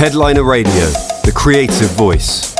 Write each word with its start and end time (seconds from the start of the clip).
Headliner 0.00 0.44
Radio, 0.44 0.72
the 0.72 1.32
creative 1.36 1.90
voice. 1.90 2.56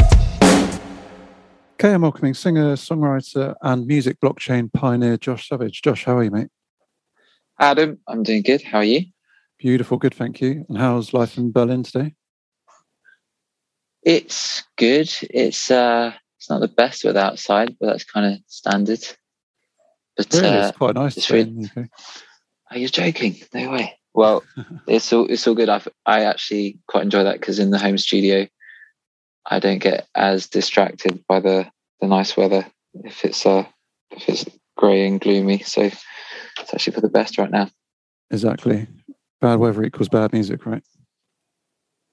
Okay, 1.73 1.95
I'm 1.95 2.03
welcoming 2.03 2.35
singer, 2.35 2.75
songwriter, 2.75 3.55
and 3.63 3.87
music 3.87 4.19
blockchain 4.23 4.71
pioneer 4.71 5.17
Josh 5.17 5.49
Savage. 5.49 5.81
Josh, 5.81 6.05
how 6.05 6.19
are 6.19 6.23
you, 6.23 6.31
mate? 6.31 6.49
Adam, 7.59 7.99
I'm 8.07 8.25
doing 8.25 8.43
good. 8.43 8.61
How 8.61 8.77
are 8.81 8.85
you? 8.85 9.07
Beautiful, 9.59 9.97
good, 9.97 10.13
thank 10.13 10.43
you. 10.43 10.67
And 10.69 10.77
how's 10.77 11.15
life 11.15 11.39
in 11.39 11.51
Berlin 11.51 11.83
today? 11.83 12.15
It's 14.03 14.63
good. 14.77 15.11
It's 15.23 15.71
uh 15.71 16.13
it's 16.39 16.51
not 16.51 16.61
the 16.61 16.69
best 16.69 17.07
weather 17.07 17.21
outside, 17.21 17.75
but 17.81 17.87
that's 17.87 18.05
kind 18.05 18.35
of 18.35 18.41
standard. 18.49 19.01
But 20.15 20.31
really, 20.35 20.47
uh, 20.47 20.69
it's 20.69 20.77
quite 20.77 20.95
nice. 20.95 21.17
It's 21.17 21.31
really, 21.31 21.71
Are 22.71 22.77
you 22.77 22.89
joking? 22.91 23.37
No 23.55 23.71
way. 23.71 23.99
Well, 24.15 24.43
it's 24.87 25.13
all 25.13 25.27
it's 25.27 25.47
all 25.47 25.55
good. 25.55 25.69
I 25.69 25.81
I 26.07 26.25
actually 26.25 26.79
quite 26.89 27.05
enjoy 27.05 27.25
that 27.25 27.41
because 27.41 27.59
in 27.59 27.71
the 27.71 27.79
home 27.79 27.99
studio, 27.99 28.47
I 29.47 29.61
don't 29.61 29.79
get 29.79 30.09
as 30.15 30.49
distracted 30.49 31.25
by 31.27 31.41
the 31.41 31.71
the 32.01 32.07
nice 32.07 32.37
weather 32.37 32.67
if 32.95 33.25
it's 33.25 33.47
uh 33.47 33.65
if 34.11 34.29
it's 34.29 34.45
grey 34.77 35.07
and 35.07 35.21
gloomy. 35.21 35.61
So 35.61 35.83
it's 35.83 36.75
actually 36.75 36.95
for 36.95 37.01
the 37.01 37.09
best 37.09 37.39
right 37.39 37.51
now. 37.51 37.71
Exactly. 38.31 38.87
Bad 39.41 39.59
weather 39.59 39.85
equals 39.85 40.09
bad 40.09 40.33
music, 40.33 40.67
right? 40.67 40.83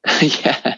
yeah. 0.22 0.78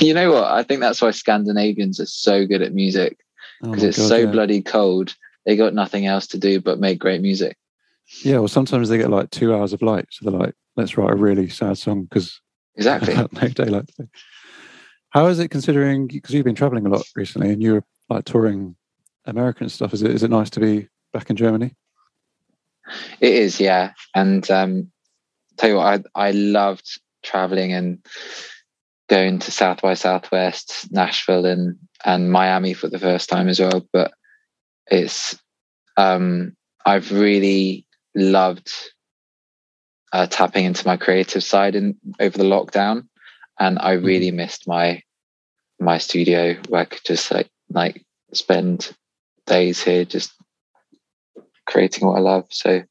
you 0.00 0.14
know 0.14 0.32
what? 0.32 0.44
I 0.44 0.62
think 0.62 0.80
that's 0.80 1.02
why 1.02 1.10
Scandinavians 1.10 2.00
are 2.00 2.06
so 2.06 2.46
good 2.46 2.62
at 2.62 2.72
music 2.72 3.18
because 3.62 3.84
oh 3.84 3.88
it's 3.88 3.98
God, 3.98 4.08
so 4.08 4.16
yeah. 4.16 4.26
bloody 4.26 4.62
cold. 4.62 5.14
They 5.44 5.56
got 5.56 5.74
nothing 5.74 6.06
else 6.06 6.28
to 6.28 6.38
do 6.38 6.60
but 6.60 6.78
make 6.78 6.98
great 6.98 7.20
music. 7.20 7.56
Yeah, 8.24 8.38
well, 8.38 8.48
sometimes 8.48 8.88
they 8.88 8.98
get 8.98 9.10
like 9.10 9.30
two 9.30 9.54
hours 9.54 9.72
of 9.72 9.82
light, 9.82 10.06
so 10.10 10.30
they're 10.30 10.38
like, 10.38 10.54
"Let's 10.76 10.96
write 10.96 11.12
a 11.12 11.16
really 11.16 11.48
sad 11.48 11.78
song 11.78 12.04
because 12.04 12.40
exactly 12.76 13.14
no 13.32 13.48
daylight." 13.48 13.90
How 15.10 15.26
is 15.26 15.38
it 15.38 15.48
considering 15.48 16.06
because 16.06 16.34
you've 16.34 16.44
been 16.44 16.54
traveling 16.54 16.86
a 16.86 16.90
lot 16.90 17.04
recently 17.16 17.52
and 17.52 17.62
you're 17.62 17.84
like 18.08 18.24
touring 18.24 18.76
American 19.26 19.68
stuff? 19.68 19.92
Is 19.92 20.02
it 20.02 20.10
is 20.10 20.22
it 20.22 20.30
nice 20.30 20.50
to 20.50 20.60
be 20.60 20.88
back 21.12 21.30
in 21.30 21.36
Germany? 21.36 21.74
It 23.20 23.32
is, 23.34 23.60
yeah. 23.60 23.92
And 24.14 24.48
um, 24.50 24.90
tell 25.56 25.70
you 25.70 25.76
what, 25.76 26.06
I 26.14 26.28
I 26.28 26.30
loved 26.32 27.00
traveling 27.22 27.72
and 27.72 28.04
going 29.08 29.38
to 29.38 29.50
South 29.50 29.82
by 29.82 29.94
Southwest, 29.94 30.90
Nashville, 30.90 31.46
and 31.46 31.76
and 32.04 32.32
Miami 32.32 32.74
for 32.74 32.88
the 32.88 32.98
first 32.98 33.28
time 33.28 33.48
as 33.48 33.60
well. 33.60 33.86
But 33.92 34.12
it's 34.86 35.38
um, 35.96 36.56
I've 36.86 37.12
really 37.12 37.86
loved 38.14 38.72
uh, 40.12 40.26
tapping 40.26 40.64
into 40.64 40.86
my 40.86 40.96
creative 40.96 41.42
side 41.42 41.74
in 41.74 41.96
over 42.20 42.36
the 42.36 42.44
lockdown, 42.44 43.06
and 43.58 43.78
I 43.78 43.96
mm-hmm. 43.96 44.06
really 44.06 44.28
mm-hmm. 44.28 44.36
missed 44.36 44.68
my 44.68 45.02
my 45.80 45.98
studio 45.98 46.56
where 46.68 46.82
I 46.82 46.84
could 46.84 47.04
just 47.04 47.30
like 47.30 47.50
like 47.70 48.04
spend 48.32 48.94
days 49.46 49.82
here 49.82 50.04
just 50.04 50.32
creating 51.66 52.06
what 52.06 52.16
I 52.16 52.20
love. 52.20 52.46
So 52.50 52.82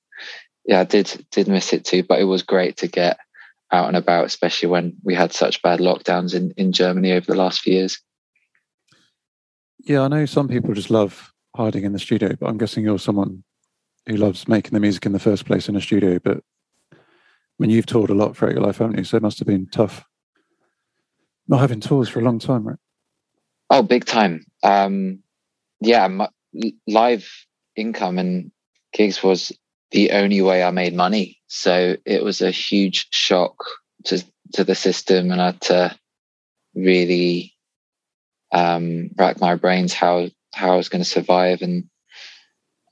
yeah, 0.66 0.82
I 0.82 0.84
did 0.84 1.26
did 1.32 1.48
miss 1.48 1.74
it 1.74 1.86
too, 1.86 2.04
but 2.04 2.20
it 2.20 2.26
was 2.26 2.44
great 2.44 2.78
to 2.78 2.88
get 2.88 3.18
out 3.72 3.88
and 3.88 3.98
about, 3.98 4.26
especially 4.26 4.70
when 4.70 4.94
we 5.04 5.16
had 5.16 5.32
such 5.32 5.62
bad 5.62 5.80
lockdowns 5.80 6.36
in, 6.36 6.52
in 6.58 6.72
Germany 6.74 7.14
over 7.14 7.26
the 7.26 7.38
last 7.38 7.62
few 7.62 7.74
years. 7.74 8.00
Yeah, 9.80 10.02
I 10.02 10.08
know 10.10 10.26
some 10.26 10.48
people 10.48 10.74
just 10.74 10.90
love 10.92 11.32
hiding 11.56 11.86
in 11.86 11.94
the 11.94 12.00
studio, 12.00 12.36
but 12.40 12.48
I'm 12.48 12.58
guessing 12.58 12.84
you're 12.84 13.00
someone 13.00 13.44
who 14.08 14.16
loves 14.16 14.48
making 14.48 14.72
the 14.72 14.80
music 14.80 15.06
in 15.06 15.12
the 15.12 15.20
first 15.20 15.46
place 15.46 15.70
in 15.70 15.76
a 15.76 15.82
studio. 15.82 16.20
But 16.20 16.38
I 16.92 16.98
mean, 17.60 17.70
you've 17.70 17.86
toured 17.86 18.10
a 18.10 18.16
lot 18.16 18.36
throughout 18.36 18.56
your 18.56 18.64
life, 18.64 18.78
haven't 18.78 18.98
you? 18.98 19.04
So 19.04 19.18
it 19.18 19.24
must 19.24 19.40
have 19.40 19.48
been 19.48 19.68
tough 19.68 20.06
not 21.48 21.60
having 21.60 21.82
tours 21.82 22.10
for 22.10 22.20
a 22.20 22.24
long 22.24 22.40
time, 22.40 22.68
right? 22.68 22.80
Oh, 23.70 23.84
big 23.84 24.06
time. 24.06 24.46
Um, 24.64 25.20
yeah, 25.82 26.08
my, 26.08 26.30
live 26.88 27.30
income 27.76 28.18
and 28.20 28.52
gigs 28.94 29.22
was 29.22 29.52
the 29.92 30.12
only 30.12 30.42
way 30.42 30.64
I 30.64 30.72
made 30.72 30.94
money. 30.94 31.40
So 31.48 31.98
it 32.06 32.24
was 32.24 32.42
a 32.42 32.52
huge 32.52 33.08
shock 33.12 33.56
to 34.06 34.24
to 34.54 34.64
the 34.64 34.76
system, 34.76 35.32
and 35.32 35.42
I 35.42 35.46
had 35.48 35.62
to 35.62 35.98
really 36.76 37.54
um, 38.52 39.10
rack 39.18 39.40
my 39.40 39.56
brains 39.56 39.94
how 39.94 40.28
how 40.54 40.74
I 40.74 40.78
was 40.78 40.90
going 40.90 41.04
to 41.04 41.10
survive, 41.10 41.62
and 41.62 41.90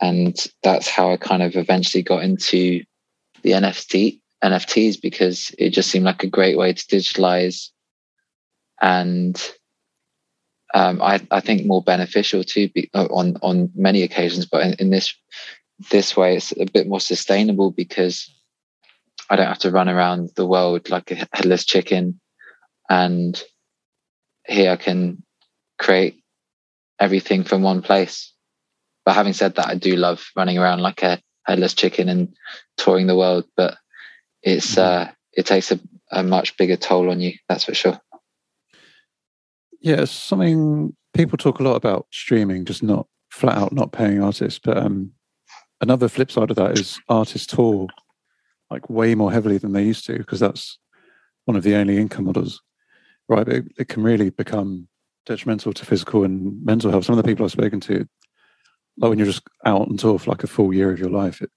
and 0.01 0.35
that's 0.63 0.87
how 0.87 1.11
I 1.11 1.17
kind 1.17 1.43
of 1.43 1.55
eventually 1.55 2.03
got 2.03 2.23
into 2.23 2.83
the 3.41 3.51
NFT 3.51 4.21
NFTs 4.43 5.01
because 5.01 5.53
it 5.57 5.71
just 5.71 5.89
seemed 5.89 6.05
like 6.05 6.23
a 6.23 6.27
great 6.27 6.57
way 6.57 6.73
to 6.73 6.85
digitalize 6.85 7.69
and 8.81 9.51
um, 10.73 11.01
I, 11.01 11.19
I, 11.31 11.39
think 11.39 11.65
more 11.65 11.81
beneficial 11.81 12.43
to 12.43 12.69
be, 12.69 12.89
on 12.93 13.37
on 13.41 13.71
many 13.75 14.03
occasions. 14.03 14.45
But 14.45 14.61
in, 14.63 14.73
in, 14.73 14.89
this 14.91 15.13
this 15.89 16.15
way, 16.15 16.35
it's 16.37 16.51
a 16.51 16.65
bit 16.65 16.87
more 16.87 16.99
sustainable 16.99 17.71
because 17.71 18.31
I 19.29 19.35
don't 19.35 19.47
have 19.47 19.59
to 19.59 19.71
run 19.71 19.89
around 19.89 20.29
the 20.35 20.45
world 20.45 20.89
like 20.89 21.09
a 21.11 21.27
headless 21.33 21.65
chicken, 21.65 22.19
and 22.87 23.41
here 24.47 24.71
I 24.71 24.75
can 24.75 25.23
create 25.79 26.21
everything 26.99 27.43
from 27.43 27.63
one 27.63 27.81
place. 27.81 28.31
But 29.09 29.15
having 29.15 29.33
said 29.33 29.55
that, 29.55 29.67
I 29.67 29.73
do 29.73 29.95
love 29.95 30.23
running 30.35 30.59
around 30.59 30.81
like 30.81 31.01
a 31.01 31.19
headless 31.47 31.73
chicken 31.73 32.09
and 32.09 32.31
touring 32.77 33.07
the 33.07 33.17
world. 33.17 33.43
But 33.57 33.75
it's 34.43 34.75
mm-hmm. 34.75 35.09
uh, 35.09 35.11
it 35.33 35.47
takes 35.47 35.71
a, 35.71 35.79
a 36.11 36.21
much 36.21 36.55
bigger 36.57 36.75
toll 36.75 37.09
on 37.09 37.19
you. 37.19 37.33
That's 37.47 37.63
for 37.63 37.73
sure. 37.73 37.99
Yeah, 39.81 40.05
something 40.05 40.95
people 41.15 41.39
talk 41.39 41.59
a 41.59 41.63
lot 41.63 41.73
about 41.73 42.05
streaming, 42.11 42.65
just 42.65 42.83
not 42.83 43.07
flat 43.31 43.57
out 43.57 43.73
not 43.73 43.91
paying 43.91 44.21
artists. 44.21 44.59
But 44.63 44.77
um, 44.77 45.13
another 45.81 46.07
flip 46.07 46.29
side 46.29 46.51
of 46.51 46.57
that 46.57 46.77
is 46.77 46.99
artists 47.09 47.47
tour 47.47 47.87
like 48.69 48.91
way 48.91 49.15
more 49.15 49.31
heavily 49.31 49.57
than 49.57 49.73
they 49.73 49.85
used 49.85 50.05
to 50.05 50.19
because 50.19 50.39
that's 50.39 50.77
one 51.45 51.57
of 51.57 51.63
the 51.63 51.73
only 51.73 51.97
income 51.97 52.25
models, 52.25 52.61
right? 53.27 53.47
It, 53.47 53.65
it, 53.75 53.87
can 53.87 54.03
really 54.03 54.29
become 54.29 54.87
detrimental 55.25 55.73
to 55.73 55.83
physical 55.83 56.23
and 56.23 56.63
mental 56.63 56.91
health. 56.91 57.05
Some 57.05 57.17
of 57.17 57.23
the 57.23 57.27
people 57.27 57.43
I've 57.43 57.51
spoken 57.51 57.79
to, 57.79 58.07
like 58.99 59.09
when 59.09 59.17
you're 59.17 59.27
just 59.27 59.43
out 59.65 59.81
on 59.81 59.97
tour 59.97 60.19
for 60.19 60.31
like 60.31 60.43
a 60.43 60.47
full 60.47 60.73
year 60.73 60.91
of 60.91 60.99
your 60.99 61.09
life, 61.09 61.41
it 61.41 61.49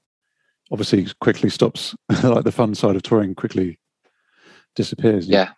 obviously 0.70 1.06
quickly 1.20 1.50
stops. 1.50 1.94
like 2.22 2.44
the 2.44 2.52
fun 2.52 2.74
side 2.74 2.96
of 2.96 3.02
touring 3.02 3.34
quickly 3.34 3.78
disappears. 4.74 5.26
Yeah, 5.26 5.50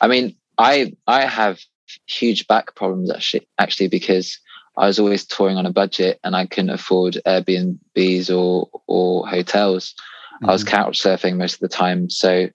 I 0.00 0.08
mean, 0.08 0.36
I 0.58 0.94
I 1.06 1.26
have 1.26 1.60
huge 2.06 2.46
back 2.46 2.74
problems 2.74 3.10
actually 3.10 3.46
actually 3.58 3.88
because 3.88 4.38
I 4.76 4.86
was 4.86 4.98
always 4.98 5.26
touring 5.26 5.56
on 5.56 5.66
a 5.66 5.72
budget 5.72 6.18
and 6.24 6.34
I 6.34 6.46
couldn't 6.46 6.70
afford 6.70 7.18
Airbnbs 7.26 8.30
or 8.30 8.68
or 8.86 9.26
hotels. 9.26 9.94
Mm-hmm. 10.36 10.48
I 10.48 10.52
was 10.52 10.64
mm-hmm. 10.64 10.76
couch 10.76 11.02
surfing 11.02 11.36
most 11.36 11.54
of 11.54 11.60
the 11.60 11.68
time, 11.68 12.10
so 12.10 12.48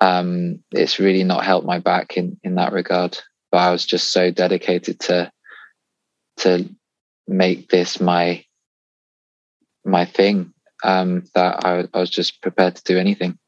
um, 0.00 0.58
it's 0.72 0.98
really 0.98 1.24
not 1.24 1.44
helped 1.44 1.66
my 1.66 1.78
back 1.78 2.16
in 2.16 2.38
in 2.42 2.56
that 2.56 2.72
regard. 2.72 3.18
But 3.50 3.58
I 3.58 3.70
was 3.70 3.86
just 3.86 4.12
so 4.12 4.30
dedicated 4.30 5.00
to 5.00 5.30
to 6.38 6.68
make 7.26 7.70
this 7.70 8.00
my 8.00 8.44
my 9.84 10.04
thing 10.04 10.52
um, 10.84 11.24
that 11.34 11.64
I, 11.64 11.86
I 11.92 12.00
was 12.00 12.10
just 12.10 12.40
prepared 12.42 12.76
to 12.76 12.84
do 12.84 12.98
anything. 12.98 13.38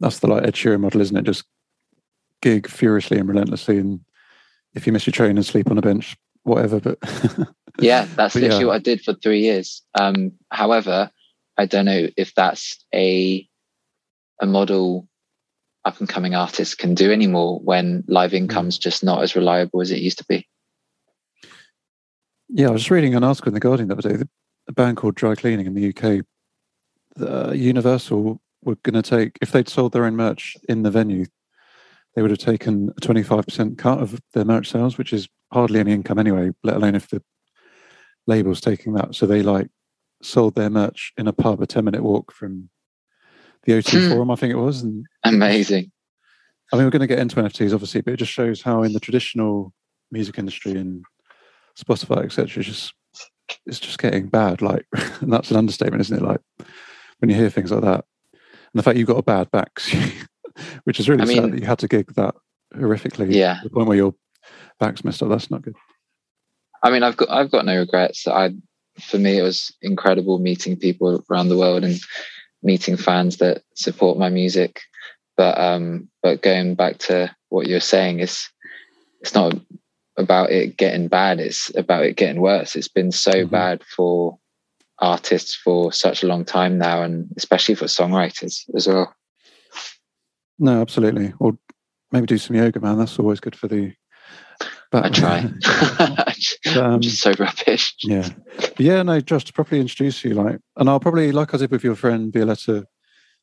That's 0.00 0.18
the 0.18 0.26
like 0.26 0.44
Ed 0.44 0.54
Sheeran 0.54 0.80
model, 0.80 1.00
isn't 1.00 1.16
it? 1.16 1.24
Just 1.24 1.44
gig 2.42 2.68
furiously 2.68 3.18
and 3.18 3.28
relentlessly, 3.28 3.78
and 3.78 4.00
if 4.74 4.86
you 4.86 4.92
miss 4.92 5.06
your 5.06 5.12
train 5.12 5.36
and 5.36 5.46
sleep 5.46 5.70
on 5.70 5.78
a 5.78 5.82
bench, 5.82 6.16
whatever. 6.42 6.80
But 6.80 6.98
yeah, 7.78 8.06
that's 8.16 8.34
but 8.34 8.42
literally 8.42 8.60
yeah. 8.60 8.66
what 8.66 8.76
I 8.76 8.80
did 8.80 9.02
for 9.02 9.14
three 9.14 9.40
years. 9.40 9.82
Um, 9.98 10.32
however, 10.50 11.10
I 11.56 11.66
don't 11.66 11.84
know 11.84 12.08
if 12.16 12.34
that's 12.34 12.84
a 12.94 13.46
a 14.40 14.46
model 14.46 15.08
up 15.84 15.98
and 16.00 16.08
coming 16.08 16.34
artists 16.34 16.74
can 16.74 16.94
do 16.94 17.12
anymore 17.12 17.60
when 17.60 18.04
live 18.08 18.30
hmm. 18.30 18.38
income's 18.38 18.78
just 18.78 19.02
not 19.02 19.22
as 19.22 19.36
reliable 19.36 19.80
as 19.80 19.90
it 19.90 20.00
used 20.00 20.18
to 20.18 20.24
be. 20.24 20.47
Yeah, 22.48 22.68
I 22.68 22.72
was 22.72 22.90
reading 22.90 23.14
an 23.14 23.24
article 23.24 23.48
in 23.48 23.54
the 23.54 23.60
Guardian 23.60 23.88
the 23.88 23.96
other 23.96 24.16
day. 24.16 24.24
A 24.68 24.72
band 24.72 24.96
called 24.96 25.14
Dry 25.14 25.34
Cleaning 25.34 25.66
in 25.66 25.74
the 25.74 25.88
UK, 25.88 26.24
the 27.16 27.56
Universal 27.56 28.40
were 28.62 28.76
going 28.76 29.00
to 29.00 29.08
take 29.08 29.38
if 29.40 29.52
they'd 29.52 29.68
sold 29.68 29.92
their 29.92 30.04
own 30.04 30.16
merch 30.16 30.56
in 30.68 30.82
the 30.82 30.90
venue, 30.90 31.26
they 32.14 32.22
would 32.22 32.30
have 32.30 32.38
taken 32.38 32.90
a 32.96 33.00
25% 33.00 33.78
cut 33.78 33.98
of 33.98 34.20
their 34.32 34.44
merch 34.44 34.70
sales, 34.70 34.98
which 34.98 35.12
is 35.12 35.28
hardly 35.52 35.80
any 35.80 35.92
income 35.92 36.18
anyway, 36.18 36.50
let 36.62 36.76
alone 36.76 36.94
if 36.94 37.08
the 37.08 37.22
label's 38.26 38.60
taking 38.60 38.94
that. 38.94 39.14
So 39.14 39.26
they 39.26 39.42
like 39.42 39.68
sold 40.22 40.54
their 40.54 40.70
merch 40.70 41.12
in 41.16 41.28
a 41.28 41.32
pub, 41.32 41.60
a 41.62 41.66
10 41.66 41.84
minute 41.84 42.02
walk 42.02 42.32
from 42.32 42.70
the 43.64 43.72
O2 43.72 44.06
hmm. 44.06 44.08
Forum, 44.10 44.30
I 44.30 44.36
think 44.36 44.52
it 44.52 44.58
was. 44.58 44.82
And 44.82 45.06
Amazing. 45.24 45.92
I 46.72 46.76
mean, 46.76 46.84
we're 46.84 46.90
going 46.90 47.00
to 47.00 47.06
get 47.06 47.18
into 47.18 47.36
NFTs, 47.36 47.72
obviously, 47.72 48.02
but 48.02 48.14
it 48.14 48.18
just 48.18 48.32
shows 48.32 48.62
how 48.62 48.82
in 48.82 48.92
the 48.92 49.00
traditional 49.00 49.72
music 50.10 50.38
industry 50.38 50.72
and 50.72 51.04
Spotify, 51.78 52.24
etc., 52.24 52.62
just 52.62 52.92
it's 53.66 53.80
just 53.80 53.98
getting 53.98 54.28
bad. 54.28 54.62
Like, 54.62 54.86
and 55.20 55.32
that's 55.32 55.50
an 55.50 55.56
understatement, 55.56 56.00
isn't 56.02 56.16
it? 56.16 56.22
Like, 56.22 56.40
when 57.18 57.30
you 57.30 57.36
hear 57.36 57.50
things 57.50 57.70
like 57.70 57.82
that, 57.82 58.04
and 58.32 58.74
the 58.74 58.82
fact 58.82 58.98
you've 58.98 59.08
got 59.08 59.18
a 59.18 59.22
bad 59.22 59.50
back, 59.50 59.80
which 60.84 61.00
is 61.00 61.08
really 61.08 61.22
I 61.22 61.26
sad 61.26 61.42
mean- 61.42 61.50
that 61.52 61.60
you 61.60 61.66
had 61.66 61.78
to 61.80 61.88
gig 61.88 62.14
that 62.14 62.34
horrifically. 62.74 63.32
Yeah. 63.34 63.60
The 63.62 63.70
point 63.70 63.88
where 63.88 63.96
your 63.96 64.14
back's 64.78 65.04
messed 65.04 65.22
up. 65.22 65.28
That's 65.28 65.50
not 65.50 65.62
good. 65.62 65.76
I 66.82 66.90
mean, 66.90 67.02
I've 67.02 67.16
got 67.16 67.30
I've 67.30 67.50
got 67.50 67.64
no 67.64 67.78
regrets. 67.78 68.26
I 68.28 68.50
for 69.00 69.18
me, 69.18 69.38
it 69.38 69.42
was 69.42 69.72
incredible 69.82 70.38
meeting 70.38 70.76
people 70.76 71.24
around 71.30 71.48
the 71.48 71.56
world 71.56 71.84
and 71.84 71.98
meeting 72.62 72.96
fans 72.96 73.38
that 73.38 73.62
support 73.74 74.18
my 74.18 74.28
music. 74.28 74.80
But 75.36 75.58
um, 75.58 76.08
but 76.22 76.42
going 76.42 76.74
back 76.74 76.98
to 76.98 77.34
what 77.48 77.66
you're 77.66 77.80
saying, 77.80 78.20
is 78.20 78.48
it's 79.20 79.34
not 79.34 79.54
about 80.18 80.50
it 80.50 80.76
getting 80.76 81.08
bad. 81.08 81.40
It's 81.40 81.74
about 81.76 82.04
it 82.04 82.16
getting 82.16 82.40
worse. 82.42 82.76
It's 82.76 82.88
been 82.88 83.12
so 83.12 83.32
Mhm. 83.46 83.50
bad 83.50 83.82
for 83.84 84.38
artists 84.98 85.54
for 85.54 85.92
such 85.92 86.22
a 86.22 86.26
long 86.26 86.44
time 86.44 86.76
now, 86.76 87.02
and 87.02 87.28
especially 87.36 87.76
for 87.76 87.86
songwriters 87.86 88.64
as 88.74 88.86
well. 88.88 89.14
No, 90.58 90.80
absolutely. 90.80 91.32
Or 91.38 91.56
maybe 92.10 92.26
do 92.26 92.36
some 92.38 92.56
yoga, 92.56 92.80
man. 92.80 92.98
That's 92.98 93.18
always 93.18 93.40
good 93.40 93.56
for 93.56 93.68
the. 93.68 93.94
Back. 94.90 95.04
I 95.04 95.08
try. 95.10 95.38
I'm 96.74 96.94
um, 96.94 97.00
just 97.00 97.20
so 97.20 97.32
rubbish. 97.38 97.94
yeah, 98.02 98.28
But 98.56 98.80
yeah. 98.80 99.02
No, 99.02 99.20
just 99.20 99.46
to 99.48 99.52
properly 99.52 99.80
introduce 99.80 100.24
you, 100.24 100.34
like, 100.34 100.58
and 100.76 100.88
I'll 100.88 100.98
probably, 100.98 101.30
like 101.30 101.54
I 101.54 101.58
did 101.58 101.70
with 101.70 101.84
your 101.84 101.94
friend 101.94 102.32
Violetta 102.32 102.86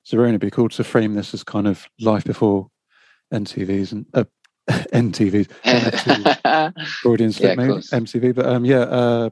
Zironi, 0.05 0.39
be 0.39 0.49
cool 0.51 0.69
to 0.69 0.83
frame 0.83 1.13
this 1.13 1.33
as 1.33 1.43
kind 1.43 1.67
of 1.67 1.87
life 2.01 2.25
before 2.25 2.69
NTVs 3.33 3.91
and 3.91 4.05
uh, 4.13 4.25
Freudian 7.01 7.31
slip, 7.31 7.57
Yeah, 7.57 7.65
maybe. 7.65 7.81
MTV. 7.81 8.35
But 8.35 8.45
um, 8.47 8.65
yeah, 8.65 8.79
uh, 8.79 9.29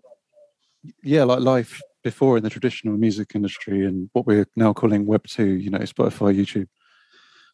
yeah, 1.01 1.23
like 1.23 1.39
life 1.39 1.81
before 2.03 2.37
in 2.37 2.43
the 2.43 2.49
traditional 2.49 2.97
music 2.97 3.31
industry 3.33 3.85
and 3.85 4.09
what 4.13 4.27
we're 4.27 4.45
now 4.55 4.73
calling 4.73 5.05
Web 5.05 5.25
two. 5.27 5.45
You 5.45 5.69
know, 5.69 5.79
Spotify, 5.79 6.35
YouTube, 6.35 6.67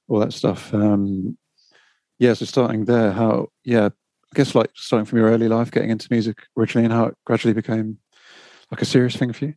all 0.08 0.20
that 0.20 0.34
stuff. 0.34 0.74
Um, 0.74 1.38
yeah, 2.18 2.34
so 2.34 2.46
starting 2.46 2.86
there, 2.86 3.12
how 3.12 3.48
yeah, 3.64 3.88
I 3.88 4.36
guess 4.36 4.56
like 4.56 4.72
starting 4.76 5.06
from 5.06 5.20
your 5.20 5.30
early 5.30 5.48
life, 5.48 5.72
getting 5.72 5.90
into 5.90 6.08
music 6.12 6.38
originally, 6.58 6.86
and 6.86 6.94
how 6.94 7.06
it 7.06 7.18
gradually 7.26 7.54
became 7.54 8.00
like 8.72 8.82
a 8.82 8.86
serious 8.86 9.16
thing 9.16 9.34
for 9.34 9.46
you. 9.46 9.54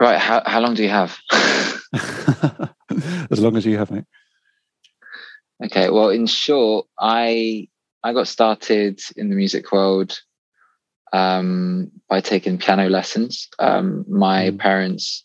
right. 0.00 0.18
How 0.18 0.42
how 0.44 0.60
long 0.60 0.74
do 0.74 0.82
you 0.82 0.90
have? 0.90 1.16
as 3.30 3.40
long 3.40 3.56
as 3.56 3.64
you 3.64 3.78
have, 3.78 3.90
mate. 3.90 4.04
Okay, 5.62 5.90
well, 5.90 6.10
in 6.10 6.26
short, 6.26 6.86
I 6.98 7.68
I 8.02 8.12
got 8.12 8.28
started 8.28 9.00
in 9.16 9.28
the 9.30 9.36
music 9.36 9.72
world 9.72 10.18
um, 11.12 11.90
by 12.08 12.20
taking 12.20 12.58
piano 12.58 12.88
lessons. 12.88 13.48
Um, 13.58 14.04
my 14.08 14.50
Mm. 14.50 14.58
parents, 14.58 15.24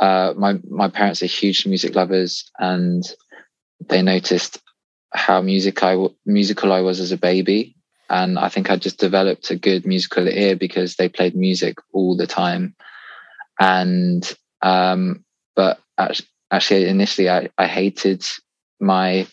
uh, 0.00 0.34
my 0.36 0.58
my 0.68 0.88
parents 0.88 1.22
are 1.22 1.26
huge 1.26 1.66
music 1.66 1.94
lovers, 1.94 2.50
and 2.58 3.04
they 3.88 4.02
noticed 4.02 4.58
how 5.12 5.42
music 5.42 5.82
I 5.82 5.96
musical 6.26 6.72
I 6.72 6.80
was 6.80 7.00
as 7.00 7.12
a 7.12 7.16
baby, 7.18 7.76
and 8.08 8.38
I 8.38 8.48
think 8.48 8.70
I 8.70 8.76
just 8.76 8.98
developed 8.98 9.50
a 9.50 9.56
good 9.56 9.86
musical 9.86 10.28
ear 10.28 10.56
because 10.56 10.96
they 10.96 11.08
played 11.08 11.34
music 11.34 11.76
all 11.92 12.16
the 12.16 12.26
time, 12.26 12.74
and 13.60 14.22
um, 14.62 15.24
but 15.56 15.80
actually 16.50 16.86
initially 16.88 17.28
I, 17.30 17.48
I 17.58 17.66
hated 17.66 18.24
my 18.80 19.26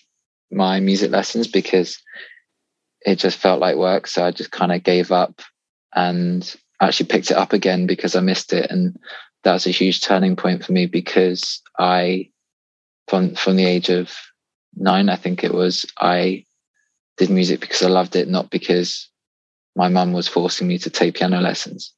my 0.51 0.79
music 0.79 1.11
lessons 1.11 1.47
because 1.47 2.01
it 3.01 3.15
just 3.15 3.37
felt 3.37 3.59
like 3.59 3.75
work. 3.75 4.07
So 4.07 4.25
I 4.25 4.31
just 4.31 4.51
kind 4.51 4.71
of 4.71 4.83
gave 4.83 5.11
up 5.11 5.41
and 5.93 6.55
actually 6.81 7.07
picked 7.07 7.31
it 7.31 7.37
up 7.37 7.53
again 7.53 7.87
because 7.87 8.15
I 8.15 8.21
missed 8.21 8.53
it. 8.53 8.69
And 8.69 8.97
that 9.43 9.53
was 9.53 9.67
a 9.67 9.71
huge 9.71 10.01
turning 10.01 10.35
point 10.35 10.65
for 10.65 10.71
me 10.71 10.85
because 10.85 11.61
I, 11.77 12.29
from, 13.07 13.35
from 13.35 13.55
the 13.55 13.65
age 13.65 13.89
of 13.89 14.13
nine, 14.75 15.09
I 15.09 15.15
think 15.15 15.43
it 15.43 15.53
was, 15.53 15.85
I 15.99 16.45
did 17.17 17.29
music 17.29 17.59
because 17.59 17.81
I 17.81 17.87
loved 17.87 18.15
it, 18.15 18.27
not 18.27 18.49
because 18.49 19.09
my 19.75 19.87
mum 19.87 20.13
was 20.13 20.27
forcing 20.27 20.67
me 20.67 20.77
to 20.79 20.89
take 20.89 21.15
piano 21.15 21.39
lessons. 21.39 21.93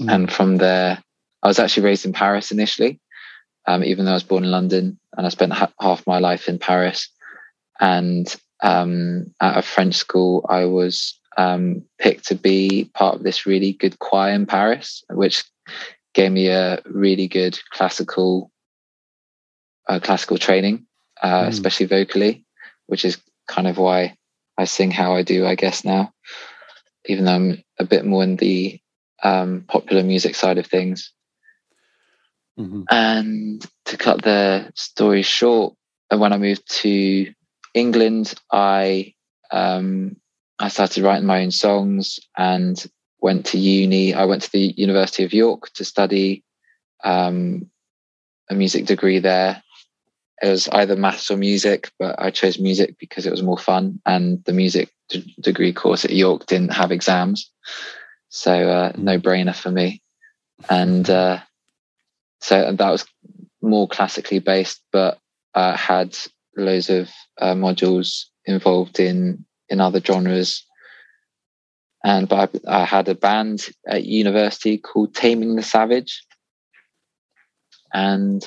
Mm. 0.00 0.12
And 0.12 0.32
from 0.32 0.56
there, 0.56 1.02
I 1.42 1.48
was 1.48 1.58
actually 1.58 1.84
raised 1.84 2.06
in 2.06 2.12
Paris 2.12 2.50
initially, 2.50 3.00
um, 3.66 3.84
even 3.84 4.04
though 4.04 4.12
I 4.12 4.14
was 4.14 4.24
born 4.24 4.44
in 4.44 4.50
London, 4.50 4.98
and 5.16 5.26
I 5.26 5.30
spent 5.30 5.52
ha- 5.52 5.72
half 5.80 6.06
my 6.06 6.18
life 6.18 6.48
in 6.48 6.58
Paris. 6.58 7.08
And 7.80 8.34
um, 8.62 9.34
at 9.40 9.58
a 9.58 9.62
French 9.62 9.94
school, 9.96 10.46
I 10.48 10.64
was 10.66 11.18
um, 11.36 11.82
picked 11.98 12.26
to 12.26 12.34
be 12.34 12.90
part 12.94 13.16
of 13.16 13.22
this 13.22 13.46
really 13.46 13.72
good 13.72 13.98
choir 13.98 14.32
in 14.32 14.46
Paris, 14.46 15.02
which 15.10 15.44
gave 16.14 16.30
me 16.32 16.48
a 16.48 16.80
really 16.84 17.26
good 17.28 17.58
classical 17.70 18.50
uh, 19.88 19.98
classical 20.00 20.38
training, 20.38 20.86
uh, 21.22 21.44
Mm. 21.44 21.48
especially 21.48 21.86
vocally, 21.86 22.44
which 22.86 23.04
is 23.04 23.18
kind 23.48 23.66
of 23.66 23.76
why 23.76 24.16
I 24.56 24.64
sing 24.64 24.90
how 24.90 25.14
I 25.14 25.22
do, 25.22 25.44
I 25.46 25.56
guess 25.56 25.84
now, 25.84 26.12
even 27.06 27.24
though 27.24 27.34
I'm 27.34 27.64
a 27.78 27.84
bit 27.84 28.04
more 28.04 28.22
in 28.22 28.36
the 28.36 28.80
um, 29.22 29.64
popular 29.68 30.02
music 30.02 30.34
side 30.36 30.58
of 30.58 30.66
things. 30.66 31.12
Mhm. 32.58 32.84
And 32.90 33.66
to 33.86 33.96
cut 33.96 34.22
the 34.22 34.70
story 34.74 35.22
short, 35.22 35.74
uh, 36.12 36.18
when 36.18 36.32
I 36.32 36.38
moved 36.38 36.70
to 36.82 37.32
England, 37.74 38.34
I 38.52 39.14
um, 39.50 40.16
I 40.58 40.68
started 40.68 41.02
writing 41.02 41.26
my 41.26 41.42
own 41.42 41.50
songs 41.50 42.20
and 42.36 42.82
went 43.20 43.46
to 43.46 43.58
uni. 43.58 44.14
I 44.14 44.24
went 44.24 44.42
to 44.42 44.52
the 44.52 44.74
University 44.76 45.24
of 45.24 45.32
York 45.34 45.70
to 45.74 45.84
study 45.84 46.44
um, 47.04 47.70
a 48.50 48.54
music 48.54 48.86
degree 48.86 49.18
there. 49.20 49.62
It 50.42 50.48
was 50.48 50.68
either 50.68 50.96
maths 50.96 51.30
or 51.30 51.36
music, 51.36 51.90
but 51.98 52.16
I 52.20 52.30
chose 52.30 52.58
music 52.58 52.96
because 52.98 53.26
it 53.26 53.30
was 53.30 53.42
more 53.42 53.58
fun. 53.58 54.00
And 54.06 54.44
the 54.44 54.52
music 54.52 54.90
d- 55.08 55.34
degree 55.40 55.72
course 55.72 56.04
at 56.04 56.12
York 56.12 56.46
didn't 56.46 56.74
have 56.74 56.92
exams, 56.92 57.50
so 58.30 58.52
uh, 58.68 58.92
no 58.96 59.18
brainer 59.18 59.54
for 59.54 59.70
me. 59.70 60.02
And 60.70 61.08
uh, 61.10 61.40
so 62.44 62.72
that 62.72 62.90
was 62.90 63.06
more 63.62 63.88
classically 63.88 64.38
based, 64.38 64.82
but 64.92 65.18
uh, 65.54 65.74
had 65.74 66.14
loads 66.58 66.90
of 66.90 67.08
uh, 67.40 67.54
modules 67.54 68.24
involved 68.44 69.00
in 69.00 69.46
in 69.70 69.80
other 69.80 69.98
genres. 69.98 70.62
And 72.04 72.28
but 72.28 72.54
I, 72.68 72.82
I 72.82 72.84
had 72.84 73.08
a 73.08 73.14
band 73.14 73.70
at 73.88 74.04
university 74.04 74.76
called 74.76 75.14
Taming 75.14 75.56
the 75.56 75.62
Savage, 75.62 76.22
and 77.94 78.46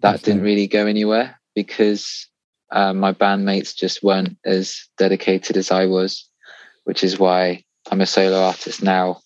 that 0.00 0.24
didn't 0.24 0.42
really 0.42 0.66
go 0.66 0.86
anywhere 0.86 1.40
because 1.54 2.26
uh, 2.72 2.92
my 2.92 3.12
bandmates 3.12 3.76
just 3.76 4.02
weren't 4.02 4.38
as 4.44 4.88
dedicated 4.98 5.56
as 5.56 5.70
I 5.70 5.86
was, 5.86 6.28
which 6.82 7.04
is 7.04 7.16
why 7.16 7.62
I'm 7.92 8.00
a 8.00 8.06
solo 8.06 8.42
artist 8.42 8.82
now. 8.82 9.20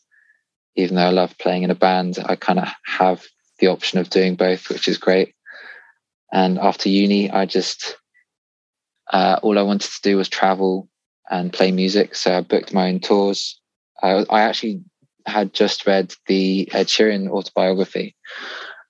Even 0.77 0.97
though 0.97 1.07
I 1.07 1.11
love 1.11 1.39
playing 1.39 1.63
in 1.63 1.71
a 1.71 1.75
band, 1.75 2.19
I 2.23 2.37
kind 2.37 2.59
of 2.59 2.69
have 2.85 3.25
the 3.65 3.73
option 3.73 3.99
of 3.99 4.11
doing 4.11 4.37
both, 4.37 4.69
which 4.69 4.89
is 4.89 4.99
great. 4.99 5.35
And 6.33 6.59
after 6.59 6.89
uni, 6.89 7.31
I 7.31 7.47
just 7.47 7.97
uh, 9.11 9.39
all 9.43 9.59
I 9.59 9.63
wanted 9.63 9.91
to 9.91 10.01
do 10.03 10.17
was 10.17 10.29
travel 10.29 10.89
and 11.31 11.53
play 11.53 11.73
music. 11.73 12.15
So 12.15 12.37
I 12.37 12.41
booked 12.43 12.75
my 12.75 12.89
own 12.89 13.01
tours. 13.01 13.61
I, 14.03 14.25
I 14.29 14.43
actually 14.43 14.83
had 15.27 15.55
just 15.55 15.87
read 15.87 16.15
the 16.27 16.69
Ed 16.73 16.89
Sheeran 16.89 17.31
autobiography, 17.31 18.15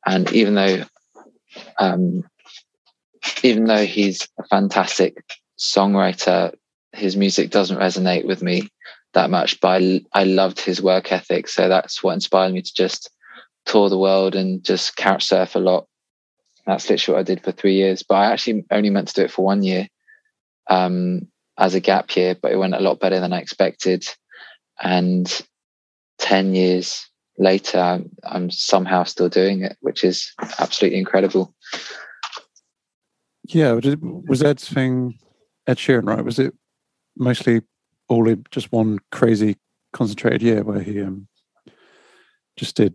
and 0.04 0.31
even 0.33 0.54
though, 0.54 0.85
um, 1.78 2.25
even 3.43 3.64
though 3.66 3.87
he's 3.87 4.28
a 4.38 4.45
fantastic 4.45 5.23
songwriter, 5.59 6.54
his 6.93 7.16
music 7.16 7.50
doesn't 7.50 7.78
resonate 7.78 8.26
with 8.26 8.43
me 8.43 8.69
that 9.12 9.31
much. 9.31 9.61
But 9.61 9.83
I, 9.83 10.04
I 10.12 10.25
loved 10.25 10.59
his 10.59 10.83
work 10.83 11.12
ethic, 11.12 11.47
so 11.47 11.69
that's 11.69 12.02
what 12.02 12.14
inspired 12.14 12.52
me 12.52 12.62
to 12.62 12.75
just 12.75 13.11
tour 13.66 13.88
the 13.88 13.99
world 13.99 14.35
and 14.35 14.62
just 14.64 14.97
couch 14.97 15.25
surf 15.25 15.54
a 15.54 15.59
lot. 15.59 15.87
That's 16.66 16.88
literally 16.88 17.16
what 17.16 17.21
I 17.21 17.35
did 17.35 17.44
for 17.44 17.52
three 17.52 17.75
years. 17.75 18.02
But 18.02 18.16
I 18.16 18.33
actually 18.33 18.64
only 18.71 18.90
meant 18.90 19.09
to 19.09 19.14
do 19.14 19.23
it 19.23 19.30
for 19.30 19.44
one 19.44 19.62
year 19.62 19.88
um, 20.68 21.28
as 21.59 21.75
a 21.75 21.80
gap 21.80 22.14
year, 22.16 22.35
but 22.40 22.52
it 22.52 22.56
went 22.56 22.75
a 22.75 22.80
lot 22.80 23.00
better 23.00 23.21
than 23.21 23.33
I 23.33 23.40
expected. 23.40 24.06
And 24.83 25.30
10 26.18 26.54
years 26.54 27.06
later, 27.38 28.02
I'm, 28.25 28.50
somehow 28.50 29.04
still 29.04 29.28
doing 29.28 29.62
it, 29.62 29.76
which 29.80 30.04
is 30.04 30.33
absolutely 30.59 30.99
incredible. 30.99 31.54
Yeah, 33.47 33.78
was 34.00 34.42
Ed's 34.42 34.68
thing 34.68 35.18
Ed 35.66 35.76
Sheeran, 35.76 36.06
right? 36.06 36.25
Was 36.25 36.38
it 36.38 36.54
mostly 37.16 37.62
all 38.09 38.28
in 38.28 38.44
just 38.50 38.73
one 38.73 38.99
crazy 39.11 39.56
concentrated 39.92 40.42
year 40.42 40.62
where 40.62 40.80
he 40.80 41.00
um 41.02 41.28
just 42.56 42.76
did? 42.76 42.94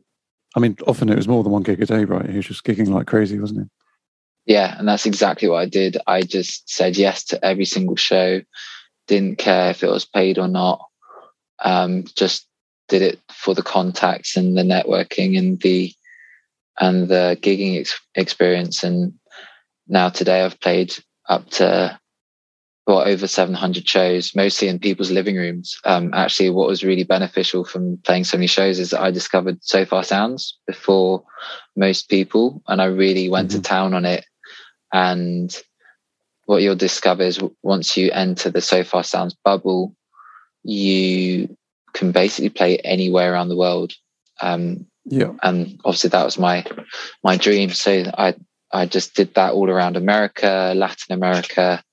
I 0.55 0.59
mean, 0.59 0.77
often 0.87 1.09
it 1.09 1.15
was 1.15 1.27
more 1.27 1.43
than 1.43 1.51
one 1.51 1.63
gig 1.63 1.81
a 1.81 1.85
day, 1.85 2.05
right? 2.05 2.29
He 2.29 2.37
was 2.37 2.47
just 2.47 2.63
gigging 2.63 2.89
like 2.89 3.07
crazy, 3.07 3.39
wasn't 3.39 3.61
he? 3.61 4.53
Yeah, 4.53 4.75
and 4.77 4.87
that's 4.87 5.05
exactly 5.05 5.47
what 5.47 5.59
I 5.59 5.65
did. 5.65 5.97
I 6.07 6.21
just 6.21 6.69
said 6.69 6.97
yes 6.97 7.23
to 7.25 7.45
every 7.45 7.65
single 7.65 7.95
show, 7.95 8.41
didn't 9.07 9.37
care 9.37 9.69
if 9.69 9.83
it 9.83 9.89
was 9.89 10.05
paid 10.05 10.39
or 10.39 10.47
not. 10.47 10.83
Um, 11.63 12.05
just 12.15 12.47
did 12.87 13.01
it 13.01 13.19
for 13.31 13.53
the 13.53 13.61
contacts 13.61 14.35
and 14.35 14.57
the 14.57 14.63
networking 14.63 15.37
and 15.37 15.59
the 15.61 15.93
and 16.79 17.09
the 17.09 17.37
gigging 17.41 17.79
ex- 17.79 17.99
experience. 18.15 18.83
And 18.83 19.13
now 19.87 20.09
today 20.09 20.41
I've 20.41 20.59
played 20.59 20.95
up 21.27 21.49
to 21.51 21.98
over 22.97 23.27
700 23.27 23.87
shows, 23.87 24.35
mostly 24.35 24.67
in 24.67 24.79
people's 24.79 25.11
living 25.11 25.35
rooms. 25.35 25.79
Um, 25.85 26.13
actually, 26.13 26.49
what 26.49 26.67
was 26.67 26.83
really 26.83 27.03
beneficial 27.03 27.63
from 27.63 27.97
playing 27.97 28.23
so 28.23 28.37
many 28.37 28.47
shows 28.47 28.79
is 28.79 28.93
I 28.93 29.11
discovered 29.11 29.63
Sofar 29.63 30.03
Sounds 30.03 30.57
before 30.65 31.23
most 31.75 32.09
people, 32.09 32.61
and 32.67 32.81
I 32.81 32.85
really 32.85 33.29
went 33.29 33.49
mm-hmm. 33.49 33.61
to 33.61 33.63
town 33.63 33.93
on 33.93 34.05
it. 34.05 34.25
And 34.91 35.55
what 36.45 36.61
you'll 36.61 36.75
discover 36.75 37.23
is 37.23 37.39
once 37.61 37.95
you 37.95 38.11
enter 38.11 38.49
the 38.49 38.61
Sofar 38.61 39.03
Sounds 39.03 39.35
bubble, 39.45 39.95
you 40.63 41.55
can 41.93 42.11
basically 42.11 42.49
play 42.49 42.77
anywhere 42.79 43.33
around 43.33 43.49
the 43.49 43.57
world. 43.57 43.93
Um, 44.41 44.87
yeah, 45.05 45.33
and 45.43 45.79
obviously 45.85 46.09
that 46.09 46.25
was 46.25 46.37
my 46.39 46.65
my 47.23 47.37
dream. 47.37 47.69
So 47.69 48.05
I 48.17 48.35
I 48.71 48.85
just 48.85 49.15
did 49.15 49.35
that 49.35 49.53
all 49.53 49.69
around 49.69 49.97
America, 49.97 50.73
Latin 50.75 51.13
America, 51.13 51.83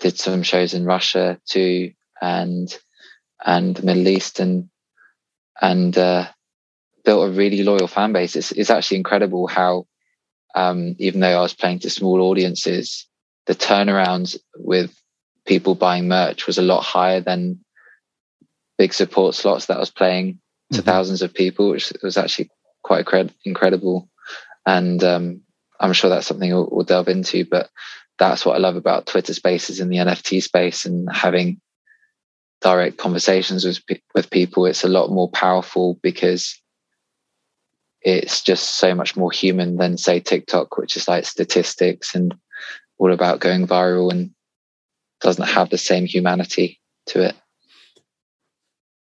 did 0.00 0.18
some 0.18 0.42
shows 0.42 0.74
in 0.74 0.84
Russia 0.84 1.40
too, 1.46 1.92
and 2.20 2.76
and 3.44 3.76
the 3.76 3.84
Middle 3.84 4.08
East, 4.08 4.40
and 4.40 4.68
and 5.60 5.96
uh, 5.96 6.28
built 7.04 7.28
a 7.28 7.32
really 7.32 7.62
loyal 7.62 7.86
fan 7.88 8.12
base. 8.12 8.36
It's, 8.36 8.52
it's 8.52 8.68
actually 8.68 8.98
incredible 8.98 9.46
how, 9.46 9.86
um, 10.54 10.96
even 10.98 11.20
though 11.20 11.38
I 11.38 11.40
was 11.40 11.54
playing 11.54 11.78
to 11.80 11.90
small 11.90 12.20
audiences, 12.20 13.06
the 13.46 13.54
turnarounds 13.54 14.36
with 14.56 14.94
people 15.46 15.74
buying 15.76 16.08
merch 16.08 16.46
was 16.46 16.58
a 16.58 16.62
lot 16.62 16.82
higher 16.82 17.20
than 17.20 17.60
big 18.76 18.92
support 18.92 19.34
slots 19.34 19.66
that 19.66 19.76
I 19.76 19.80
was 19.80 19.90
playing 19.90 20.40
to 20.72 20.78
mm-hmm. 20.78 20.84
thousands 20.84 21.22
of 21.22 21.32
people, 21.32 21.70
which 21.70 21.92
was 22.02 22.18
actually 22.18 22.50
quite 22.82 23.06
incredible. 23.44 24.10
And 24.66 25.02
um, 25.04 25.42
I'm 25.78 25.92
sure 25.92 26.10
that's 26.10 26.26
something 26.26 26.50
we'll, 26.50 26.68
we'll, 26.70 26.84
delve 26.84 27.08
into. 27.08 27.44
But 27.44 27.70
that's 28.18 28.46
what 28.46 28.54
I 28.54 28.58
love 28.58 28.76
about 28.76 29.06
Twitter 29.06 29.34
Spaces 29.34 29.80
in 29.80 29.88
the 29.88 29.98
NFT 29.98 30.42
space 30.42 30.84
and 30.86 31.08
having 31.12 31.60
direct 32.60 32.96
conversations 32.96 33.64
with 33.64 33.80
with 34.14 34.30
people. 34.30 34.66
It's 34.66 34.84
a 34.84 34.88
lot 34.88 35.10
more 35.10 35.30
powerful 35.30 35.98
because 36.02 36.60
it's 38.02 38.42
just 38.42 38.78
so 38.78 38.94
much 38.94 39.16
more 39.16 39.30
human 39.30 39.76
than 39.76 39.98
say 39.98 40.20
TikTok, 40.20 40.78
which 40.78 40.96
is 40.96 41.08
like 41.08 41.24
statistics 41.24 42.14
and 42.14 42.34
all 42.98 43.12
about 43.12 43.40
going 43.40 43.66
viral 43.66 44.10
and 44.10 44.30
doesn't 45.20 45.48
have 45.48 45.70
the 45.70 45.78
same 45.78 46.06
humanity 46.06 46.80
to 47.06 47.22
it. 47.22 47.34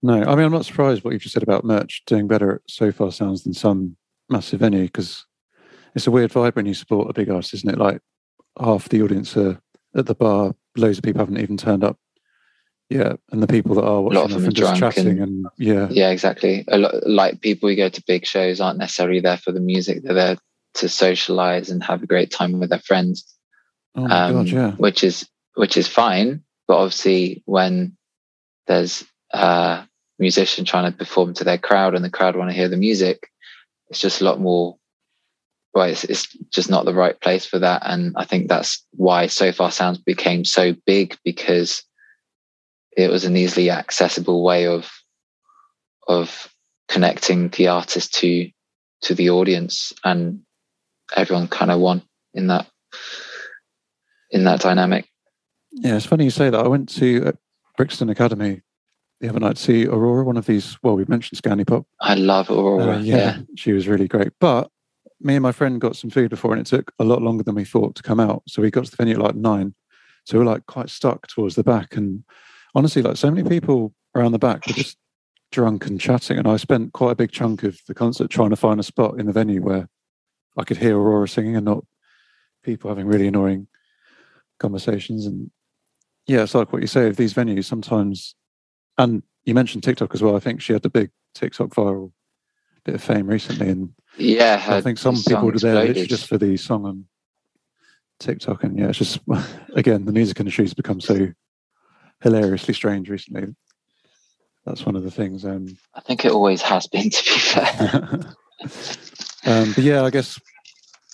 No, 0.01 0.24
I 0.24 0.36
mean, 0.36 0.45
I'm 0.45 0.51
not 0.51 0.65
surprised 0.65 1.03
what 1.03 1.13
you 1.13 1.19
just 1.19 1.34
said 1.34 1.43
about 1.43 1.65
merch 1.65 2.03
doing 2.05 2.27
better 2.27 2.62
Sofar 2.67 3.12
Sounds 3.12 3.43
than 3.43 3.53
some 3.53 3.95
massive 4.29 4.60
venue 4.60 4.84
because 4.84 5.25
it's 5.95 6.07
a 6.07 6.12
weird 6.12 6.31
vibe 6.31 6.55
when 6.55 6.65
you 6.65 6.74
support 6.74 7.10
a 7.10 7.13
big 7.13 7.29
artist, 7.29 7.53
isn't 7.55 7.69
it? 7.69 7.79
Like 7.79 8.01
half 8.59 8.89
the 8.89 9.01
audience 9.01 9.35
are 9.38 9.59
at 9.95 10.05
the 10.05 10.15
bar, 10.15 10.55
loads 10.75 10.97
of 10.97 11.03
people 11.03 11.19
haven't 11.19 11.39
even 11.39 11.57
turned 11.57 11.83
up. 11.83 11.97
Yeah, 12.89 13.13
and 13.31 13.41
the 13.41 13.47
people 13.47 13.75
that 13.75 13.83
are 13.83 14.01
watching 14.01 14.45
are 14.45 14.51
just 14.51 14.77
chatting 14.77 15.07
and, 15.07 15.19
and, 15.19 15.45
yeah, 15.57 15.88
yeah, 15.89 16.12
exactly. 16.12 16.65
A 16.67 16.77
lot 16.77 17.07
like 17.07 17.41
people 17.41 17.67
who 17.67 17.75
go 17.75 17.89
to 17.89 18.03
big 18.05 18.27
shows 18.27 18.62
aren't 18.62 18.77
necessarily 18.77 19.19
there 19.19 19.38
for 19.38 19.51
the 19.51 19.59
music; 19.59 20.03
they're 20.03 20.13
there 20.13 20.38
to 20.75 20.89
socialize 20.89 21.71
and 21.71 21.83
have 21.83 22.03
a 22.03 22.07
great 22.07 22.29
time 22.29 22.59
with 22.59 22.69
their 22.69 22.79
friends. 22.79 23.25
Oh 23.95 24.07
my 24.07 24.25
um, 24.25 24.33
God, 24.33 24.47
yeah. 24.47 24.71
Which 24.74 25.03
is 25.03 25.27
which 25.55 25.77
is 25.77 25.88
fine, 25.88 26.43
but 26.67 26.77
obviously 26.77 27.41
when 27.45 27.97
there's 28.67 29.03
a 29.31 29.88
musician 30.19 30.65
trying 30.65 30.91
to 30.91 30.97
perform 30.97 31.33
to 31.35 31.43
their 31.43 31.57
crowd 31.57 31.95
and 31.95 32.05
the 32.05 32.09
crowd 32.09 32.35
want 32.35 32.50
to 32.51 32.55
hear 32.55 32.69
the 32.69 32.77
music, 32.77 33.29
it's 33.89 34.00
just 34.00 34.21
a 34.21 34.25
lot 34.25 34.39
more. 34.39 34.77
Well, 35.75 35.89
it's, 35.89 36.05
it's 36.05 36.25
just 36.51 36.70
not 36.70 36.86
the 36.86 36.94
right 36.94 37.20
place 37.20 37.46
for 37.46 37.60
that, 37.60 37.82
and 37.86 38.15
I 38.15 38.24
think 38.24 38.48
that's 38.48 38.82
why 38.91 39.27
Sofar 39.27 39.72
Sounds 39.72 39.98
became 39.98 40.46
so 40.46 40.74
big 40.86 41.17
because 41.25 41.84
it 42.96 43.12
was 43.12 43.25
an 43.25 43.36
easily 43.36 43.70
accessible 43.70 44.41
way 44.41 44.67
of 44.67 44.89
of 46.08 46.50
connecting 46.88 47.50
the 47.50 47.67
artist 47.67 48.13
to 48.15 48.50
to 49.01 49.13
the 49.13 49.29
audience, 49.29 49.91
and 50.05 50.39
everyone 51.15 51.50
kind 51.50 51.72
of 51.72 51.82
won 51.82 52.01
in 52.34 52.48
that 52.48 52.67
in 54.32 54.46
that 54.46 54.62
dynamic. 54.62 55.10
Yeah, 55.74 55.98
it's 55.98 56.05
funny 56.05 56.24
you 56.24 56.29
say 56.29 56.50
that. 56.50 56.65
I 56.65 56.70
went 56.70 56.88
to 56.96 57.27
uh, 57.27 57.32
Brixton 57.75 58.10
Academy 58.10 58.62
the 59.20 59.27
other 59.27 59.41
night 59.41 59.58
to 59.58 59.62
see 59.62 59.88
Aurora, 59.88 60.24
one 60.24 60.38
of 60.38 60.46
these. 60.46 60.77
Well, 60.82 60.96
we 60.96 61.03
mentioned 61.05 61.41
Scandi 61.41 61.67
Pop. 61.67 61.86
I 62.00 62.15
love 62.15 62.50
Aurora. 62.50 62.96
Uh, 62.96 63.00
yeah, 63.00 63.15
yeah, 63.17 63.38
she 63.58 63.74
was 63.74 63.89
really 63.89 64.08
great. 64.08 64.32
But 64.39 64.72
me 65.22 65.36
and 65.36 65.43
my 65.43 65.51
friend 65.51 65.79
got 65.79 65.95
some 65.95 66.10
food 66.10 66.29
before, 66.29 66.51
and 66.51 66.62
it 66.62 66.67
took 66.67 66.91
a 67.00 67.03
lot 67.03 67.22
longer 67.22 67.43
than 67.43 67.55
we 67.55 67.65
thought 67.65 67.95
to 67.95 68.03
come 68.03 68.19
out. 68.19 68.43
So 68.48 68.62
we 68.62 68.72
got 68.72 68.86
to 68.86 68.91
the 68.91 68.98
venue 68.98 69.15
at 69.15 69.22
like 69.22 69.36
nine. 69.36 69.74
So 70.25 70.38
we 70.38 70.43
are 70.43 70.48
like 70.48 70.65
quite 70.65 70.89
stuck 70.89 71.27
towards 71.27 71.55
the 71.55 71.63
back. 71.63 71.95
And 71.95 72.24
honestly, 72.74 73.01
like 73.01 73.17
so 73.17 73.31
many 73.31 73.48
people 73.48 73.93
around 74.15 74.31
the 74.31 74.39
back 74.39 74.65
were 74.67 74.74
just 74.74 74.98
drunk 75.51 75.86
and 75.86 76.00
chatting. 76.01 76.38
And 76.38 76.48
I 76.48 76.57
spent 76.57 76.93
quite 76.93 77.12
a 77.12 77.15
big 77.15 77.31
chunk 77.31 77.63
of 77.63 77.79
the 77.88 77.93
concert 77.93 78.29
trying 78.29 78.50
to 78.50 78.55
find 78.55 78.79
a 78.79 78.84
spot 78.84 79.19
in 79.19 79.27
the 79.27 79.31
venue 79.31 79.62
where 79.62 79.88
I 80.57 80.63
could 80.63 80.77
hear 80.77 80.98
Aurora 80.98 81.27
singing 81.27 81.55
and 81.55 81.65
not 81.65 81.86
people 82.63 82.89
having 82.89 83.07
really 83.07 83.27
annoying 83.27 83.67
conversations. 84.60 85.25
And 85.25 85.51
yeah, 86.27 86.43
it's 86.43 86.55
like 86.55 86.74
what 86.74 86.81
you 86.81 86.88
say 86.88 87.07
of 87.07 87.17
these 87.17 87.34
venues 87.34 87.65
sometimes. 87.65 88.36
And 88.98 89.24
you 89.43 89.53
mentioned 89.53 89.84
TikTok 89.84 90.13
as 90.15 90.24
well. 90.24 90.36
I 90.36 90.39
think 90.39 90.62
she 90.62 90.74
had 90.74 90.81
the 90.81 90.89
big 90.89 91.12
TikTok 91.36 91.69
viral 91.69 92.12
bit 92.86 92.96
of 92.96 93.04
fame 93.04 93.27
recently, 93.27 93.70
and 93.70 93.94
yeah, 94.18 94.63
I 94.68 94.82
think 94.82 94.98
some 94.98 95.15
people 95.15 95.50
are 95.50 95.60
there 95.60 95.75
literally 95.75 96.08
just 96.08 96.27
for 96.27 96.38
the 96.38 96.56
song 96.56 96.86
on 96.86 97.06
TikTok. 98.20 98.63
And 98.63 98.77
yeah, 98.77 98.88
it's 98.88 99.00
just 99.00 99.20
again 99.75 100.06
the 100.06 100.13
music 100.13 100.39
industry 100.39 100.63
has 100.63 100.74
become 100.74 101.01
so 101.01 101.30
hilariously 102.22 102.74
strange 102.74 103.10
recently. 103.10 103.54
That's 104.65 104.86
one 104.86 104.96
of 104.96 105.04
the 105.04 105.12
things. 105.12 105.46
Um, 105.46 105.77
I 105.94 106.00
think 106.00 106.25
it 106.25 106.32
always 106.32 106.62
has 106.62 106.88
been, 106.88 107.10
to 107.12 107.24
be 107.24 107.39
fair. 107.39 108.36
um, 109.46 109.74
but 109.74 109.84
yeah, 109.84 110.04
I 110.04 110.10
guess 110.10 110.39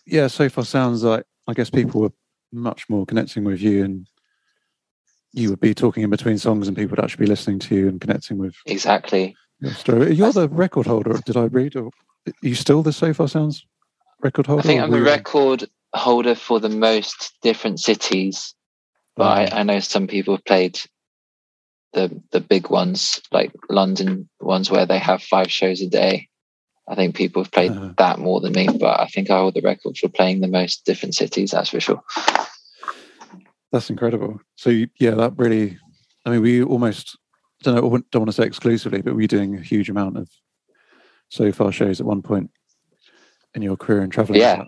yeah. 0.06 0.28
So 0.28 0.50
far, 0.50 0.66
sounds 0.66 1.04
like 1.04 1.24
I 1.48 1.54
guess 1.54 1.70
people 1.70 2.02
were 2.02 2.14
much 2.54 2.90
more 2.90 3.06
connecting 3.06 3.46
with 3.46 3.62
you 3.62 3.84
and 3.84 4.08
you 5.34 5.50
would 5.50 5.62
be 5.62 5.74
talking 5.74 6.04
in 6.04 6.10
between 6.10 6.38
songs 6.38 6.68
and 6.68 6.76
people 6.76 6.96
would 6.96 7.04
actually 7.04 7.26
be 7.26 7.30
listening 7.30 7.60
to 7.60 7.74
you 7.74 7.88
and 7.88 8.02
connecting 8.02 8.38
with 8.38 8.54
exactly 8.66 9.36
story. 9.70 10.14
You're 10.14 10.34
the 10.34 10.50
record 10.50 10.88
holder, 10.88 11.20
did 11.26 11.38
I 11.38 11.46
read? 11.46 11.76
Or 11.76 11.88
are 12.28 12.34
you 12.42 12.56
still 12.56 12.84
the 12.84 12.94
Sofar 12.94 13.28
Sounds 13.28 13.66
record 14.22 14.48
holder? 14.48 14.62
I 14.62 14.64
think 14.64 14.82
I'm 14.82 14.92
the 14.92 15.02
record 15.02 15.70
holder 15.94 16.36
for 16.36 16.60
the 16.60 16.70
most 16.70 17.34
different 17.42 17.80
cities, 17.80 18.54
but 19.16 19.54
I, 19.54 19.60
I, 19.60 19.64
know 19.64 19.80
some 19.80 20.08
people 20.08 20.36
have 20.36 20.46
played 20.46 20.80
the 21.94 22.22
the 22.32 22.40
big 22.40 22.70
ones, 22.70 23.22
like 23.32 23.52
London 23.70 24.30
ones 24.40 24.72
where 24.72 24.86
they 24.86 25.00
have 25.00 25.22
five 25.22 25.52
shows 25.52 25.82
a 25.82 25.88
day. 25.88 26.28
I 26.88 26.96
think 26.96 27.16
people 27.16 27.44
have 27.44 27.52
played 27.52 27.72
uh, 27.72 27.94
that 27.98 28.20
more 28.20 28.42
than 28.42 28.54
me, 28.54 28.68
but 28.68 29.00
I 29.00 29.08
think 29.08 29.30
I 29.30 29.38
hold 29.38 29.54
the 29.54 29.62
record 29.62 29.98
for 29.98 30.10
playing 30.10 30.42
the 30.42 30.48
most 30.48 30.86
different 30.86 31.16
cities. 31.16 31.52
That's 31.52 31.70
for 31.70 31.80
sure. 31.80 32.02
That's 33.72 33.90
incredible. 33.90 34.42
So 34.56 34.70
yeah, 35.00 35.12
that 35.12 35.34
really. 35.38 35.78
I 36.26 36.30
mean, 36.30 36.42
we 36.42 36.62
almost 36.62 37.18
don't 37.64 37.76
know. 37.76 37.98
Don't 38.12 38.22
want 38.22 38.30
to 38.30 38.34
say 38.34 38.46
exclusively, 38.46 39.02
but 39.02 39.16
we're 39.16 39.28
doing 39.28 39.56
a 39.56 39.62
huge 39.62 39.90
amount 39.90 40.18
of 40.18 40.30
Sofar 41.30 41.72
shows 41.72 42.00
at 42.00 42.06
one 42.06 42.22
point 42.22 42.52
in 43.54 43.62
your 43.62 43.78
career 43.78 44.02
and 44.02 44.12
traveling. 44.12 44.40
Yeah, 44.40 44.64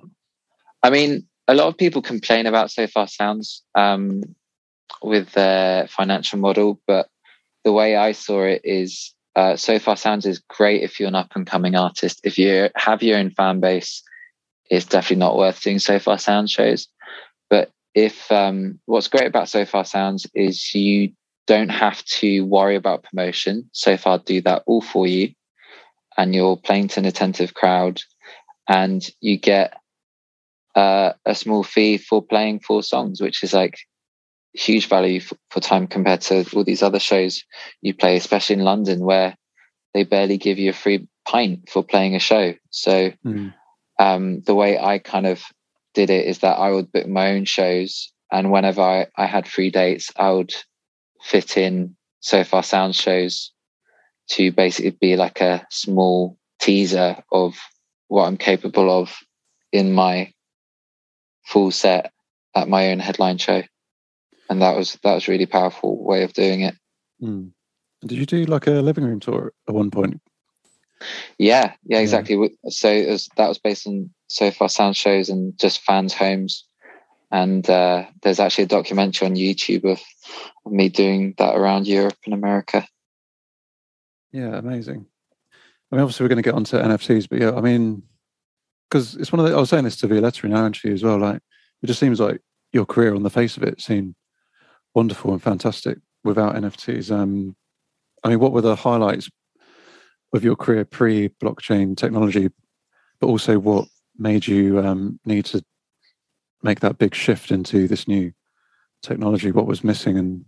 I 0.81 0.89
mean, 0.89 1.27
a 1.47 1.55
lot 1.55 1.67
of 1.67 1.77
people 1.77 2.01
complain 2.01 2.45
about 2.45 2.71
Sofar 2.71 3.07
Sounds 3.07 3.63
um, 3.75 4.23
with 5.01 5.31
their 5.31 5.87
financial 5.87 6.39
model, 6.39 6.79
but 6.87 7.07
the 7.63 7.71
way 7.71 7.95
I 7.95 8.11
saw 8.11 8.43
it 8.43 8.61
is 8.63 9.13
uh, 9.35 9.55
Sofar 9.55 9.97
Sounds 9.97 10.25
is 10.25 10.39
great 10.49 10.83
if 10.83 10.99
you're 10.99 11.07
an 11.07 11.15
up 11.15 11.31
and 11.35 11.47
coming 11.47 11.75
artist. 11.75 12.21
If 12.23 12.37
you 12.37 12.69
have 12.75 13.01
your 13.01 13.17
own 13.17 13.31
fan 13.31 13.59
base, 13.59 14.03
it's 14.69 14.85
definitely 14.85 15.17
not 15.17 15.37
worth 15.37 15.61
doing 15.61 15.79
Sofar 15.79 16.19
Sound 16.19 16.49
shows. 16.49 16.87
But 17.49 17.71
if 17.95 18.31
um, 18.31 18.79
what's 18.85 19.07
great 19.07 19.27
about 19.27 19.49
Sofar 19.49 19.85
Sounds 19.85 20.27
is 20.33 20.73
you 20.73 21.11
don't 21.47 21.69
have 21.69 22.03
to 22.05 22.41
worry 22.41 22.75
about 22.75 23.03
promotion. 23.03 23.69
So 23.73 23.97
far, 23.97 24.19
do 24.19 24.41
that 24.41 24.63
all 24.65 24.81
for 24.81 25.07
you, 25.07 25.33
and 26.17 26.33
you're 26.33 26.57
playing 26.57 26.89
to 26.89 26.99
an 26.99 27.05
attentive 27.05 27.53
crowd, 27.53 28.01
and 28.67 29.03
you 29.19 29.37
get 29.37 29.73
uh, 30.75 31.13
a 31.25 31.35
small 31.35 31.63
fee 31.63 31.97
for 31.97 32.21
playing 32.21 32.59
four 32.59 32.83
songs, 32.83 33.21
which 33.21 33.43
is 33.43 33.53
like 33.53 33.77
huge 34.53 34.87
value 34.87 35.19
for, 35.19 35.35
for, 35.49 35.59
time 35.59 35.87
compared 35.87 36.21
to 36.21 36.45
all 36.55 36.63
these 36.63 36.83
other 36.83 36.99
shows 36.99 37.43
you 37.81 37.93
play, 37.93 38.15
especially 38.15 38.55
in 38.55 38.63
London, 38.63 38.99
where 39.01 39.35
they 39.93 40.03
barely 40.03 40.37
give 40.37 40.57
you 40.57 40.69
a 40.69 40.73
free 40.73 41.07
pint 41.25 41.69
for 41.69 41.83
playing 41.83 42.15
a 42.15 42.19
show. 42.19 42.53
So 42.69 43.11
mm. 43.25 43.53
um, 43.99 44.41
the 44.41 44.55
way 44.55 44.79
I 44.79 44.99
kind 44.99 45.27
of 45.27 45.43
did 45.93 46.09
it 46.09 46.25
is 46.25 46.39
that 46.39 46.57
I 46.57 46.71
would 46.71 46.91
book 46.91 47.07
my 47.07 47.31
own 47.31 47.45
shows, 47.45 48.11
and 48.31 48.51
whenever 48.51 48.81
I, 48.81 49.07
I 49.15 49.25
had 49.25 49.47
free 49.47 49.69
dates, 49.69 50.11
I 50.15 50.31
would 50.31 50.53
fit 51.23 51.57
in 51.57 51.95
Sofar 52.19 52.63
Sound 52.63 52.95
shows 52.95 53.51
to 54.29 54.51
basically 54.51 54.91
be 54.91 55.15
like 55.15 55.41
a 55.41 55.65
small 55.71 56.37
teaser 56.59 57.17
of 57.31 57.55
what 58.07 58.25
I'm 58.25 58.37
capable 58.37 58.89
of 59.01 59.15
in 59.71 59.93
my 59.93 60.31
full 61.45 61.71
set 61.71 62.11
at 62.55 62.69
my 62.69 62.91
own 62.91 62.99
headline 62.99 63.37
show. 63.37 63.63
And 64.49 64.61
that 64.61 64.75
was 64.75 64.97
that 65.03 65.15
was 65.15 65.27
really 65.27 65.45
powerful 65.45 66.03
way 66.03 66.23
of 66.23 66.33
doing 66.33 66.61
it. 66.61 66.75
Mm. 67.21 67.51
Did 68.01 68.17
you 68.17 68.25
do 68.25 68.45
like 68.45 68.67
a 68.67 68.71
living 68.71 69.05
room 69.05 69.19
tour 69.19 69.53
at 69.67 69.73
one 69.73 69.89
point? 69.89 70.21
Yeah, 71.37 71.73
yeah, 71.85 71.99
exactly. 71.99 72.35
Yeah. 72.35 72.47
So 72.69 73.05
was, 73.05 73.29
that 73.37 73.47
was 73.47 73.57
based 73.57 73.87
on 73.87 74.09
Sofar 74.27 74.69
Sound 74.69 74.95
shows 74.95 75.29
and 75.29 75.57
just 75.57 75.81
fans' 75.81 76.13
homes. 76.13 76.65
And 77.33 77.67
uh, 77.67 78.05
there's 78.21 78.39
actually 78.39 78.65
a 78.65 78.67
documentary 78.67 79.27
on 79.27 79.35
YouTube 79.35 79.91
of, 79.91 79.99
me 80.65 80.87
doing 80.87 81.33
that 81.37 81.57
around 81.57 81.87
Europe 81.87 82.15
and 82.23 82.33
America. 82.33 82.87
Yeah, 84.31 84.55
amazing. 84.55 85.05
I 85.91 85.95
mean, 85.95 86.01
obviously, 86.01 86.23
we're 86.23 86.29
going 86.29 86.41
to 86.41 86.47
get 86.47 86.53
onto 86.53 86.77
NFTs, 86.77 87.27
but 87.27 87.41
yeah, 87.41 87.51
I 87.51 87.59
mean, 87.59 88.03
because 88.89 89.15
it's 89.15 89.33
one 89.33 89.41
of 89.41 89.49
the, 89.49 89.57
I 89.57 89.59
was 89.59 89.69
saying 89.69 89.83
this 89.83 89.97
to 89.97 90.07
Violetta 90.07 90.45
in 90.45 90.53
our 90.53 90.65
interview 90.65 90.93
as 90.93 91.03
well. 91.03 91.17
Like, 91.17 91.41
it 91.81 91.87
just 91.87 91.99
seems 91.99 92.21
like 92.21 92.39
your 92.71 92.85
career 92.85 93.13
on 93.13 93.23
the 93.23 93.29
face 93.29 93.57
of 93.57 93.63
it 93.63 93.81
seemed 93.81 94.15
wonderful 94.93 95.33
and 95.33 95.43
fantastic 95.43 95.97
without 96.23 96.55
NFTs. 96.55 97.11
Um, 97.11 97.57
I 98.23 98.29
mean, 98.29 98.39
what 98.39 98.53
were 98.53 98.61
the 98.61 98.77
highlights 98.77 99.29
of 100.33 100.43
your 100.43 100.55
career 100.55 100.85
pre 100.85 101.29
blockchain 101.43 101.97
technology, 101.97 102.49
but 103.19 103.27
also 103.27 103.59
what 103.59 103.87
made 104.17 104.47
you 104.47 104.79
um, 104.79 105.19
need 105.25 105.45
to 105.45 105.63
make 106.63 106.79
that 106.81 106.97
big 106.97 107.15
shift 107.15 107.51
into 107.51 107.87
this 107.87 108.07
new 108.07 108.31
technology? 109.01 109.51
What 109.51 109.67
was 109.67 109.83
missing? 109.83 110.17
And 110.17 110.45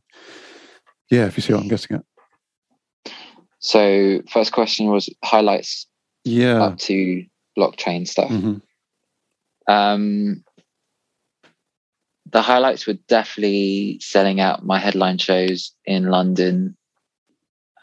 yeah, 1.10 1.26
if 1.26 1.38
you 1.38 1.42
see 1.42 1.54
what 1.54 1.62
I'm 1.62 1.68
getting 1.68 1.98
at. 1.98 3.14
So, 3.60 4.22
first 4.30 4.52
question 4.52 4.88
was 4.88 5.10
highlights. 5.24 5.88
Yeah. 6.24 6.64
Up 6.64 6.78
to 6.80 7.26
blockchain 7.58 8.08
stuff. 8.08 8.30
Mm-hmm. 8.30 8.58
Um, 9.72 10.44
the 12.32 12.42
highlights 12.42 12.88
were 12.88 12.98
definitely 13.08 14.00
selling 14.02 14.40
out 14.40 14.66
my 14.66 14.80
headline 14.80 15.18
shows 15.18 15.72
in 15.86 16.08
London 16.08 16.76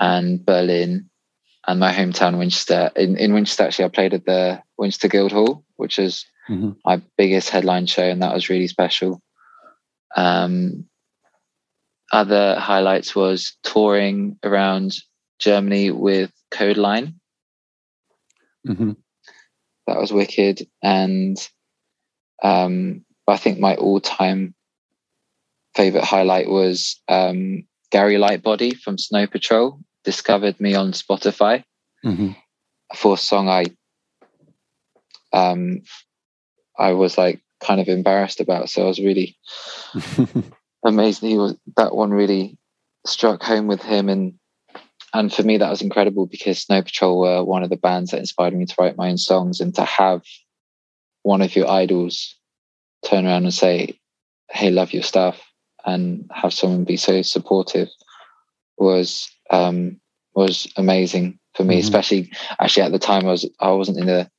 and 0.00 0.44
Berlin 0.44 1.08
and 1.66 1.78
my 1.78 1.92
hometown 1.92 2.38
Winchester. 2.38 2.90
In, 2.96 3.16
in 3.16 3.32
Winchester, 3.32 3.64
actually, 3.64 3.84
I 3.86 3.88
played 3.88 4.14
at 4.14 4.24
the 4.24 4.62
Winchester 4.78 5.08
Guildhall, 5.08 5.64
which 5.76 5.98
is 5.98 6.26
mm-hmm. 6.48 6.72
my 6.84 7.00
biggest 7.16 7.50
headline 7.50 7.86
show, 7.86 8.04
and 8.04 8.22
that 8.22 8.34
was 8.34 8.48
really 8.48 8.68
special. 8.68 9.22
Um, 10.16 10.86
other 12.12 12.58
highlights 12.58 13.14
was 13.14 13.56
touring 13.62 14.38
around 14.42 14.96
Germany 15.38 15.90
with 15.90 16.30
Kodaline. 16.52 17.14
Mm-hmm. 18.66 18.92
That 19.86 19.98
was 19.98 20.12
wicked, 20.12 20.66
and 20.82 21.36
um, 22.42 23.04
I 23.26 23.36
think 23.36 23.58
my 23.58 23.74
all-time 23.76 24.54
favorite 25.74 26.04
highlight 26.04 26.48
was 26.48 27.00
um, 27.08 27.64
Gary 27.90 28.16
Lightbody 28.16 28.76
from 28.76 28.98
Snow 28.98 29.26
Patrol 29.26 29.80
discovered 30.04 30.60
me 30.60 30.74
on 30.74 30.92
Spotify 30.92 31.64
mm-hmm. 32.04 32.32
for 32.94 33.14
a 33.14 33.18
song 33.18 33.48
I 33.48 33.66
um 35.32 35.82
I 36.78 36.92
was 36.92 37.16
like 37.18 37.42
kind 37.60 37.80
of 37.80 37.88
embarrassed 37.88 38.40
about. 38.40 38.68
So 38.68 38.82
I 38.82 38.86
was 38.86 38.98
really 38.98 39.36
amazed 40.84 41.22
he 41.22 41.38
was 41.38 41.56
that 41.76 41.94
one 41.94 42.10
really 42.10 42.58
struck 43.06 43.42
home 43.42 43.66
with 43.66 43.82
him 43.82 44.08
and 44.08 44.34
and 45.14 45.32
for 45.32 45.42
me 45.42 45.58
that 45.58 45.70
was 45.70 45.82
incredible 45.82 46.26
because 46.26 46.58
Snow 46.58 46.82
Patrol 46.82 47.20
were 47.20 47.44
one 47.44 47.62
of 47.62 47.70
the 47.70 47.76
bands 47.76 48.10
that 48.10 48.20
inspired 48.20 48.54
me 48.54 48.66
to 48.66 48.74
write 48.78 48.96
my 48.96 49.10
own 49.10 49.18
songs 49.18 49.60
and 49.60 49.74
to 49.74 49.84
have 49.84 50.22
one 51.22 51.42
of 51.42 51.54
your 51.54 51.70
idols 51.70 52.34
turn 53.04 53.26
around 53.26 53.44
and 53.44 53.54
say, 53.54 53.98
Hey, 54.50 54.70
love 54.70 54.92
your 54.92 55.02
stuff 55.02 55.40
and 55.84 56.30
have 56.32 56.52
someone 56.52 56.84
be 56.84 56.96
so 56.96 57.22
supportive 57.22 57.88
was 58.78 59.30
um, 59.52 60.00
was 60.34 60.70
amazing 60.76 61.38
for 61.54 61.64
me, 61.64 61.74
mm-hmm. 61.74 61.84
especially 61.84 62.32
actually 62.60 62.84
at 62.84 62.92
the 62.92 62.98
time 62.98 63.26
I 63.26 63.30
was 63.30 63.48
I 63.60 63.70
wasn't 63.72 63.98
in 63.98 64.08
a 64.08 64.30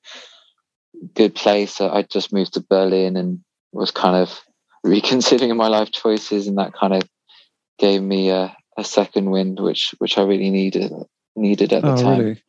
good 1.13 1.35
place. 1.35 1.79
I 1.79 2.03
just 2.03 2.33
moved 2.33 2.53
to 2.53 2.61
Berlin 2.61 3.17
and 3.17 3.39
was 3.71 3.91
kind 3.91 4.15
of 4.15 4.39
reconsidering 4.83 5.55
my 5.55 5.67
life 5.67 5.91
choices, 5.91 6.47
and 6.47 6.57
that 6.57 6.73
kind 6.73 6.93
of 6.93 7.03
gave 7.79 8.01
me 8.01 8.29
a, 8.29 8.55
a 8.77 8.83
second 8.83 9.31
wind, 9.31 9.59
which 9.59 9.93
which 9.99 10.17
I 10.17 10.23
really 10.23 10.49
needed 10.49 10.91
needed 11.35 11.73
at 11.73 11.81
the 11.83 11.93
oh, 11.93 12.01
time. 12.01 12.19
Really? 12.19 12.43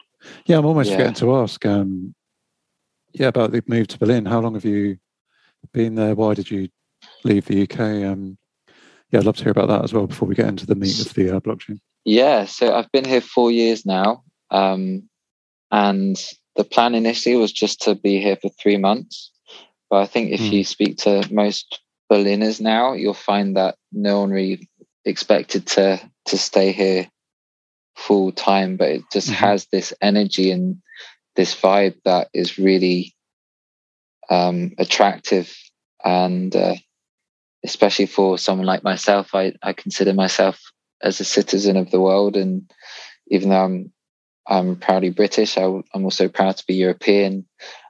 Yeah, 0.47 0.59
I'm 0.59 0.67
almost 0.67 0.91
yeah. 0.91 0.97
forgetting 0.97 1.15
to 1.15 1.37
ask. 1.37 1.65
Um, 1.67 2.15
yeah, 3.13 3.29
about 3.29 3.53
the 3.53 3.63
move 3.67 3.87
to 3.89 3.99
Berlin. 3.99 4.27
How 4.27 4.41
long 4.41 4.55
have 4.55 4.65
you 4.65 4.99
been 5.73 5.95
there? 5.95 6.15
Why 6.15 6.35
did 6.35 6.51
you 6.51 6.69
leave 7.23 7.47
the 7.47 7.63
UK? 7.63 7.79
Um, 8.11 8.37
yeah, 9.11 9.21
I'd 9.21 9.27
love 9.27 9.37
to 9.37 9.45
hear 9.45 9.53
about 9.53 9.69
that 9.69 9.85
as 9.85 9.93
well 9.93 10.09
before 10.09 10.27
we 10.27 10.35
get 10.35 10.49
into 10.49 10.67
the 10.67 10.75
meat 10.75 10.99
of 11.07 11.15
the 11.15 11.37
uh, 11.37 11.41
blockchain. 11.41 11.79
Yeah, 12.05 12.45
so 12.45 12.75
I've 12.75 12.91
been 12.93 13.05
here 13.05 13.21
four 13.21 13.51
years 13.51 13.87
now, 13.87 14.25
um, 14.51 15.09
and 15.71 16.17
the 16.57 16.65
plan 16.65 16.95
initially 16.95 17.37
was 17.37 17.53
just 17.53 17.83
to 17.83 17.95
be 17.95 18.21
here 18.21 18.37
for 18.37 18.51
three 18.51 18.77
months. 18.77 19.31
But 19.91 20.03
I 20.03 20.07
think 20.07 20.33
if 20.33 20.41
mm. 20.41 20.53
you 20.53 20.65
speak 20.65 20.99
to 20.99 21.27
most 21.31 21.81
Berliners 22.11 22.61
now, 22.61 22.93
you'll 22.93 23.15
find 23.15 23.57
that 23.57 23.77
no 23.93 24.21
one 24.21 24.31
really 24.31 24.69
expected 25.05 25.67
to 25.69 26.01
to 26.27 26.39
stay 26.39 26.73
here 26.73 27.09
full 27.97 28.33
time, 28.33 28.77
but 28.77 28.89
it 28.91 29.03
just 29.13 29.29
mm-hmm. 29.29 29.45
has 29.45 29.67
this 29.67 29.93
energy 30.01 30.51
and 30.51 30.83
this 31.37 31.55
vibe 31.55 31.97
that 32.05 32.29
is 32.33 32.59
really 32.59 33.15
um, 34.31 34.73
attractive 34.79 35.55
and 36.05 36.55
uh, 36.55 36.75
especially 37.65 38.07
for 38.07 38.39
someone 38.39 38.67
like 38.67 38.85
myself, 38.85 39.35
I, 39.35 39.55
I 39.63 39.73
consider 39.73 40.13
myself 40.13 40.61
as 41.03 41.21
a 41.21 41.25
citizen 41.25 41.77
of 41.77 41.91
the 41.91 42.01
world. 42.01 42.37
And 42.37 42.71
even 43.29 43.51
though 43.51 43.65
I'm, 43.65 43.93
I'm 44.47 44.77
proudly 44.77 45.11
British, 45.11 45.57
I, 45.57 45.65
am 45.65 46.05
also 46.05 46.29
proud 46.29 46.57
to 46.57 46.67
be 46.67 46.75
European. 46.75 47.47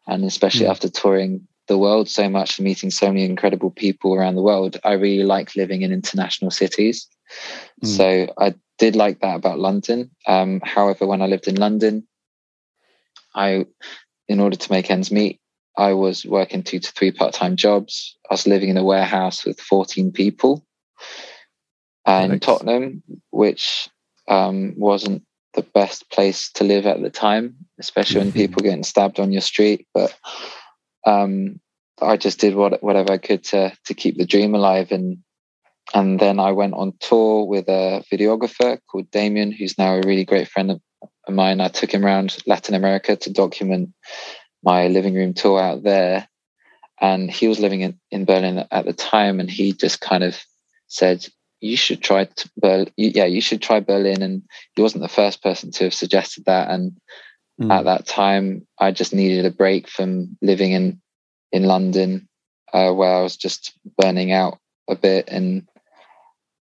And 0.06 0.24
especially 0.24 0.66
mm. 0.66 0.70
after 0.70 0.88
touring 0.88 1.46
the 1.66 1.78
world 1.78 2.08
so 2.08 2.28
much 2.28 2.58
and 2.58 2.64
meeting 2.64 2.90
so 2.90 3.08
many 3.08 3.24
incredible 3.24 3.70
people 3.70 4.14
around 4.14 4.34
the 4.34 4.42
world, 4.42 4.78
I 4.84 4.92
really 4.92 5.24
like 5.24 5.56
living 5.56 5.82
in 5.82 5.92
international 5.92 6.50
cities. 6.50 7.08
Mm. 7.82 7.88
So 7.88 8.34
I 8.38 8.54
did 8.78 8.96
like 8.96 9.20
that 9.20 9.36
about 9.36 9.58
London. 9.58 10.10
Um, 10.26 10.60
however, 10.62 11.06
when 11.06 11.22
I 11.22 11.26
lived 11.26 11.48
in 11.48 11.56
London, 11.56 12.06
I, 13.34 13.66
in 14.28 14.40
order 14.40 14.56
to 14.56 14.72
make 14.72 14.90
ends 14.90 15.10
meet, 15.10 15.40
I 15.76 15.92
was 15.92 16.24
working 16.24 16.62
two 16.62 16.78
to 16.78 16.92
three 16.92 17.10
part 17.10 17.34
time 17.34 17.56
jobs. 17.56 18.16
I 18.30 18.34
was 18.34 18.46
living 18.46 18.68
in 18.68 18.76
a 18.76 18.84
warehouse 18.84 19.44
with 19.44 19.60
14 19.60 20.12
people 20.12 20.64
nice. 22.06 22.40
Tottenham, 22.40 23.02
which 23.30 23.88
um, 24.28 24.74
wasn't 24.76 25.22
the 25.54 25.62
best 25.62 26.10
place 26.10 26.50
to 26.52 26.64
live 26.64 26.86
at 26.86 27.00
the 27.00 27.10
time, 27.10 27.56
especially 27.78 28.20
when 28.20 28.32
people 28.32 28.62
getting 28.62 28.82
stabbed 28.82 29.20
on 29.20 29.32
your 29.32 29.40
street. 29.40 29.86
But 29.94 30.16
um, 31.06 31.60
I 32.02 32.16
just 32.16 32.40
did 32.40 32.56
what, 32.56 32.82
whatever 32.82 33.12
I 33.12 33.18
could 33.18 33.44
to 33.44 33.72
to 33.86 33.94
keep 33.94 34.18
the 34.18 34.26
dream 34.26 34.54
alive, 34.54 34.90
and 34.92 35.18
and 35.94 36.18
then 36.18 36.40
I 36.40 36.52
went 36.52 36.74
on 36.74 36.94
tour 37.00 37.44
with 37.46 37.68
a 37.68 38.04
videographer 38.12 38.78
called 38.90 39.10
Damien, 39.10 39.52
who's 39.52 39.78
now 39.78 39.94
a 39.94 40.06
really 40.06 40.24
great 40.24 40.48
friend 40.48 40.70
of 40.70 40.80
mine. 41.28 41.60
I 41.60 41.68
took 41.68 41.92
him 41.92 42.04
around 42.04 42.36
Latin 42.46 42.74
America 42.74 43.16
to 43.16 43.32
document 43.32 43.90
my 44.62 44.88
living 44.88 45.14
room 45.14 45.34
tour 45.34 45.60
out 45.60 45.82
there. 45.82 46.28
And 47.00 47.30
he 47.30 47.48
was 47.48 47.60
living 47.60 47.82
in, 47.82 48.00
in 48.10 48.24
Berlin 48.24 48.66
at 48.70 48.86
the 48.86 48.92
time, 48.92 49.40
and 49.40 49.50
he 49.50 49.72
just 49.72 50.00
kind 50.00 50.24
of 50.24 50.38
said, 50.86 51.26
"You 51.64 51.76
should 51.76 52.02
try 52.02 52.24
to 52.24 52.50
Berlin. 52.56 52.92
Yeah, 52.96 53.24
you 53.24 53.40
should 53.40 53.62
try 53.62 53.80
Berlin." 53.80 54.22
And 54.22 54.42
he 54.74 54.82
wasn't 54.82 55.02
the 55.02 55.08
first 55.08 55.42
person 55.42 55.70
to 55.72 55.84
have 55.84 55.94
suggested 55.94 56.44
that. 56.44 56.70
And 56.70 56.92
mm. 57.60 57.72
at 57.72 57.84
that 57.84 58.06
time, 58.06 58.66
I 58.78 58.92
just 58.92 59.14
needed 59.14 59.46
a 59.46 59.50
break 59.50 59.88
from 59.88 60.36
living 60.42 60.72
in 60.72 61.00
in 61.52 61.64
London, 61.64 62.28
uh, 62.72 62.92
where 62.92 63.14
I 63.14 63.22
was 63.22 63.36
just 63.36 63.72
burning 63.98 64.32
out 64.32 64.58
a 64.88 64.96
bit, 64.96 65.28
and 65.28 65.66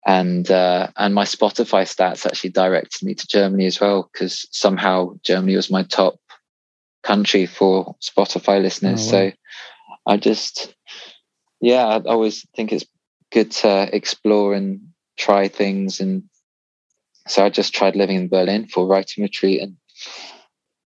and 0.07 0.51
uh, 0.51 0.88
and 0.96 1.14
my 1.14 1.24
Spotify 1.24 1.83
stats 1.83 2.24
actually 2.24 2.51
directed 2.51 3.05
me 3.05 3.14
to 3.14 3.27
Germany 3.27 3.66
as 3.66 3.81
well 3.81 4.09
because 4.12 4.48
somehow 4.51 5.14
Germany 5.22 5.57
was 5.57 5.70
my 5.70 5.83
top 5.83 6.18
country 7.03 7.46
for 7.46 7.94
Spotify 8.01 8.61
listeners. 8.62 9.12
Oh, 9.12 9.16
wow. 9.16 9.31
So 9.31 9.33
I 10.07 10.16
just, 10.16 10.74
yeah, 11.61 11.85
I 11.85 12.01
always 12.01 12.46
think 12.57 12.72
it's 12.72 12.87
good 13.30 13.50
to 13.50 13.94
explore 13.94 14.54
and 14.54 14.80
try 15.16 15.48
things. 15.48 16.00
And 16.00 16.24
so 17.26 17.44
I 17.44 17.50
just 17.50 17.74
tried 17.74 17.96
living 17.96 18.16
in 18.16 18.28
Berlin 18.28 18.66
for 18.68 18.86
writing 18.86 19.22
retreat 19.22 19.62
and 19.62 19.76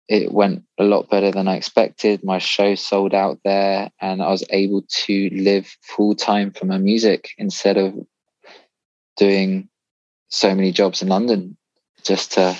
it 0.08 0.32
went 0.32 0.64
a 0.78 0.84
lot 0.84 1.10
better 1.10 1.32
than 1.32 1.48
I 1.48 1.56
expected. 1.56 2.24
My 2.24 2.38
show 2.38 2.76
sold 2.76 3.14
out 3.14 3.40
there 3.46 3.90
and 4.02 4.22
I 4.22 4.30
was 4.30 4.44
able 4.50 4.84
to 5.06 5.30
live 5.32 5.74
full 5.82 6.16
time 6.16 6.52
for 6.52 6.66
my 6.66 6.78
music 6.78 7.30
instead 7.38 7.78
of 7.78 7.94
doing 9.16 9.70
so 10.28 10.54
many 10.54 10.72
jobs 10.72 11.02
in 11.02 11.08
London 11.08 11.58
just 12.04 12.34
to 12.34 12.58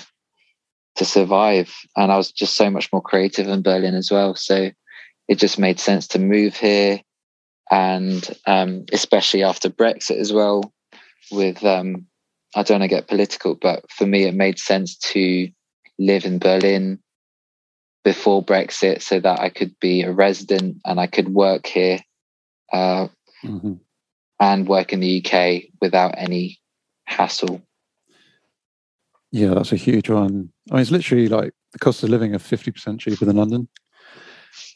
to 0.96 1.06
survive. 1.06 1.74
And 1.96 2.12
I 2.12 2.18
was 2.18 2.32
just 2.32 2.56
so 2.56 2.70
much 2.70 2.92
more 2.92 3.02
creative 3.02 3.48
in 3.48 3.62
Berlin 3.62 3.96
as 3.96 4.12
well. 4.12 4.36
So 4.36 4.72
it 5.28 5.36
just 5.36 5.60
made 5.60 5.80
sense 5.80 6.08
to 6.10 6.20
move 6.20 6.56
here. 6.56 7.02
And 7.72 8.28
um, 8.46 8.86
especially 8.92 9.44
after 9.44 9.70
Brexit 9.70 10.18
as 10.18 10.34
well, 10.34 10.74
with 11.32 11.64
um, 11.64 12.06
I 12.56 12.64
don't 12.64 12.82
want 12.82 12.90
to 12.90 12.96
get 12.96 13.08
political, 13.08 13.56
but 13.56 13.90
for 13.90 14.06
me, 14.06 14.26
it 14.26 14.36
made 14.36 14.60
sense 14.60 14.98
to 14.98 15.50
live 15.98 16.26
in 16.26 16.38
Berlin 16.38 17.00
before 18.04 18.44
Brexit 18.44 19.02
so 19.02 19.20
that 19.20 19.40
I 19.40 19.50
could 19.50 19.80
be 19.80 20.02
a 20.02 20.12
resident 20.12 20.78
and 20.86 21.00
I 21.00 21.08
could 21.08 21.30
work 21.30 21.68
here 21.68 22.00
uh, 22.74 23.08
mm-hmm. 23.44 23.74
and 24.40 24.68
work 24.68 24.92
in 24.92 25.00
the 25.00 25.24
UK 25.24 25.72
without 25.80 26.16
any 26.18 26.60
hassle. 27.06 27.62
Yeah, 29.32 29.54
that's 29.54 29.72
a 29.72 29.78
huge 29.78 30.10
one. 30.10 30.52
I 30.70 30.74
mean, 30.74 30.82
it's 30.82 30.92
literally 30.92 31.30
like 31.30 31.54
the 31.72 31.80
cost 31.80 32.04
of 32.04 32.10
living 32.10 32.36
of 32.36 32.44
50% 32.44 33.00
cheaper 33.00 33.24
than 33.26 33.38
London, 33.38 33.70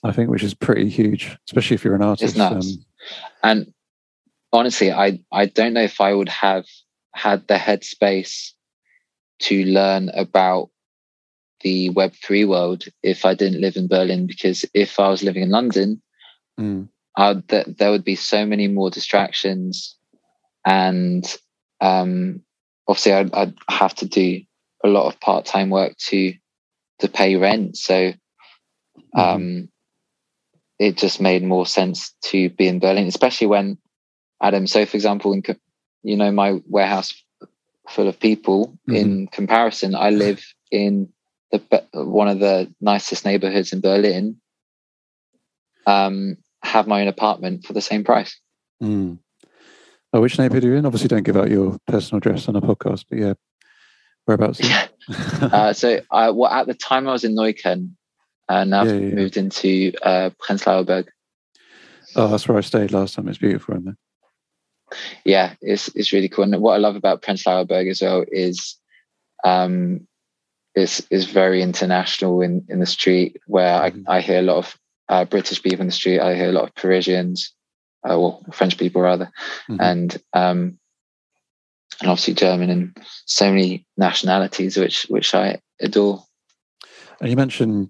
I 0.03 0.11
think, 0.11 0.29
which 0.29 0.43
is 0.43 0.53
pretty 0.53 0.89
huge, 0.89 1.37
especially 1.47 1.75
if 1.75 1.83
you're 1.83 1.95
an 1.95 2.01
artist. 2.01 2.37
Um, 2.39 2.61
and 3.43 3.73
honestly, 4.51 4.91
I, 4.91 5.19
I 5.31 5.45
don't 5.47 5.73
know 5.73 5.83
if 5.83 6.01
I 6.01 6.13
would 6.13 6.29
have 6.29 6.65
had 7.13 7.47
the 7.47 7.55
headspace 7.55 8.51
to 9.39 9.65
learn 9.65 10.09
about 10.09 10.69
the 11.61 11.89
Web3 11.91 12.47
world 12.47 12.85
if 13.03 13.25
I 13.25 13.33
didn't 13.33 13.61
live 13.61 13.75
in 13.75 13.87
Berlin, 13.87 14.27
because 14.27 14.65
if 14.73 14.99
I 14.99 15.09
was 15.09 15.23
living 15.23 15.43
in 15.43 15.49
London, 15.49 16.01
mm. 16.59 16.87
th- 17.47 17.67
there 17.77 17.91
would 17.91 18.03
be 18.03 18.15
so 18.15 18.45
many 18.45 18.67
more 18.67 18.89
distractions. 18.89 19.95
And 20.65 21.25
um, 21.81 22.41
obviously, 22.87 23.13
I'd, 23.13 23.33
I'd, 23.33 23.55
have 23.69 23.95
to 23.95 24.05
do 24.05 24.41
a 24.83 24.87
lot 24.87 25.07
of 25.07 25.19
part 25.19 25.45
time 25.45 25.69
work 25.69 25.97
to 26.09 26.33
to 26.99 27.07
pay 27.07 27.35
rent. 27.35 27.77
So. 27.77 28.13
Um, 29.15 29.69
it 30.79 30.97
just 30.97 31.21
made 31.21 31.43
more 31.43 31.65
sense 31.65 32.13
to 32.23 32.49
be 32.49 32.67
in 32.67 32.79
Berlin, 32.79 33.07
especially 33.07 33.47
when 33.47 33.77
Adam. 34.41 34.67
So, 34.67 34.85
for 34.85 34.97
example, 34.97 35.33
in 35.33 35.43
you 36.03 36.17
know 36.17 36.31
my 36.31 36.61
warehouse 36.67 37.13
full 37.89 38.07
of 38.07 38.19
people. 38.19 38.77
Mm-hmm. 38.89 38.95
In 38.95 39.27
comparison, 39.27 39.95
I 39.95 40.09
live 40.09 40.45
in 40.71 41.09
the 41.51 41.83
one 41.93 42.27
of 42.27 42.39
the 42.39 42.73
nicest 42.81 43.25
neighborhoods 43.25 43.73
in 43.73 43.81
Berlin. 43.81 44.37
Um, 45.87 46.37
have 46.63 46.87
my 46.87 47.01
own 47.01 47.07
apartment 47.07 47.65
for 47.65 47.73
the 47.73 47.81
same 47.81 48.03
price. 48.03 48.39
Mm. 48.81 49.19
Oh, 50.13 50.21
which 50.21 50.39
neighborhood 50.39 50.63
are 50.63 50.67
you 50.67 50.75
in? 50.75 50.85
Obviously, 50.85 51.09
don't 51.09 51.23
give 51.23 51.37
out 51.37 51.49
your 51.49 51.77
personal 51.87 52.17
address 52.17 52.47
on 52.47 52.55
a 52.55 52.61
podcast, 52.61 53.05
but 53.09 53.19
yeah, 53.19 53.33
whereabouts? 54.25 54.61
Yeah. 54.61 54.87
uh, 55.41 55.73
so, 55.73 56.01
I, 56.09 56.31
well, 56.31 56.49
at 56.49 56.67
the 56.67 56.73
time 56.73 57.07
I 57.07 57.11
was 57.11 57.23
in 57.23 57.35
Neukölln, 57.35 57.91
and 58.49 58.75
I've 58.75 58.87
yeah, 58.87 58.93
yeah, 58.93 59.15
moved 59.15 59.37
into 59.37 59.93
uh, 60.03 60.29
Prenzlauer 60.41 60.85
Berg. 60.85 61.09
Oh, 62.15 62.29
that's 62.29 62.47
where 62.47 62.57
I 62.57 62.61
stayed 62.61 62.91
last 62.91 63.15
time. 63.15 63.27
It's 63.27 63.37
beautiful 63.37 63.75
in 63.75 63.85
there 63.85 63.97
yeah, 65.23 65.53
it's 65.61 65.87
it's 65.89 66.13
really 66.13 66.29
cool. 66.29 66.43
And 66.43 66.61
what 66.61 66.73
I 66.73 66.77
love 66.77 66.95
about 66.95 67.21
Prenzlauer 67.21 67.67
Berg 67.67 67.87
as 67.87 68.01
well 68.01 68.23
is 68.31 68.75
um 69.43 70.07
is 70.75 71.05
is 71.09 71.25
very 71.25 71.61
international 71.61 72.41
in 72.41 72.65
in 72.69 72.79
the 72.79 72.85
street 72.85 73.37
where 73.47 73.91
mm-hmm. 73.91 74.09
I, 74.09 74.17
I 74.17 74.21
hear 74.21 74.39
a 74.39 74.43
lot 74.43 74.57
of 74.57 74.77
uh, 75.09 75.25
British 75.25 75.61
people 75.61 75.81
in 75.81 75.87
the 75.87 75.93
street. 75.93 76.19
I 76.19 76.35
hear 76.35 76.49
a 76.49 76.53
lot 76.53 76.63
of 76.63 76.75
Parisians, 76.75 77.53
uh, 78.03 78.19
well, 78.19 78.43
French 78.51 78.77
people 78.77 79.01
rather, 79.01 79.31
mm-hmm. 79.69 79.81
and 79.81 80.17
um, 80.33 80.79
and 82.01 82.09
obviously 82.09 82.33
German 82.33 82.69
and 82.69 82.97
so 83.25 83.49
many 83.49 83.85
nationalities, 83.97 84.77
which 84.77 85.03
which 85.09 85.33
I 85.33 85.59
adore. 85.79 86.23
And 87.21 87.29
you 87.29 87.35
mentioned 87.35 87.89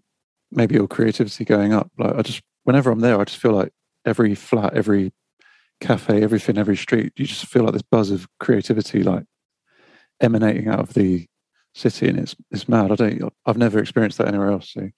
maybe 0.52 0.76
your 0.76 0.88
creativity 0.88 1.46
going 1.46 1.74
up. 1.74 1.92
Like 1.98 2.16
I 2.16 2.22
just, 2.22 2.42
whenever 2.64 2.92
I'm 2.92 3.00
there, 3.00 3.20
I 3.20 3.24
just 3.24 3.40
feel 3.40 3.54
like 3.54 3.72
every 4.06 4.36
flat, 4.36 4.74
every 4.74 5.14
cafe, 5.82 6.22
everything, 6.22 6.58
every 6.58 6.78
street, 6.78 7.14
you 7.16 7.26
just 7.26 7.48
feel 7.48 7.64
like 7.64 7.74
this 7.74 7.82
buzz 7.82 8.12
of 8.12 8.28
creativity, 8.40 9.04
like 9.04 9.26
emanating 10.22 10.68
out 10.68 10.80
of 10.80 10.94
the 10.94 11.28
city, 11.74 12.08
and 12.08 12.20
it's 12.20 12.36
it's 12.52 12.70
mad. 12.70 12.92
I 12.92 12.96
don't, 12.96 13.34
I've 13.46 13.58
never 13.58 13.80
experienced 13.80 14.18
that 14.18 14.28
anywhere 14.28 14.52
else. 14.52 14.72
So, 14.72 14.90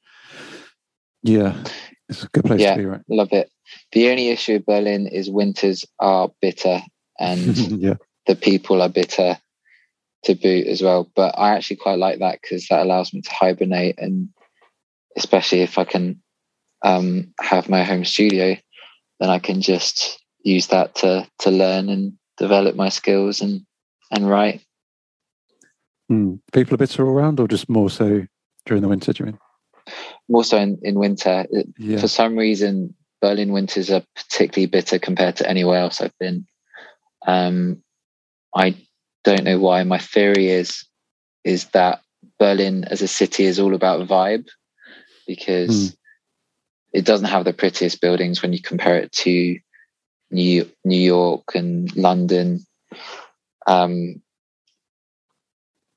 yeah, 1.23 1.63
it's 2.09 2.23
a 2.23 2.27
good 2.27 2.45
place 2.45 2.61
yeah, 2.61 2.75
to 2.75 2.77
be, 2.77 2.85
right? 2.85 3.01
Love 3.09 3.33
it. 3.33 3.49
The 3.91 4.09
only 4.09 4.29
issue 4.29 4.53
with 4.53 4.65
Berlin 4.65 5.07
is 5.07 5.29
winters 5.29 5.85
are 5.99 6.29
bitter, 6.41 6.81
and 7.19 7.57
yeah. 7.57 7.95
the 8.27 8.35
people 8.35 8.81
are 8.81 8.89
bitter 8.89 9.37
to 10.23 10.35
boot 10.35 10.67
as 10.67 10.81
well. 10.81 11.09
But 11.15 11.37
I 11.37 11.55
actually 11.55 11.77
quite 11.77 11.99
like 11.99 12.19
that 12.19 12.39
because 12.41 12.67
that 12.67 12.81
allows 12.81 13.13
me 13.13 13.21
to 13.21 13.31
hibernate, 13.31 13.95
and 13.97 14.29
especially 15.17 15.61
if 15.61 15.77
I 15.77 15.83
can 15.83 16.21
um, 16.83 17.33
have 17.41 17.69
my 17.69 17.83
home 17.83 18.05
studio, 18.05 18.55
then 19.19 19.29
I 19.29 19.39
can 19.39 19.61
just 19.61 20.23
use 20.43 20.67
that 20.67 20.95
to 20.95 21.27
to 21.39 21.51
learn 21.51 21.89
and 21.89 22.13
develop 22.37 22.75
my 22.75 22.89
skills 22.89 23.41
and 23.41 23.65
and 24.11 24.29
write. 24.29 24.61
Mm. 26.11 26.39
People 26.53 26.75
are 26.75 26.77
bitter 26.77 27.05
all 27.05 27.13
around, 27.13 27.39
or 27.39 27.47
just 27.47 27.67
more 27.67 27.89
so 27.89 28.25
during 28.67 28.83
the 28.83 28.87
winter? 28.87 29.11
Do 29.11 29.23
you 29.23 29.25
mean? 29.31 29.39
More 30.29 30.43
so 30.43 30.57
in, 30.57 30.77
in 30.83 30.95
winter. 30.99 31.45
Yeah. 31.77 31.99
For 31.99 32.07
some 32.07 32.35
reason, 32.35 32.93
Berlin 33.21 33.51
winters 33.51 33.89
are 33.89 34.03
particularly 34.15 34.67
bitter 34.67 34.99
compared 34.99 35.37
to 35.37 35.49
anywhere 35.49 35.79
else 35.79 36.01
I've 36.01 36.17
been. 36.19 36.45
Um, 37.25 37.81
I 38.55 38.75
don't 39.23 39.43
know 39.43 39.57
why. 39.57 39.83
My 39.83 39.97
theory 39.97 40.49
is 40.49 40.85
is 41.43 41.65
that 41.67 42.01
Berlin 42.39 42.83
as 42.85 43.01
a 43.01 43.07
city 43.07 43.45
is 43.45 43.59
all 43.59 43.73
about 43.73 44.07
vibe 44.07 44.47
because 45.27 45.91
mm. 45.91 45.97
it 46.93 47.05
doesn't 47.05 47.27
have 47.27 47.45
the 47.45 47.53
prettiest 47.53 48.01
buildings 48.01 48.41
when 48.41 48.53
you 48.53 48.61
compare 48.61 48.97
it 48.97 49.11
to 49.11 49.59
New 50.31 50.69
New 50.83 50.99
York 50.99 51.55
and 51.55 51.95
London. 51.95 52.65
Um, 53.65 54.21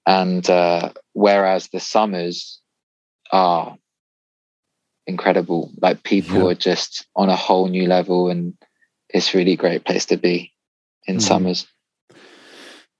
and 0.07 0.49
uh, 0.51 0.93
whereas 1.12 1.69
the 1.69 1.81
summers 1.81 2.61
are 3.33 3.77
incredible, 5.07 5.71
like 5.81 6.03
people 6.03 6.38
yeah. 6.38 6.47
are 6.47 6.55
just 6.55 7.07
on 7.14 7.29
a 7.29 7.37
whole 7.37 7.69
new 7.69 7.87
level, 7.87 8.29
and 8.29 8.55
it's 9.09 9.35
really 9.35 9.53
a 9.53 9.57
great 9.57 9.85
place 9.85 10.07
to 10.07 10.16
be 10.16 10.53
in 11.07 11.16
mm. 11.16 11.23
summers. 11.23 11.66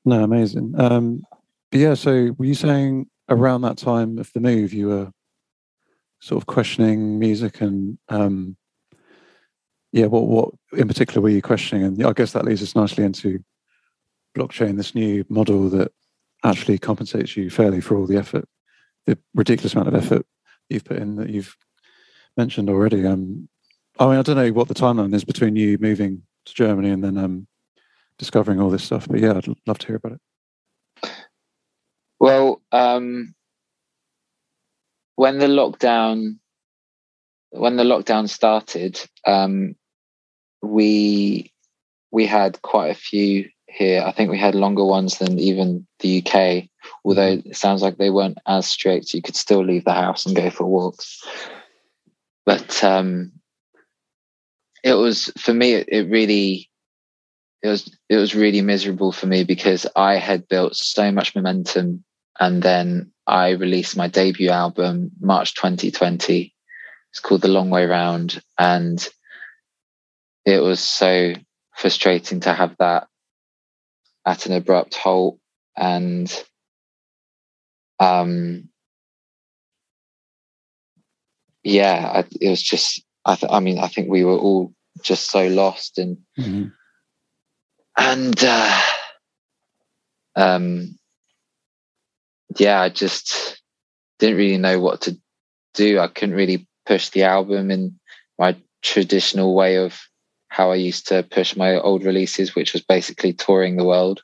No, 0.05 0.23
amazing. 0.23 0.75
Um, 0.79 1.25
but 1.71 1.81
yeah, 1.81 1.95
so 1.95 2.35
were 2.39 2.45
you 2.45 2.55
saying 2.55 3.07
around 3.29 3.63
that 3.63 3.79
time 3.79 4.19
of 4.19 4.33
the 4.33 4.41
move, 4.41 4.73
you 4.73 4.89
were 4.89 5.13
sort 6.21 6.43
of 6.43 6.47
questioning 6.47 7.19
music 7.19 7.61
and 7.61 7.99
um, 8.09 8.57
yeah, 9.93 10.07
what 10.07 10.27
what 10.27 10.51
in 10.73 10.87
particular 10.87 11.21
were 11.21 11.31
you 11.31 11.43
questioning? 11.43 11.85
And 11.85 12.05
I 12.05 12.13
guess 12.13 12.33
that 12.33 12.45
leads 12.45 12.63
us 12.63 12.77
nicely 12.77 13.05
into 13.05 13.43
blockchain, 14.37 14.77
this 14.77 14.95
new 14.95 15.25
model 15.29 15.69
that 15.71 15.93
actually 16.45 16.79
compensates 16.79 17.37
you 17.37 17.51
fairly 17.51 17.81
for 17.81 17.97
all 17.97 18.07
the 18.07 18.17
effort, 18.17 18.49
the 19.07 19.19
ridiculous 19.35 19.75
amount 19.75 19.89
of 19.89 19.95
effort 19.95 20.25
you've 20.69 20.85
put 20.85 20.99
in 20.99 21.17
that 21.17 21.31
you've 21.31 21.57
mentioned 22.37 22.71
already. 22.71 23.07
Um, 23.07 23.49
I 23.99 24.07
mean, 24.07 24.19
I 24.19 24.23
don't 24.23 24.37
know 24.37 24.53
what 24.53 24.69
the 24.69 24.75
timeline 24.75 25.15
is 25.15 25.25
between 25.25 25.57
you 25.57 25.77
moving 25.81 26.23
to 26.47 26.55
Germany 26.55 26.91
and 26.91 27.03
then 27.03 27.19
um, 27.19 27.47
discovering 28.19 28.61
all 28.61 28.71
this 28.71 28.85
stuff, 28.85 29.09
but 29.09 29.21
yeah, 29.21 29.37
I'd 29.37 29.49
love 29.67 29.79
to 29.79 29.87
hear 29.87 29.97
about 29.97 30.13
it. 30.13 31.11
Well, 32.19 32.63
um, 32.71 33.35
when 35.21 35.37
the 35.37 35.49
lockdown 35.49 36.39
when 37.51 37.77
the 37.77 37.83
lockdown 37.85 38.27
started, 38.27 38.99
um, 39.27 39.77
we 40.63 41.53
we 42.11 42.25
had 42.25 42.63
quite 42.63 42.91
a 42.91 42.95
few 42.95 43.47
here. 43.67 44.03
I 44.03 44.13
think 44.13 44.31
we 44.31 44.39
had 44.39 44.55
longer 44.55 44.83
ones 44.83 45.19
than 45.19 45.39
even 45.39 45.87
the 45.99 46.25
UK, 46.25 46.71
although 47.05 47.43
it 47.45 47.55
sounds 47.55 47.83
like 47.83 47.99
they 47.99 48.09
weren't 48.09 48.39
as 48.47 48.67
strict. 48.67 49.13
You 49.13 49.21
could 49.21 49.37
still 49.37 49.63
leave 49.63 49.85
the 49.85 49.93
house 49.93 50.25
and 50.25 50.35
go 50.35 50.49
for 50.49 50.65
walks. 50.65 51.23
But 52.47 52.83
um, 52.83 53.33
it 54.83 54.95
was 54.95 55.31
for 55.37 55.53
me. 55.53 55.75
It, 55.75 55.89
it 55.91 56.11
really 56.11 56.71
it 57.63 57.69
was 57.69 57.95
it 58.09 58.17
was 58.17 58.35
really 58.35 58.63
miserable 58.63 59.13
for 59.13 59.27
me 59.27 59.45
because 59.45 59.87
I 59.97 60.15
had 60.15 60.49
built 60.49 60.77
so 60.77 61.13
much 61.13 61.35
momentum, 61.37 62.05
and 62.39 62.63
then 62.63 63.13
I 63.31 63.51
released 63.51 63.97
my 63.97 64.09
debut 64.09 64.51
album 64.51 65.13
March 65.21 65.55
2020. 65.55 66.53
It's 67.11 67.21
called 67.21 67.43
The 67.43 67.49
Long 67.49 67.71
Way 67.71 67.87
Round, 67.87 68.43
and 68.59 69.09
it 70.45 70.61
was 70.63 70.81
so 70.81 71.35
frustrating 71.77 72.41
to 72.41 72.53
have 72.53 72.77
that 72.79 73.07
at 74.27 74.47
an 74.47 74.53
abrupt 74.53 74.95
halt 74.95 75.39
and 75.77 76.45
um 77.99 78.69
yeah 81.63 82.11
I, 82.15 82.25
it 82.41 82.51
was 82.51 82.63
just 82.63 83.03
I, 83.25 83.37
th- 83.37 83.51
I 83.51 83.61
mean 83.61 83.79
i 83.79 83.89
think 83.89 84.11
we 84.11 84.25
were 84.25 84.37
all 84.37 84.75
just 85.03 85.31
so 85.31 85.47
lost 85.47 85.99
and 85.99 86.19
mm-hmm. 86.39 86.69
and 87.97 88.45
uh 88.45 88.81
um 90.37 90.99
yeah 92.59 92.81
i 92.81 92.89
just 92.89 93.61
didn't 94.21 94.37
really 94.37 94.59
know 94.59 94.79
what 94.79 95.01
to 95.03 95.19
do. 95.75 95.99
I 95.99 96.07
couldn't 96.07 96.37
really 96.37 96.69
push 96.87 97.09
the 97.09 97.25
album 97.25 97.71
in 97.71 97.99
my 98.39 98.57
traditional 98.83 99.55
way 99.55 99.77
of 99.77 99.99
how 100.49 100.71
I 100.71 100.77
used 100.77 101.09
to 101.09 101.23
push 101.23 101.57
my 101.57 101.77
old 101.77 102.05
releases, 102.05 102.55
which 102.55 102.73
was 102.73 102.83
basically 102.83 103.33
touring 103.33 103.77
the 103.77 103.85
world. 103.85 104.23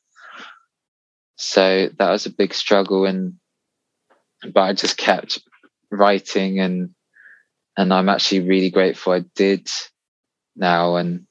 So 1.36 1.88
that 1.98 2.10
was 2.10 2.26
a 2.26 2.30
big 2.30 2.54
struggle 2.54 3.04
and 3.04 3.34
but 4.52 4.60
I 4.60 4.72
just 4.74 4.96
kept 4.96 5.40
writing 5.90 6.60
and 6.60 6.90
and 7.76 7.92
I'm 7.92 8.08
actually 8.08 8.40
really 8.40 8.70
grateful 8.70 9.12
I 9.12 9.24
did 9.34 9.68
now 10.54 10.96
and 10.96 11.26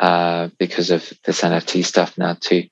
uh, 0.00 0.48
because 0.58 0.90
of 0.90 1.12
this 1.24 1.42
NFT 1.42 1.84
stuff 1.84 2.18
now 2.18 2.34
too. 2.34 2.64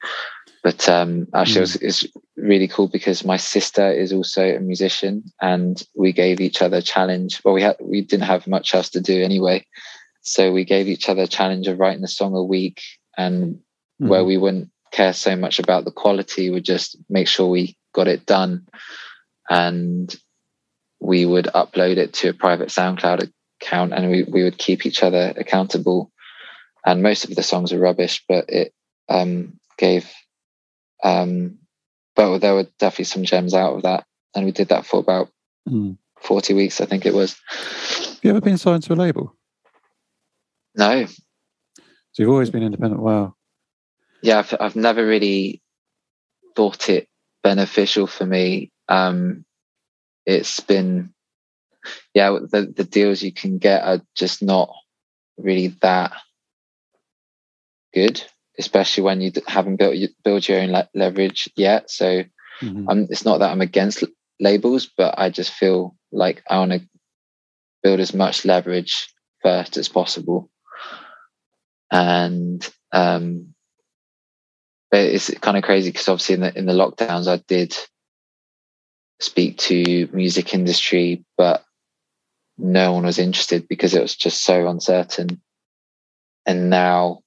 But 0.63 0.89
um, 0.89 1.29
actually, 1.35 1.67
mm. 1.67 1.83
it's 1.83 2.07
really 2.37 2.69
cool 2.69 2.89
because 2.89 3.25
my 3.25 3.37
sister 3.37 3.91
is 3.91 4.13
also 4.13 4.43
a 4.43 4.61
musician, 4.61 5.25
and 5.41 5.83
we 5.95 6.13
gave 6.13 6.41
each 6.41 6.63
other 6.63 6.79
a 6.79 6.83
challenge. 6.83 7.41
Well, 7.45 7.55
we 7.55 7.63
had 7.63 7.77
we 7.81 8.01
didn't 8.01 8.27
have 8.27 8.47
much 8.47 8.75
else 8.75 8.89
to 8.91 9.01
do 9.01 9.23
anyway, 9.23 9.65
so 10.23 10.53
we 10.53 10.65
gave 10.65 10.89
each 10.89 11.09
other 11.09 11.23
a 11.23 11.29
challenge 11.29 11.69
of 11.69 11.79
writing 11.79 12.05
a 12.05 12.09
song 12.09 12.35
a 12.35 12.43
week, 12.43 12.83
and 13.17 13.61
mm. 14.03 14.09
where 14.09 14.25
we 14.25 14.37
wouldn't 14.37 14.71
care 14.91 15.13
so 15.13 15.37
much 15.37 15.59
about 15.59 15.85
the 15.85 15.93
quality, 15.93 16.51
would 16.51 16.65
just 16.65 16.97
make 17.09 17.29
sure 17.29 17.49
we 17.49 17.77
got 17.95 18.09
it 18.09 18.27
done, 18.27 18.67
and 19.49 20.15
we 21.01 21.25
would 21.25 21.47
upload 21.55 21.99
it 21.99 22.13
to 22.15 22.31
a 22.31 22.35
private 22.35 22.69
SoundCloud 22.69 23.31
account, 23.61 23.93
and 23.93 24.11
we 24.11 24.25
we 24.25 24.43
would 24.43 24.59
keep 24.59 24.87
each 24.87 25.03
other 25.03 25.33
accountable. 25.37 26.11
And 26.85 27.03
most 27.03 27.25
of 27.25 27.35
the 27.35 27.43
songs 27.43 27.73
are 27.73 27.79
rubbish, 27.79 28.25
but 28.29 28.49
it 28.49 28.73
um, 29.09 29.59
gave 29.77 30.11
um, 31.03 31.59
but 32.17 32.39
there 32.39 32.55
were 32.55 32.67
definitely 32.79 33.05
some 33.05 33.25
gems 33.25 33.55
out 33.55 33.77
of 33.77 33.83
that. 33.83 34.05
And 34.35 34.45
we 34.45 34.53
did 34.53 34.69
that 34.69 34.87
for 34.87 35.01
about 35.01 35.31
mm. 35.69 35.97
40 36.21 36.55
weeks, 36.55 36.81
I 36.81 36.87
think 36.87 37.07
it 37.07 37.15
was. 37.15 37.37
Have 37.49 38.19
you 38.23 38.31
ever 38.31 38.41
been 38.41 38.59
signed 38.59 38.83
to 38.85 38.93
a 38.93 38.95
label? 38.95 39.35
No. 40.75 41.07
So 41.07 42.23
you've 42.23 42.31
always 42.31 42.51
been 42.51 42.63
independent. 42.63 43.03
Wow. 43.03 43.35
Yeah, 44.23 44.41
I've, 44.41 44.55
I've 44.59 44.77
never 44.77 45.07
really 45.07 45.63
thought 46.57 46.89
it 46.89 47.09
beneficial 47.43 48.07
for 48.07 48.27
me. 48.27 48.73
Um, 48.89 49.45
it's 50.27 50.61
been, 50.61 51.15
yeah, 52.15 52.31
the, 52.31 52.73
the 52.77 52.85
deals 52.85 53.23
you 53.23 53.33
can 53.33 53.59
get 53.59 53.85
are 53.85 54.03
just 54.17 54.43
not 54.43 54.73
really 55.37 55.69
that 55.83 56.13
good 57.95 58.23
especially 58.59 59.05
when 59.05 59.21
you 59.21 59.33
haven't 59.47 59.77
built 59.77 59.97
build 60.25 60.49
your 60.49 60.61
own 60.61 60.73
le- 60.73 60.89
leverage 60.95 61.49
yet. 61.57 61.91
So 61.91 62.25
mm-hmm. 62.61 62.89
um, 62.89 63.07
it's 63.11 63.25
not 63.25 63.39
that 63.39 63.51
I'm 63.51 63.61
against 63.61 64.05
labels, 64.41 64.91
but 64.97 65.19
I 65.19 65.31
just 65.31 65.53
feel 65.53 65.97
like 66.11 66.43
I 66.49 66.59
want 66.59 66.73
to 66.73 66.81
build 67.83 68.01
as 68.01 68.13
much 68.13 68.45
leverage 68.45 69.13
first 69.43 69.77
as 69.77 69.89
possible. 69.89 70.51
And 71.91 72.69
um, 72.93 73.55
but 74.91 75.01
it's 75.01 75.31
kind 75.41 75.57
of 75.57 75.63
crazy 75.63 75.91
because 75.91 76.09
obviously 76.09 76.35
in 76.37 76.41
the 76.41 76.59
in 76.59 76.67
the 76.67 76.73
lockdowns 76.73 77.29
I 77.29 77.43
did 77.47 77.77
speak 79.21 79.59
to 79.59 80.09
music 80.13 80.55
industry, 80.55 81.25
but 81.37 81.65
no 82.57 82.93
one 82.93 83.05
was 83.05 83.19
interested 83.19 83.69
because 83.69 83.95
it 83.95 84.03
was 84.03 84.17
just 84.17 84.45
so 84.45 84.69
uncertain. 84.69 85.41
And 86.47 86.71
now 86.71 87.21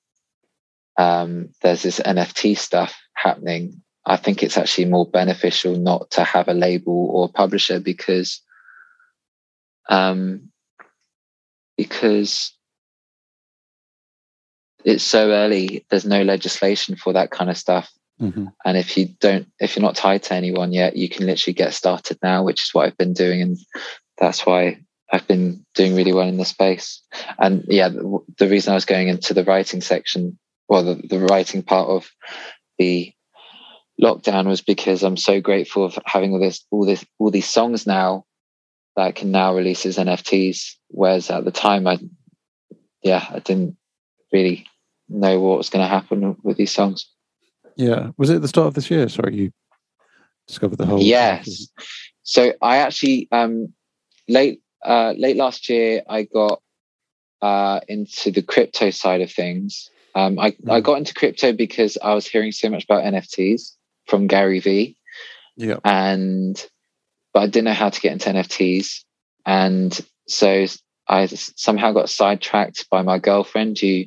um, 1.02 1.50
there's 1.64 1.82
this 1.82 2.00
NFT 2.00 2.56
stuff 2.56 2.96
happening, 3.16 3.82
I 4.06 4.18
think 4.18 4.44
it's 4.44 4.58
actually 4.58 4.86
more 4.86 5.10
beneficial 5.10 5.76
not 5.76 6.12
to 6.12 6.24
have 6.24 6.48
a 6.48 6.54
label 6.54 7.10
or 7.10 7.26
a 7.26 7.32
publisher 7.32 7.80
because 7.80 8.40
um, 9.90 10.50
because 11.76 12.54
it's 14.86 15.04
so 15.04 15.32
early. 15.32 15.86
There's 15.90 16.06
no 16.06 16.22
legislation 16.22 16.96
for 16.96 17.14
that 17.14 17.32
kind 17.32 17.50
of 17.50 17.58
stuff. 17.58 17.92
Mm-hmm. 18.22 18.48
And 18.64 18.78
if 18.78 18.96
you 18.96 19.08
don't, 19.20 19.48
if 19.60 19.76
you're 19.76 19.82
not 19.82 19.96
tied 19.96 20.22
to 20.24 20.36
anyone 20.36 20.72
yet, 20.72 20.96
you 20.96 21.10
can 21.10 21.26
literally 21.26 21.56
get 21.56 21.74
started 21.74 22.20
now, 22.22 22.44
which 22.44 22.64
is 22.64 22.74
what 22.74 22.86
I've 22.86 22.98
been 22.98 23.14
doing. 23.14 23.42
And 23.42 23.58
that's 24.20 24.46
why 24.46 24.80
I've 25.12 25.28
been 25.28 25.66
doing 25.74 25.96
really 25.96 26.14
well 26.14 26.28
in 26.28 26.38
the 26.38 26.46
space. 26.46 27.02
And 27.40 27.66
yeah, 27.68 27.90
the, 27.90 28.20
the 28.38 28.48
reason 28.48 28.72
I 28.72 28.76
was 28.76 28.86
going 28.86 29.08
into 29.08 29.34
the 29.34 29.44
writing 29.44 29.82
section 29.82 30.38
well, 30.72 30.86
the, 30.86 30.96
the 31.06 31.20
writing 31.20 31.64
part 31.64 31.90
of 31.90 32.10
the 32.80 33.12
lockdown 34.02 34.48
was 34.48 34.62
because 34.62 35.04
I'm 35.04 35.18
so 35.18 35.42
grateful 35.42 35.84
of 35.84 36.00
having 36.06 36.32
all 36.32 36.40
this, 36.40 36.66
all 36.72 36.86
this, 36.86 37.06
all 37.20 37.30
these 37.30 37.50
songs 37.50 37.86
now 37.86 38.24
that 38.96 39.02
I 39.02 39.12
can 39.12 39.32
now 39.32 39.54
release 39.54 39.86
as 39.86 39.98
NFTs. 39.98 40.76
Whereas 40.88 41.30
at 41.30 41.44
the 41.44 41.52
time, 41.52 41.88
I, 41.88 42.00
yeah, 43.04 43.26
I 43.30 43.40
didn't 43.40 43.76
really 44.32 44.66
know 45.10 45.42
what 45.42 45.58
was 45.58 45.70
going 45.70 45.84
to 45.84 45.90
happen 45.90 46.38
with 46.42 46.56
these 46.56 46.72
songs. 46.72 47.06
Yeah, 47.76 48.12
was 48.16 48.30
it 48.30 48.42
the 48.42 48.48
start 48.48 48.68
of 48.68 48.74
this 48.74 48.90
year? 48.90 49.10
Sorry, 49.10 49.36
you 49.36 49.52
discovered 50.48 50.78
the 50.78 50.86
whole. 50.86 51.02
Yes. 51.02 51.68
So 52.24 52.54
I 52.62 52.78
actually 52.78 53.28
um, 53.34 53.74
late 54.30 54.62
uh, 54.86 55.16
late 55.18 55.36
last 55.36 55.68
year 55.68 56.04
I 56.08 56.24
got 56.24 56.62
uh, 57.42 57.82
into 57.90 58.32
the 58.32 58.42
crypto 58.42 58.90
side 58.90 59.20
of 59.20 59.30
things, 59.30 59.90
um, 60.16 60.40
I, 60.40 60.52
mm. 60.52 60.72
I 60.72 60.82
got 60.82 60.98
into 60.98 61.14
crypto 61.14 61.54
because 61.54 61.98
I 62.02 62.14
was 62.14 62.28
hearing 62.28 62.52
so 62.52 62.70
much 62.70 62.84
about 62.84 63.04
NFTs 63.04 63.76
from 64.08 64.28
Gary 64.28 64.60
Vee. 64.60 64.98
Yeah. 65.56 65.78
And, 65.84 66.64
but 67.34 67.42
I 67.42 67.48
didn't 67.48 67.66
know 67.66 67.74
how 67.74 67.90
to 67.90 68.02
get 68.02 68.14
into 68.14 68.30
NFTs. 68.30 69.04
And 69.46 70.00
so 70.28 70.66
I 71.08 71.26
somehow 71.28 71.92
got 71.92 72.10
sidetracked 72.10 72.90
by 72.90 73.02
my 73.02 73.20
girlfriend 73.20 73.80
who, 73.80 74.04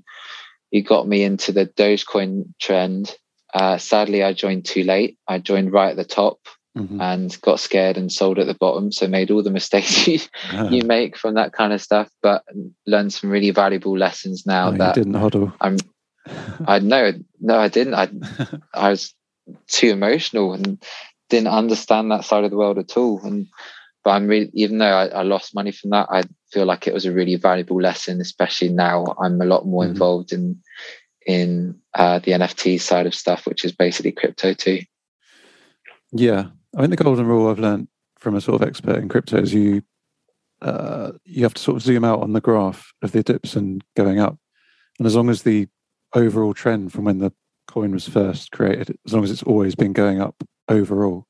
who 0.73 0.83
got 0.83 1.09
me 1.09 1.23
into 1.23 1.53
the 1.53 1.67
Dogecoin 1.67 2.53
trend. 2.61 3.17
Uh, 3.53 3.79
sadly, 3.79 4.23
I 4.23 4.33
joined 4.33 4.65
too 4.65 4.83
late. 4.83 5.19
I 5.29 5.39
joined 5.39 5.73
right 5.73 5.91
at 5.91 5.97
the 5.97 6.05
top 6.05 6.39
mm-hmm. 6.77 7.01
and 7.01 7.41
got 7.41 7.61
scared 7.61 7.97
and 7.97 8.11
sold 8.13 8.39
at 8.39 8.47
the 8.47 8.55
bottom. 8.55 8.93
So 8.93 9.07
made 9.07 9.31
all 9.31 9.43
the 9.43 9.51
mistakes 9.51 10.07
you, 10.09 10.19
uh-huh. 10.51 10.69
you 10.71 10.83
make 10.85 11.17
from 11.17 11.35
that 11.35 11.53
kind 11.53 11.73
of 11.73 11.81
stuff, 11.81 12.11
but 12.23 12.45
learned 12.87 13.13
some 13.13 13.31
really 13.31 13.51
valuable 13.51 13.97
lessons 13.97 14.45
now 14.47 14.69
oh, 14.69 14.73
that 14.73 14.95
didn't 14.95 15.15
hodl. 15.15 15.53
I'm 15.61 15.79
I 16.67 16.79
no, 16.79 17.13
no, 17.41 17.59
I 17.59 17.69
didn't. 17.69 17.95
I 17.95 18.09
I 18.75 18.91
was 18.91 19.15
too 19.69 19.91
emotional 19.91 20.55
and 20.55 20.83
didn't 21.29 21.49
understand 21.49 22.11
that 22.11 22.25
side 22.25 22.45
of 22.45 22.51
the 22.51 22.57
world 22.57 22.79
at 22.79 22.97
all. 22.97 23.21
And 23.23 23.47
but 24.03 24.11
I'm 24.11 24.27
really, 24.27 24.51
even 24.55 24.79
though 24.79 24.87
I, 24.87 25.07
I 25.07 25.23
lost 25.23 25.55
money 25.55 25.73
from 25.73 25.91
that, 25.91 26.09
I 26.11 26.23
feel 26.53 26.67
like 26.67 26.87
it 26.87 26.95
was 26.95 27.07
a 27.07 27.13
really 27.13 27.37
valuable 27.37 27.81
lesson. 27.81 28.21
Especially 28.21 28.69
now, 28.69 29.05
I'm 29.21 29.41
a 29.41 29.47
lot 29.47 29.67
more 29.67 29.83
mm-hmm. 29.83 29.93
involved 29.93 30.33
in 30.33 30.61
in 31.27 31.79
uh, 31.95 32.19
the 32.19 32.33
NFT 32.33 32.81
side 32.81 33.07
of 33.07 33.15
stuff, 33.15 33.47
which 33.47 33.65
is 33.65 33.73
basically 33.73 34.13
crypto 34.13 34.53
too. 34.53 34.81
Yeah, 36.13 36.47
I 36.77 36.81
think 36.81 36.91
the 36.91 37.03
golden 37.03 37.27
rule 37.27 37.49
I've 37.49 37.59
learned 37.59 37.89
from 38.19 38.37
a 38.37 38.41
sort 38.41 38.61
of 38.61 38.69
expert 38.69 38.97
in 38.97 39.09
crypto 39.09 39.39
is 39.39 39.53
you 39.53 39.83
uh, 40.63 41.13
you 41.25 41.43
have 41.43 41.55
to 41.55 41.63
sort 41.63 41.77
of 41.77 41.83
zoom 41.83 42.05
out 42.05 42.21
on 42.21 42.33
the 42.33 42.41
graph 42.41 42.93
of 43.03 43.13
the 43.13 43.23
dips 43.23 43.57
and 43.57 43.83
going 43.97 44.19
up, 44.19 44.39
and 44.99 45.07
as 45.07 45.17
long 45.17 45.31
as 45.31 45.43
the 45.43 45.69
overall 46.15 46.55
trend 46.55 46.93
from 46.93 47.05
when 47.05 47.19
the 47.19 47.33
coin 47.67 47.93
was 47.93 48.09
first 48.09 48.53
created, 48.53 48.97
as 49.07 49.13
long 49.13 49.25
as 49.25 49.31
it's 49.31 49.43
always 49.43 49.75
been 49.75 49.93
going 49.93 50.21
up 50.21 50.43
overall, 50.69 51.27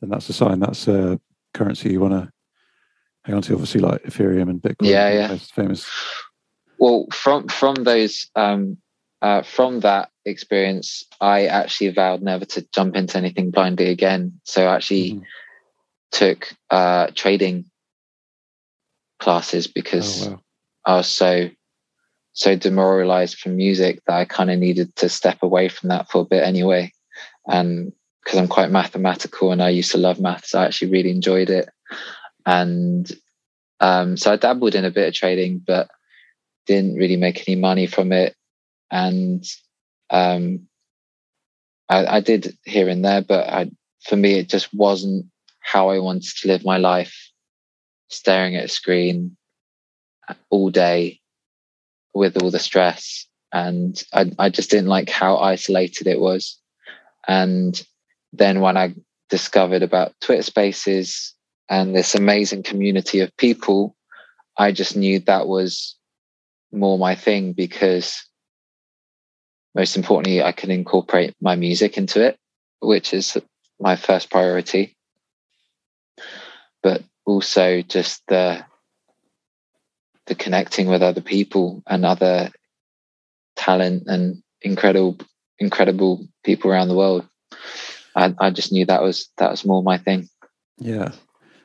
then 0.00 0.10
that's 0.10 0.28
a 0.28 0.32
sign 0.32 0.60
that's 0.60 0.86
a 0.88 1.20
currency 1.54 1.90
you 1.90 2.00
want 2.00 2.12
to 2.12 2.30
hang 3.24 3.36
on 3.36 3.42
to. 3.42 3.54
Obviously, 3.54 3.80
like 3.80 4.02
Ethereum 4.02 4.50
and 4.50 4.60
Bitcoin. 4.60 4.88
Yeah, 4.88 5.12
yeah. 5.12 5.36
Famous. 5.36 5.88
Well, 6.78 7.06
from 7.12 7.48
from 7.48 7.74
those 7.84 8.28
um, 8.36 8.76
uh, 9.22 9.42
from 9.42 9.80
that 9.80 10.10
experience, 10.24 11.04
I 11.20 11.46
actually 11.46 11.90
vowed 11.90 12.22
never 12.22 12.44
to 12.44 12.66
jump 12.72 12.96
into 12.96 13.16
anything 13.16 13.50
blindly 13.50 13.88
again. 13.88 14.40
So 14.44 14.66
I 14.66 14.76
actually 14.76 15.12
mm-hmm. 15.12 15.22
took 16.12 16.52
uh, 16.70 17.08
trading 17.14 17.64
classes 19.18 19.66
because 19.66 20.26
oh, 20.26 20.30
wow. 20.32 20.40
I 20.84 20.96
was 20.96 21.08
so 21.08 21.48
so 22.36 22.54
demoralized 22.54 23.38
from 23.38 23.56
music 23.56 24.02
that 24.06 24.14
I 24.14 24.26
kind 24.26 24.50
of 24.50 24.58
needed 24.58 24.94
to 24.96 25.08
step 25.08 25.38
away 25.42 25.70
from 25.70 25.88
that 25.88 26.10
for 26.10 26.20
a 26.20 26.24
bit 26.26 26.42
anyway. 26.42 26.92
And 27.46 27.94
because 28.22 28.38
I'm 28.38 28.46
quite 28.46 28.70
mathematical 28.70 29.52
and 29.52 29.62
I 29.62 29.70
used 29.70 29.90
to 29.92 29.98
love 29.98 30.20
maths, 30.20 30.54
I 30.54 30.66
actually 30.66 30.90
really 30.90 31.10
enjoyed 31.10 31.48
it. 31.48 31.70
And 32.44 33.10
um, 33.80 34.18
so 34.18 34.30
I 34.30 34.36
dabbled 34.36 34.74
in 34.74 34.84
a 34.84 34.90
bit 34.90 35.08
of 35.08 35.14
trading, 35.14 35.64
but 35.66 35.88
didn't 36.66 36.96
really 36.96 37.16
make 37.16 37.48
any 37.48 37.58
money 37.58 37.86
from 37.86 38.12
it. 38.12 38.36
And 38.90 39.42
um, 40.10 40.68
I, 41.88 42.16
I 42.16 42.20
did 42.20 42.54
here 42.64 42.90
and 42.90 43.02
there, 43.02 43.22
but 43.22 43.48
I, 43.48 43.70
for 44.04 44.16
me, 44.16 44.34
it 44.34 44.50
just 44.50 44.74
wasn't 44.74 45.24
how 45.60 45.88
I 45.88 46.00
wanted 46.00 46.36
to 46.42 46.48
live 46.48 46.66
my 46.66 46.76
life, 46.76 47.30
staring 48.08 48.56
at 48.56 48.66
a 48.66 48.68
screen 48.68 49.38
all 50.50 50.68
day 50.68 51.20
with 52.16 52.42
all 52.42 52.50
the 52.50 52.58
stress 52.58 53.26
and 53.52 54.02
I, 54.12 54.30
I 54.38 54.48
just 54.50 54.70
didn't 54.70 54.88
like 54.88 55.08
how 55.08 55.36
isolated 55.38 56.06
it 56.06 56.20
was 56.20 56.58
and 57.28 57.80
then 58.32 58.60
when 58.60 58.76
i 58.76 58.94
discovered 59.30 59.82
about 59.82 60.14
twitter 60.20 60.42
spaces 60.42 61.36
and 61.68 61.94
this 61.94 62.14
amazing 62.14 62.62
community 62.62 63.20
of 63.20 63.36
people, 63.36 63.96
I 64.56 64.72
just 64.72 64.96
knew 64.96 65.20
that 65.20 65.46
was 65.46 65.96
more 66.72 66.98
my 66.98 67.14
thing 67.14 67.52
because 67.52 68.24
most 69.74 69.96
importantly, 69.96 70.42
I 70.42 70.52
can 70.52 70.70
incorporate 70.70 71.34
my 71.40 71.56
music 71.56 71.98
into 71.98 72.24
it, 72.24 72.38
which 72.80 73.12
is 73.12 73.36
my 73.78 73.96
first 73.96 74.30
priority. 74.30 74.96
But 76.82 77.02
also 77.26 77.82
just 77.82 78.22
the 78.28 78.64
the 80.26 80.34
connecting 80.34 80.88
with 80.88 81.02
other 81.02 81.20
people 81.20 81.82
and 81.86 82.04
other 82.04 82.50
talent 83.56 84.04
and 84.06 84.42
incredible 84.62 85.18
incredible 85.58 86.26
people 86.44 86.70
around 86.70 86.88
the 86.88 86.94
world. 86.94 87.26
I, 88.14 88.34
I 88.38 88.50
just 88.50 88.72
knew 88.72 88.86
that 88.86 89.02
was 89.02 89.28
that 89.38 89.50
was 89.50 89.64
more 89.64 89.82
my 89.82 89.98
thing. 89.98 90.28
Yeah. 90.78 91.12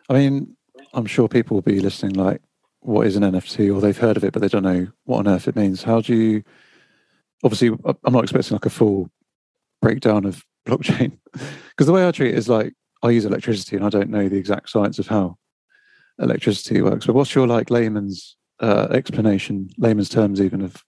I 0.10 0.14
mean, 0.14 0.56
I'm 0.94 1.06
sure 1.06 1.28
people 1.28 1.56
will 1.56 1.62
be 1.62 1.80
listening 1.80 2.14
like, 2.14 2.42
what 2.82 3.08
is 3.08 3.16
an 3.16 3.24
NFT? 3.24 3.74
Or 3.74 3.80
they've 3.80 3.98
heard 3.98 4.18
of 4.18 4.24
it, 4.24 4.34
but 4.34 4.42
they 4.42 4.48
don't 4.48 4.64
know 4.64 4.88
what 5.06 5.20
on 5.20 5.28
earth 5.28 5.48
it 5.48 5.56
means. 5.56 5.84
How 5.84 6.02
do 6.02 6.16
you 6.16 6.44
obviously 7.44 7.70
I'm 7.86 8.14
not 8.14 8.24
expecting 8.24 8.56
like 8.56 8.66
a 8.66 8.70
full 8.70 9.10
breakdown 9.82 10.26
of 10.26 10.44
blockchain. 10.68 11.18
Because 11.34 11.88
the 11.88 11.94
way 11.94 12.08
I 12.08 12.12
treat 12.12 12.34
it 12.34 12.38
is 12.38 12.50
like 12.50 12.74
I 13.04 13.10
use 13.10 13.26
electricity 13.26 13.76
and 13.76 13.86
I 13.86 13.90
don't 13.90 14.10
know 14.10 14.30
the 14.30 14.38
exact 14.38 14.70
science 14.70 15.00
of 15.00 15.08
how 15.08 15.38
electricity 16.20 16.82
works. 16.82 17.06
But 17.06 17.16
what's 17.16 17.34
your 17.34 17.48
like 17.48 17.70
layman's 17.70 18.38
uh, 18.62 18.88
explanation, 18.92 19.70
layman's 19.78 20.10
terms 20.10 20.40
even 20.40 20.62
of 20.62 20.84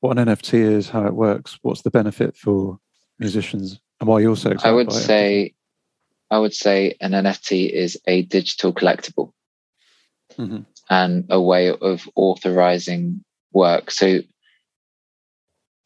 what 0.00 0.18
an 0.18 0.28
NFT 0.28 0.54
is, 0.54 0.88
how 0.88 1.06
it 1.06 1.14
works, 1.14 1.58
what's 1.62 1.82
the 1.82 1.90
benefit 1.90 2.36
for 2.36 2.78
musicians, 3.18 3.80
and 3.98 4.08
why 4.08 4.20
you're 4.20 4.36
so 4.36 4.50
excited? 4.50 4.70
I 4.70 4.72
would 4.72 4.92
say, 4.92 5.42
it? 5.42 5.54
I 6.30 6.38
would 6.38 6.54
say 6.54 6.94
an 7.00 7.12
NFT 7.12 7.70
is 7.70 7.98
a 8.06 8.22
digital 8.22 8.72
collectible 8.72 9.32
mm-hmm. 10.38 10.60
and 10.88 11.24
a 11.30 11.40
way 11.40 11.70
of 11.70 12.08
authorizing 12.14 13.24
work. 13.52 13.90
So 13.90 14.20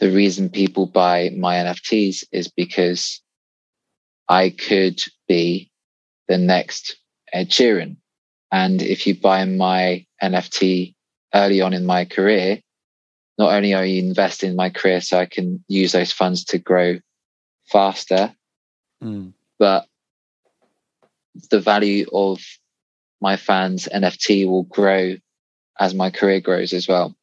the 0.00 0.10
reason 0.10 0.50
people 0.50 0.86
buy 0.86 1.30
my 1.36 1.56
NFTs 1.56 2.24
is 2.32 2.48
because 2.48 3.20
I 4.28 4.50
could 4.50 5.02
be 5.28 5.70
the 6.28 6.38
next 6.38 6.96
Ed 7.32 7.50
Sheeran. 7.50 7.96
And 8.52 8.80
if 8.82 9.06
you 9.06 9.16
buy 9.16 9.44
my 9.44 10.06
NFT 10.22 10.93
early 11.34 11.60
on 11.60 11.72
in 11.72 11.84
my 11.84 12.04
career, 12.04 12.60
not 13.38 13.52
only 13.52 13.74
are 13.74 13.84
you 13.84 14.02
investing 14.02 14.50
in 14.50 14.56
my 14.56 14.70
career 14.70 15.00
so 15.00 15.18
I 15.18 15.26
can 15.26 15.64
use 15.68 15.92
those 15.92 16.12
funds 16.12 16.44
to 16.46 16.58
grow 16.58 16.98
faster, 17.66 18.34
mm. 19.02 19.32
but 19.58 19.86
the 21.50 21.60
value 21.60 22.06
of 22.12 22.40
my 23.20 23.36
fans' 23.36 23.88
NFT 23.92 24.46
will 24.46 24.64
grow 24.64 25.16
as 25.80 25.94
my 25.94 26.10
career 26.10 26.40
grows 26.40 26.72
as 26.72 26.86
well. 26.86 27.14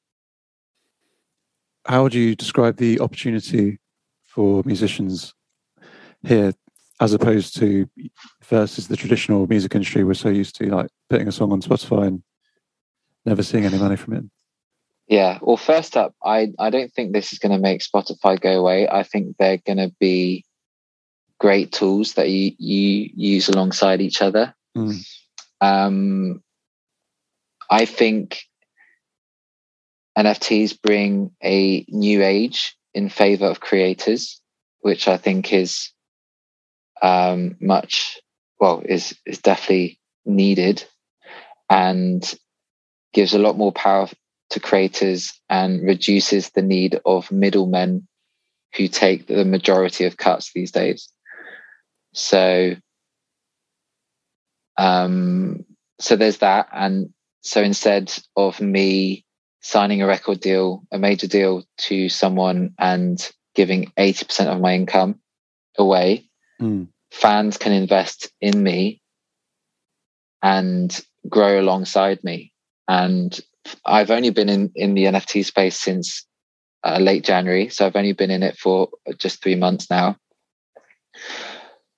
How 1.86 2.04
would 2.04 2.13
you 2.13 2.36
describe 2.36 2.78
the 2.78 3.00
opportunity 3.00 3.80
for 4.24 4.62
musicians 4.65 5.34
here 6.24 6.54
as 7.00 7.13
opposed 7.13 7.56
to 7.58 7.89
versus 8.43 8.88
the 8.88 8.95
traditional 8.95 9.47
music 9.47 9.74
industry 9.74 10.04
we're 10.04 10.13
so 10.13 10.30
used 10.30 10.56
to 10.56 10.65
like 10.67 10.88
putting 11.10 11.28
a 11.28 11.32
song 11.32 11.52
on 11.52 11.62
Spotify 11.62 12.08
and 12.08 12.24
never 13.25 13.43
seeing 13.43 13.65
any 13.65 13.77
money 13.77 13.95
from 13.95 14.13
it? 14.13 14.23
Yeah. 15.07 15.39
Well, 15.41 15.57
first 15.57 15.97
up, 15.97 16.15
I, 16.23 16.53
I 16.57 16.69
don't 16.69 16.91
think 16.93 17.12
this 17.12 17.34
is 17.34 17.39
going 17.39 17.51
to 17.51 17.57
make 17.57 17.81
Spotify 17.81 18.39
go 18.39 18.60
away. 18.60 18.88
I 18.88 19.03
think 19.03 19.36
they're 19.38 19.57
going 19.57 19.77
to 19.77 19.93
be 19.99 20.45
great 21.39 21.71
tools 21.71 22.13
that 22.13 22.29
you, 22.29 22.53
you 22.57 23.10
use 23.13 23.49
alongside 23.49 23.99
each 23.99 24.21
other. 24.21 24.53
Mm. 24.77 25.05
Um, 25.60 26.43
I 27.69 27.86
think 27.86 28.43
NFTs 30.17 30.81
bring 30.81 31.31
a 31.43 31.86
new 31.89 32.23
age 32.23 32.75
in 32.93 33.10
favor 33.10 33.47
of 33.47 33.60
creators, 33.60 34.41
which 34.79 35.07
I 35.07 35.17
think 35.17 35.51
is 35.51 35.91
um, 37.01 37.57
much, 37.60 38.19
well, 38.60 38.81
is, 38.86 39.17
is 39.25 39.39
definitely 39.39 39.99
needed 40.25 40.86
and 41.69 42.34
gives 43.13 43.34
a 43.34 43.39
lot 43.39 43.58
more 43.58 43.71
power 43.71 44.08
to 44.52 44.60
creators 44.60 45.34
and 45.50 45.82
reduces 45.82 46.50
the 46.50 46.62
need 46.62 47.00
of 47.06 47.32
middlemen 47.32 48.08
who 48.76 48.88
take 48.88 49.28
the 49.28 49.45
majority 49.45 50.06
of 50.06 50.17
cuts 50.17 50.52
these 50.54 50.71
days. 50.71 51.10
So, 52.13 52.76
um, 54.78 55.65
so 56.00 56.15
there's 56.15 56.38
that. 56.38 56.67
And 56.71 57.13
so 57.41 57.62
instead 57.62 58.13
of 58.36 58.62
me 58.62 59.26
signing 59.62 60.02
a 60.02 60.08
record 60.08 60.39
deal, 60.39 60.84
a 60.91 60.97
major 60.97 61.28
deal 61.28 61.63
to 61.78 62.10
someone 62.10 62.74
and 62.78 63.32
giving 63.56 63.91
80% 63.97 64.47
of 64.47 64.62
my 64.62 64.76
income 64.76 65.19
away, 65.78 66.30
mm. 66.62 66.88
fans 67.12 67.58
can 67.58 67.71
invest 67.71 68.32
in 68.41 68.62
me 68.62 69.02
and 70.41 71.00
grow 71.28 71.60
alongside 71.60 72.24
me. 72.24 72.50
And 72.91 73.39
I've 73.86 74.12
only 74.12 74.32
been 74.32 74.49
in, 74.49 74.69
in 74.75 74.95
the 74.95 75.06
NFT 75.06 75.45
space 75.45 75.80
since 75.80 76.25
uh, 76.84 76.97
late 76.99 77.23
January. 77.23 77.69
So 77.69 77.86
I've 77.86 77.95
only 77.95 78.12
been 78.12 78.32
in 78.32 78.43
it 78.43 78.58
for 78.58 78.89
just 79.17 79.41
three 79.41 79.56
months 79.56 79.89
now. 79.89 80.17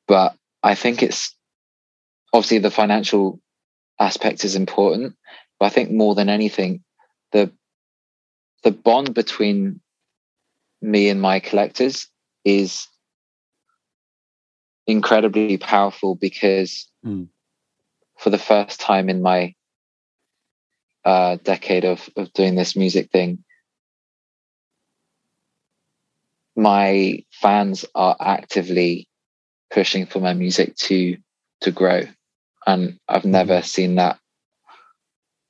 But 0.08 0.36
I 0.62 0.76
think 0.76 1.02
it's 1.02 1.36
obviously 2.32 2.60
the 2.60 2.70
financial 2.70 3.42
aspect 4.00 4.46
is 4.46 4.56
important. 4.56 5.16
But 5.60 5.66
I 5.66 5.70
think 5.70 5.90
more 5.90 6.14
than 6.14 6.30
anything, 6.30 6.84
the 7.32 7.52
the 8.64 8.72
bond 8.72 9.16
between 9.16 9.82
me 10.80 11.10
and 11.10 11.20
my 11.20 11.40
collectors 11.40 12.08
is 12.46 12.88
incredibly 14.86 15.58
powerful 15.58 16.14
because 16.14 16.88
mm. 17.04 17.28
for 18.20 18.30
the 18.30 18.38
first 18.38 18.80
time 18.80 19.10
in 19.10 19.24
my 19.24 19.56
uh, 21.06 21.38
decade 21.44 21.86
of, 21.86 22.10
of 22.16 22.32
doing 22.34 22.56
this 22.56 22.76
music 22.76 23.12
thing, 23.12 23.44
my 26.56 27.24
fans 27.32 27.86
are 27.96 28.16
actively 28.20 29.08
pushing 29.72 30.06
for 30.06 30.20
my 30.20 30.34
music 30.34 30.76
to 30.76 31.18
to 31.62 31.72
grow. 31.72 32.04
And 32.68 33.00
i've 33.08 33.26
never 33.26 33.58
mm-hmm. 33.58 33.66
seen 33.66 33.96
that 33.96 34.20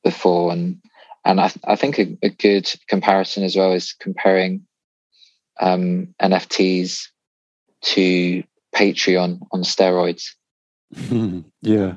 before. 0.03 0.51
And 0.51 0.81
and 1.25 1.39
i, 1.41 1.51
I 1.65 1.75
think 1.75 1.99
a, 1.99 2.17
a 2.23 2.29
good 2.29 2.73
comparison 2.87 3.43
as 3.43 3.55
well 3.55 3.73
is 3.73 3.93
comparing 3.99 4.65
um, 5.59 6.15
nfts 6.21 7.07
to 7.81 8.43
patreon 8.75 9.39
on 9.51 9.63
steroids. 9.63 10.29
Yeah. 11.61 11.95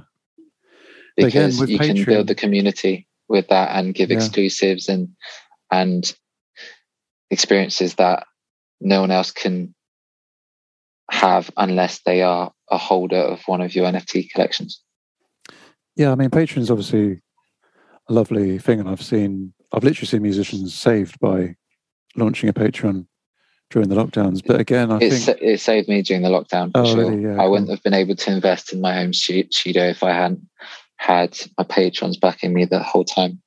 Because 1.16 1.60
Again, 1.60 1.70
you 1.70 1.78
patreon, 1.78 1.94
can 1.96 2.04
build 2.04 2.26
the 2.26 2.34
community 2.34 3.06
with 3.28 3.48
that 3.48 3.76
and 3.76 3.94
give 3.94 4.10
yeah. 4.10 4.16
exclusives 4.16 4.88
and 4.88 5.08
and 5.70 6.14
experiences 7.30 7.94
that 7.96 8.26
no 8.80 9.00
one 9.00 9.10
else 9.10 9.30
can 9.30 9.74
have 11.10 11.50
unless 11.56 12.00
they 12.02 12.22
are 12.22 12.52
a 12.70 12.78
holder 12.78 13.16
of 13.16 13.40
one 13.46 13.60
of 13.60 13.74
your 13.74 13.86
NFT 13.86 14.30
collections. 14.30 14.80
Yeah, 15.94 16.12
I 16.12 16.14
mean, 16.14 16.30
Patreon 16.30 16.58
is 16.58 16.70
obviously 16.70 17.22
a 18.08 18.12
lovely 18.12 18.58
thing, 18.58 18.80
and 18.80 18.88
I've 18.88 19.02
seen, 19.02 19.54
I've 19.72 19.84
literally 19.84 20.06
seen 20.06 20.22
musicians 20.22 20.74
saved 20.74 21.18
by 21.20 21.56
launching 22.16 22.48
a 22.48 22.52
Patreon 22.52 23.06
during 23.70 23.88
the 23.88 23.94
lockdowns. 23.94 24.42
But 24.44 24.60
again, 24.60 24.92
I 24.92 24.98
it 25.00 25.12
think 25.12 25.38
it 25.40 25.60
saved 25.60 25.88
me 25.88 26.02
during 26.02 26.22
the 26.22 26.28
lockdown 26.28 26.72
for 26.72 26.80
oh, 26.80 26.84
sure. 26.84 27.10
Really? 27.10 27.22
Yeah, 27.22 27.42
I 27.42 27.46
wouldn't 27.46 27.70
have 27.70 27.82
been 27.82 27.94
able 27.94 28.14
to 28.14 28.32
invest 28.32 28.72
in 28.72 28.80
my 28.80 29.02
own 29.02 29.12
studio 29.12 29.84
if 29.88 30.02
I 30.02 30.12
hadn't 30.12 30.42
had 30.97 31.38
my 31.59 31.64
patrons 31.64 32.16
backing 32.16 32.53
me 32.53 32.64
the 32.64 32.82
whole 32.82 33.05
time. 33.05 33.40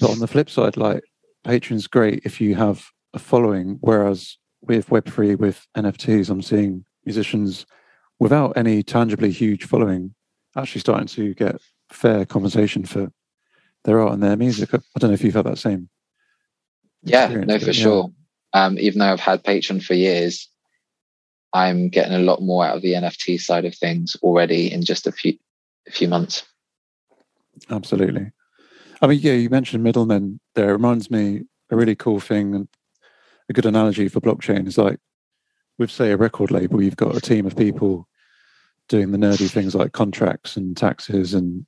But 0.00 0.10
on 0.10 0.18
the 0.18 0.26
flip 0.26 0.50
side, 0.50 0.76
like 0.76 1.02
Patreon's, 1.46 1.86
great 1.86 2.22
if 2.24 2.40
you 2.40 2.54
have 2.54 2.86
a 3.14 3.18
following, 3.18 3.78
whereas 3.80 4.36
with 4.60 4.88
Web3, 4.88 5.38
with 5.38 5.66
NFTs, 5.76 6.28
I'm 6.28 6.42
seeing 6.42 6.84
musicians 7.04 7.66
without 8.18 8.56
any 8.56 8.82
tangibly 8.82 9.30
huge 9.30 9.64
following 9.64 10.14
actually 10.56 10.80
starting 10.80 11.06
to 11.06 11.34
get 11.34 11.56
fair 11.90 12.24
compensation 12.24 12.84
for 12.84 13.12
their 13.84 14.00
art 14.00 14.14
and 14.14 14.22
their 14.22 14.36
music. 14.36 14.72
I 14.74 14.78
don't 14.98 15.10
know 15.10 15.14
if 15.14 15.22
you've 15.22 15.34
had 15.34 15.46
that 15.46 15.58
same. 15.58 15.88
Yeah, 17.02 17.28
no, 17.28 17.58
for 17.58 17.66
yeah. 17.66 17.72
sure. 17.72 18.10
Um, 18.52 18.78
even 18.78 18.98
though 18.98 19.12
I've 19.12 19.20
had 19.20 19.44
Patreon 19.44 19.84
for 19.84 19.94
years, 19.94 20.48
I'm 21.52 21.88
getting 21.88 22.14
a 22.14 22.20
lot 22.20 22.42
more 22.42 22.66
out 22.66 22.76
of 22.76 22.82
the 22.82 22.94
NFT 22.94 23.40
side 23.40 23.64
of 23.64 23.74
things 23.74 24.16
already 24.22 24.72
in 24.72 24.82
just 24.82 25.06
a 25.06 25.12
few 25.12 25.34
a 25.86 25.92
few 25.92 26.08
months. 26.08 26.42
Absolutely. 27.70 28.32
I 29.02 29.06
mean, 29.06 29.20
yeah, 29.20 29.32
you 29.32 29.50
mentioned 29.50 29.82
middlemen 29.82 30.40
there. 30.54 30.70
It 30.70 30.74
reminds 30.74 31.10
me 31.10 31.42
a 31.70 31.76
really 31.76 31.96
cool 31.96 32.20
thing 32.20 32.54
and 32.54 32.68
a 33.48 33.52
good 33.52 33.66
analogy 33.66 34.08
for 34.08 34.20
blockchain 34.20 34.66
is 34.66 34.78
like 34.78 34.98
with 35.78 35.90
say 35.90 36.10
a 36.10 36.16
record 36.16 36.50
label, 36.50 36.82
you've 36.82 36.96
got 36.96 37.16
a 37.16 37.20
team 37.20 37.46
of 37.46 37.56
people 37.56 38.08
doing 38.88 39.10
the 39.10 39.18
nerdy 39.18 39.50
things 39.50 39.74
like 39.74 39.92
contracts 39.92 40.56
and 40.56 40.76
taxes 40.76 41.34
and 41.34 41.66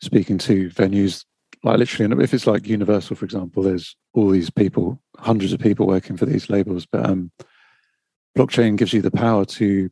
speaking 0.00 0.38
to 0.38 0.68
venues 0.70 1.24
like 1.62 1.78
literally 1.78 2.24
if 2.24 2.34
it's 2.34 2.46
like 2.46 2.66
universal 2.66 3.14
for 3.14 3.24
example 3.24 3.62
there's 3.62 3.96
all 4.14 4.28
these 4.28 4.50
people 4.50 5.00
hundreds 5.18 5.52
of 5.52 5.60
people 5.60 5.86
working 5.86 6.16
for 6.16 6.26
these 6.26 6.50
labels 6.50 6.86
but 6.86 7.06
um 7.06 7.30
blockchain 8.36 8.76
gives 8.76 8.92
you 8.92 9.00
the 9.00 9.10
power 9.10 9.44
to 9.44 9.88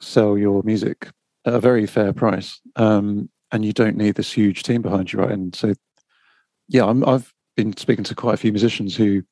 sell 0.00 0.36
your 0.36 0.62
music 0.64 1.08
at 1.44 1.54
a 1.54 1.60
very 1.60 1.86
fair 1.86 2.12
price 2.12 2.60
um 2.76 3.28
and 3.52 3.64
you 3.64 3.72
don't 3.72 3.96
need 3.96 4.14
this 4.14 4.32
huge 4.32 4.62
team 4.62 4.82
behind 4.82 5.12
you 5.12 5.20
right? 5.20 5.30
And 5.30 5.54
so 5.54 5.74
yeah 6.70 6.86
i 6.86 7.12
have 7.12 7.32
been 7.56 7.76
speaking 7.76 8.04
to 8.04 8.14
quite 8.14 8.34
a 8.34 8.38
few 8.38 8.52
musicians 8.52 8.96
who 8.96 9.22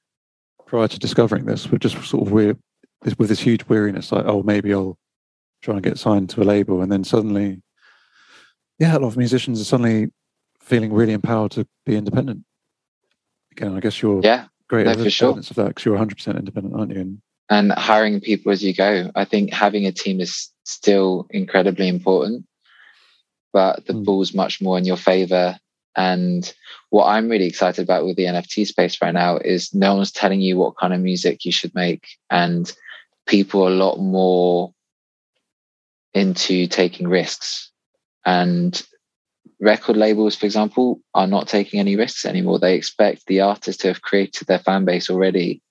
prior 0.67 0.89
to 0.89 0.99
discovering 0.99 1.47
this 1.47 1.69
were 1.69 1.79
just 1.79 1.97
sort 2.05 2.27
of 2.27 2.33
weird 2.33 2.59
with 3.17 3.29
this 3.29 3.41
huge 3.41 3.65
weariness 3.69 4.13
like 4.13 4.27
oh 4.27 4.43
maybe 4.43 4.75
i'll 4.75 4.99
try 5.63 5.75
and 5.75 5.83
get 5.83 5.99
signed 5.99 6.31
to 6.31 6.41
a 6.41 6.45
label. 6.45 6.83
And 6.83 6.93
then 6.93 7.05
suddenly 7.05 7.63
yeah 8.79 8.97
a 8.97 8.99
lot 8.99 9.09
of 9.09 9.17
musicians 9.17 9.61
are 9.61 9.65
suddenly 9.65 10.09
feeling 10.61 10.93
really 10.93 11.13
empowered 11.13 11.53
to 11.53 11.67
be 11.87 11.97
independent. 11.97 12.45
Again 13.53 13.77
i 13.77 13.81
guess 13.81 14.03
you're 14.03 14.21
yeah 14.23 14.47
great 14.69 14.85
no, 14.85 14.93
evidence 14.93 15.15
sure. 15.15 15.31
of 15.31 15.55
that 15.55 15.69
because 15.69 15.85
you're 15.85 15.97
100% 15.97 16.39
independent 16.39 16.75
aren't 16.77 16.93
you? 16.93 17.01
And, 17.01 17.23
and 17.49 17.73
hiring 17.73 18.21
people 18.21 18.53
as 18.53 18.63
you 18.63 18.75
go. 18.75 19.11
I 19.15 19.25
think 19.25 19.53
having 19.53 19.87
a 19.87 19.93
team 19.93 20.21
is 20.21 20.51
still 20.65 21.27
incredibly 21.31 21.89
important 21.89 22.45
but 23.53 23.87
the 23.87 23.93
mm. 23.93 24.05
ball's 24.05 24.35
much 24.35 24.61
more 24.61 24.79
in 24.79 24.85
your 24.85 24.97
favor 24.97 25.59
and 25.97 26.55
what 26.91 27.07
i'm 27.07 27.29
really 27.29 27.47
excited 27.47 27.83
about 27.83 28.05
with 28.05 28.17
the 28.17 28.25
nft 28.25 28.67
space 28.67 29.01
right 29.03 29.15
now 29.15 29.37
is 29.37 29.75
no 29.75 29.95
one's 29.95 30.13
telling 30.13 30.41
you 30.41 30.57
what 30.57 30.77
kind 30.77 30.95
of 30.95 31.01
music 31.01 31.45
you 31.45 31.53
should 31.53 31.75
make 31.75 32.07
and 32.31 32.73
people 33.27 33.65
are 33.65 33.71
a 33.71 33.75
lot 33.75 33.99
more 33.99 34.73
into 36.15 36.67
taking 36.67 37.09
risks 37.09 37.71
and 38.25 38.83
record 39.61 39.97
labels, 39.97 40.37
for 40.37 40.47
example, 40.47 41.01
are 41.15 41.27
not 41.27 41.49
taking 41.49 41.81
any 41.81 41.97
risks 41.97 42.25
anymore. 42.25 42.59
They 42.59 42.75
expect 42.75 43.27
the 43.27 43.41
artist 43.41 43.81
to 43.81 43.89
have 43.89 44.03
created 44.03 44.47
their 44.47 44.59
fan 44.59 44.85
base 44.85 45.11
already 45.11 45.63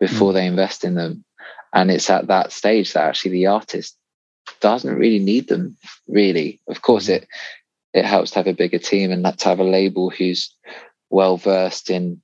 before 0.00 0.32
mm. 0.32 0.34
they 0.34 0.46
invest 0.46 0.84
in 0.84 0.94
them. 0.94 1.24
And 1.72 1.90
it's 1.90 2.10
at 2.10 2.28
that 2.28 2.52
stage 2.52 2.92
that 2.92 3.04
actually 3.04 3.32
the 3.32 3.46
artist 3.46 3.96
doesn't 4.60 4.96
really 4.96 5.18
need 5.18 5.48
them, 5.48 5.76
really. 6.06 6.60
Of 6.68 6.82
course, 6.82 7.06
hmm. 7.06 7.14
it 7.14 7.28
it 7.94 8.04
helps 8.04 8.32
to 8.32 8.38
have 8.38 8.46
a 8.46 8.52
bigger 8.52 8.78
team 8.78 9.10
and 9.10 9.24
to 9.38 9.48
have 9.48 9.60
a 9.60 9.64
label 9.64 10.10
who's 10.10 10.54
well 11.10 11.36
versed 11.36 11.90
in 11.90 12.20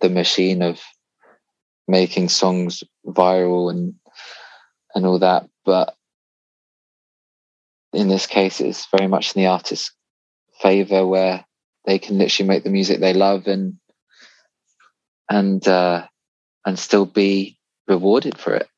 the 0.00 0.08
machine 0.08 0.62
of 0.62 0.80
making 1.86 2.28
songs 2.28 2.82
viral 3.06 3.70
and 3.70 3.94
and 4.94 5.06
all 5.06 5.18
that. 5.18 5.48
But 5.64 5.94
in 7.92 8.08
this 8.08 8.26
case, 8.26 8.60
it's 8.60 8.86
very 8.96 9.06
much 9.06 9.34
in 9.34 9.42
the 9.42 9.48
artist's 9.48 9.92
favor 10.60 11.06
where 11.06 11.44
they 11.84 11.98
can 11.98 12.18
literally 12.18 12.48
make 12.48 12.64
the 12.64 12.70
music 12.70 13.00
they 13.00 13.12
love 13.12 13.46
and 13.46 13.78
and 15.28 15.66
uh, 15.68 16.06
and 16.66 16.78
still 16.78 17.06
be 17.06 17.58
rewarded 17.86 18.38
for 18.38 18.54
it. 18.54 18.68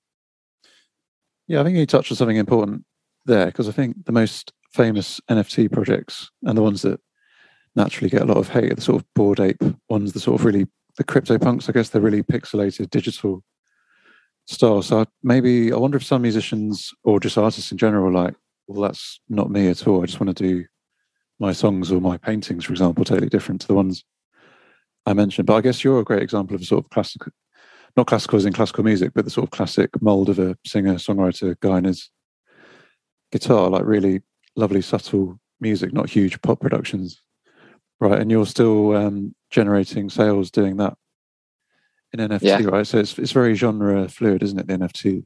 Yeah, 1.48 1.60
I 1.60 1.64
think 1.64 1.76
you 1.76 1.86
touched 1.86 2.10
on 2.10 2.16
something 2.16 2.36
important 2.36 2.84
there 3.24 3.46
because 3.46 3.68
I 3.68 3.72
think 3.72 4.04
the 4.04 4.12
most 4.12 4.52
famous 4.72 5.20
NFT 5.30 5.70
projects 5.70 6.30
and 6.42 6.56
the 6.56 6.62
ones 6.62 6.82
that 6.82 7.00
naturally 7.74 8.10
get 8.10 8.22
a 8.22 8.26
lot 8.26 8.38
of 8.38 8.48
hate 8.48 8.72
are 8.72 8.74
the 8.74 8.80
sort 8.80 9.00
of 9.00 9.06
bored 9.14 9.40
ape 9.40 9.62
ones, 9.88 10.12
the 10.12 10.20
sort 10.20 10.40
of 10.40 10.44
really 10.44 10.66
the 10.96 11.04
crypto 11.04 11.38
punks. 11.38 11.68
I 11.68 11.72
guess 11.72 11.90
they're 11.90 12.02
really 12.02 12.22
pixelated 12.22 12.90
digital 12.90 13.44
style. 14.46 14.82
So 14.82 15.04
maybe 15.22 15.72
I 15.72 15.76
wonder 15.76 15.96
if 15.96 16.04
some 16.04 16.22
musicians 16.22 16.92
or 17.04 17.20
just 17.20 17.38
artists 17.38 17.70
in 17.70 17.78
general, 17.78 18.12
like, 18.12 18.34
well, 18.66 18.82
that's 18.82 19.20
not 19.28 19.50
me 19.50 19.68
at 19.68 19.86
all. 19.86 20.02
I 20.02 20.06
just 20.06 20.20
want 20.20 20.36
to 20.36 20.42
do 20.42 20.64
my 21.38 21.52
songs 21.52 21.92
or 21.92 22.00
my 22.00 22.16
paintings, 22.16 22.64
for 22.64 22.72
example, 22.72 23.04
totally 23.04 23.28
different 23.28 23.60
to 23.60 23.66
the 23.66 23.74
ones 23.74 24.04
I 25.04 25.12
mentioned. 25.12 25.46
But 25.46 25.56
I 25.56 25.60
guess 25.60 25.84
you're 25.84 26.00
a 26.00 26.04
great 26.04 26.22
example 26.22 26.56
of 26.56 26.62
a 26.62 26.64
sort 26.64 26.84
of 26.84 26.90
classical, 26.90 27.30
not 27.96 28.06
classical 28.06 28.36
as 28.36 28.44
in 28.44 28.52
classical 28.52 28.84
music, 28.84 29.12
but 29.14 29.24
the 29.24 29.30
sort 29.30 29.44
of 29.44 29.50
classic 29.50 29.90
mold 30.02 30.28
of 30.28 30.38
a 30.38 30.56
singer, 30.66 30.94
songwriter 30.94 31.58
guy 31.60 31.78
and 31.78 31.86
his 31.86 32.10
guitar, 33.32 33.70
like 33.70 33.84
really 33.84 34.22
lovely, 34.54 34.82
subtle 34.82 35.38
music, 35.60 35.92
not 35.92 36.10
huge 36.10 36.40
pop 36.42 36.60
productions. 36.60 37.22
Right. 37.98 38.20
And 38.20 38.30
you're 38.30 38.46
still 38.46 38.94
um, 38.94 39.34
generating 39.50 40.10
sales 40.10 40.50
doing 40.50 40.76
that 40.76 40.94
in 42.12 42.20
NFT, 42.20 42.42
yeah. 42.42 42.60
right? 42.64 42.86
So 42.86 42.98
it's, 42.98 43.18
it's 43.18 43.32
very 43.32 43.54
genre 43.54 44.08
fluid, 44.08 44.42
isn't 44.42 44.58
it? 44.58 44.66
The 44.66 44.74
NFT 44.74 45.24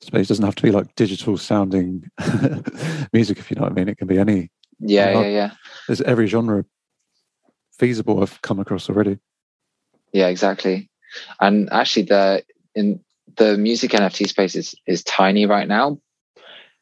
space 0.00 0.28
doesn't 0.28 0.44
have 0.44 0.54
to 0.54 0.62
be 0.62 0.70
like 0.70 0.94
digital 0.94 1.36
sounding 1.36 2.10
music, 3.12 3.38
if 3.38 3.50
you 3.50 3.56
know 3.56 3.62
what 3.62 3.72
I 3.72 3.74
mean. 3.74 3.88
It 3.88 3.98
can 3.98 4.06
be 4.06 4.18
any 4.18 4.50
yeah, 4.80 5.20
yeah, 5.20 5.26
yeah. 5.26 5.50
There's 5.86 6.00
every 6.02 6.26
genre 6.26 6.64
feasible 7.78 8.22
I've 8.22 8.40
come 8.42 8.60
across 8.60 8.88
already. 8.88 9.18
Yeah, 10.12 10.28
exactly. 10.28 10.90
And 11.40 11.68
actually, 11.72 12.04
the 12.04 12.44
in 12.74 13.00
the 13.36 13.56
music 13.56 13.92
NFT 13.92 14.28
space 14.28 14.54
is 14.54 14.74
is 14.86 15.02
tiny 15.04 15.46
right 15.46 15.68
now, 15.68 15.98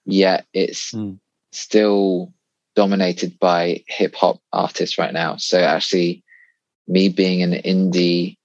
yet 0.04 0.46
it's 0.52 0.92
mm. 0.92 1.18
still 1.52 2.32
dominated 2.74 3.38
by 3.38 3.84
hip 3.86 4.14
hop 4.14 4.40
artists 4.52 4.98
right 4.98 5.12
now. 5.12 5.36
So 5.36 5.60
actually, 5.60 6.22
me 6.88 7.08
being 7.08 7.42
an 7.42 7.52
indie 7.52 8.36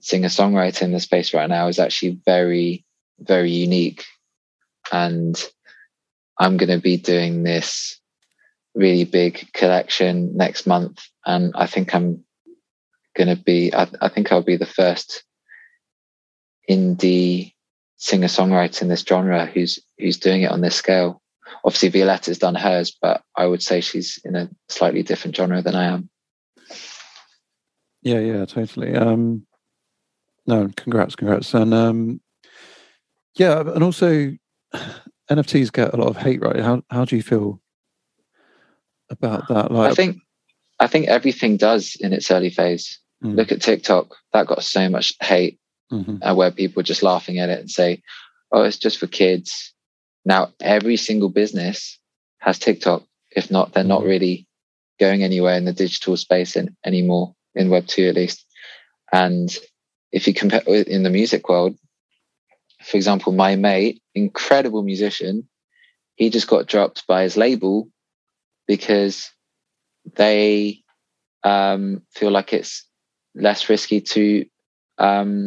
singer 0.00 0.28
songwriter 0.28 0.82
in 0.82 0.92
the 0.92 1.00
space 1.00 1.34
right 1.34 1.48
now 1.48 1.68
is 1.68 1.78
actually 1.78 2.20
very 2.24 2.84
very 3.20 3.50
unique, 3.50 4.04
and 4.92 5.36
I'm 6.38 6.56
going 6.56 6.70
to 6.70 6.80
be 6.80 6.96
doing 6.96 7.42
this 7.42 7.98
really 8.74 9.04
big 9.04 9.52
collection 9.52 10.36
next 10.36 10.66
month, 10.66 11.00
and 11.26 11.52
I 11.56 11.66
think 11.66 11.94
I'm 11.94 12.24
going 13.18 13.36
to 13.36 13.42
be. 13.42 13.74
I, 13.74 13.88
I 14.00 14.08
think 14.08 14.32
I'll 14.32 14.42
be 14.42 14.56
the 14.56 14.64
first 14.64 15.24
indie 16.70 17.52
singer 17.96 18.28
songwriter 18.28 18.82
in 18.82 18.88
this 18.88 19.02
genre 19.02 19.44
who's 19.44 19.78
who's 19.98 20.16
doing 20.16 20.42
it 20.42 20.50
on 20.50 20.62
this 20.62 20.76
scale. 20.76 21.20
Obviously, 21.64 21.90
Violetta's 21.90 22.38
done 22.38 22.54
hers, 22.54 22.96
but 23.02 23.22
I 23.36 23.46
would 23.46 23.62
say 23.62 23.80
she's 23.80 24.18
in 24.24 24.36
a 24.36 24.48
slightly 24.68 25.02
different 25.02 25.36
genre 25.36 25.60
than 25.60 25.74
I 25.74 25.84
am. 25.86 26.08
Yeah, 28.02 28.20
yeah, 28.20 28.44
totally. 28.44 28.94
Um, 28.94 29.46
no, 30.46 30.70
congrats, 30.76 31.16
congrats, 31.16 31.52
and 31.52 31.74
um, 31.74 32.20
yeah, 33.34 33.60
and 33.60 33.82
also 33.82 34.32
NFTs 35.30 35.72
get 35.72 35.92
a 35.92 35.96
lot 35.96 36.08
of 36.08 36.16
hate, 36.16 36.40
right? 36.40 36.60
How 36.60 36.82
how 36.90 37.04
do 37.04 37.16
you 37.16 37.22
feel 37.22 37.60
about 39.10 39.48
that? 39.48 39.72
Like, 39.72 39.90
I 39.90 39.94
think 39.94 40.22
I 40.78 40.86
think 40.86 41.08
everything 41.08 41.56
does 41.56 41.96
in 42.00 42.12
its 42.12 42.30
early 42.30 42.50
phase. 42.50 43.00
Mm. 43.22 43.36
Look 43.36 43.52
at 43.52 43.62
TikTok; 43.62 44.14
that 44.32 44.46
got 44.46 44.62
so 44.62 44.88
much 44.88 45.14
hate, 45.20 45.58
mm-hmm. 45.92 46.22
uh, 46.22 46.34
where 46.34 46.50
people 46.50 46.80
were 46.80 46.84
just 46.84 47.02
laughing 47.02 47.38
at 47.38 47.48
it 47.48 47.60
and 47.60 47.70
say, 47.70 48.02
"Oh, 48.52 48.62
it's 48.62 48.78
just 48.78 48.98
for 48.98 49.06
kids." 49.06 49.72
Now 50.24 50.52
every 50.60 50.96
single 50.96 51.28
business 51.28 51.98
has 52.38 52.58
TikTok. 52.58 53.04
If 53.30 53.50
not, 53.50 53.72
they're 53.72 53.84
not 53.84 54.00
mm-hmm. 54.00 54.08
really 54.08 54.46
going 55.00 55.22
anywhere 55.22 55.56
in 55.56 55.64
the 55.64 55.72
digital 55.72 56.16
space 56.16 56.56
in, 56.56 56.76
anymore 56.84 57.34
in 57.54 57.70
Web 57.70 57.86
two 57.86 58.08
at 58.08 58.14
least. 58.14 58.44
And 59.12 59.56
if 60.12 60.26
you 60.26 60.34
compare 60.34 60.62
in 60.66 61.02
the 61.02 61.10
music 61.10 61.48
world, 61.48 61.76
for 62.82 62.96
example, 62.96 63.32
my 63.32 63.56
mate, 63.56 64.00
incredible 64.14 64.82
musician, 64.82 65.48
he 66.14 66.30
just 66.30 66.48
got 66.48 66.66
dropped 66.66 67.06
by 67.06 67.22
his 67.22 67.36
label 67.36 67.88
because 68.66 69.30
they 70.16 70.82
um, 71.44 72.02
feel 72.12 72.30
like 72.30 72.52
it's 72.52 72.87
less 73.38 73.68
risky 73.68 74.00
to 74.00 74.44
um, 74.98 75.46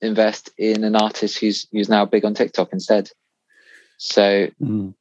invest 0.00 0.50
in 0.58 0.84
an 0.84 0.96
artist 0.96 1.38
who's 1.38 1.66
who's 1.72 1.88
now 1.88 2.04
big 2.04 2.24
on 2.24 2.34
TikTok 2.34 2.72
instead. 2.72 3.10
So 3.98 4.48
mm. 4.60 4.94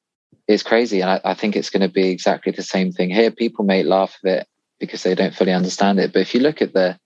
it's 0.48 0.64
crazy, 0.64 1.02
and 1.02 1.10
I, 1.10 1.22
I 1.24 1.34
think 1.34 1.56
it's 1.56 1.70
going 1.70 1.82
to 1.82 1.94
be 1.94 2.10
exactly 2.10 2.52
the 2.52 2.64
same 2.64 2.92
thing 2.92 3.10
here. 3.10 3.32
People 3.32 3.66
may 3.66 3.84
laugh 3.84 4.18
at 4.26 4.32
it 4.32 4.48
because 4.80 5.04
they 5.04 5.16
don't 5.16 5.36
fully 5.36 5.54
understand 5.54 6.00
it, 6.00 6.12
but 6.14 6.22
if 6.22 6.34
you 6.34 6.40
look 6.40 6.62
at 6.62 6.74
the 6.74 7.00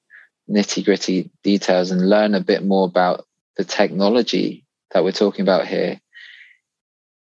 nitty 0.49 0.85
gritty 0.85 1.29
details 1.43 1.91
and 1.91 2.09
learn 2.09 2.35
a 2.35 2.39
bit 2.39 2.63
more 2.63 2.85
about 2.85 3.25
the 3.57 3.63
technology 3.63 4.65
that 4.91 5.03
we're 5.03 5.11
talking 5.11 5.41
about 5.41 5.67
here, 5.67 5.99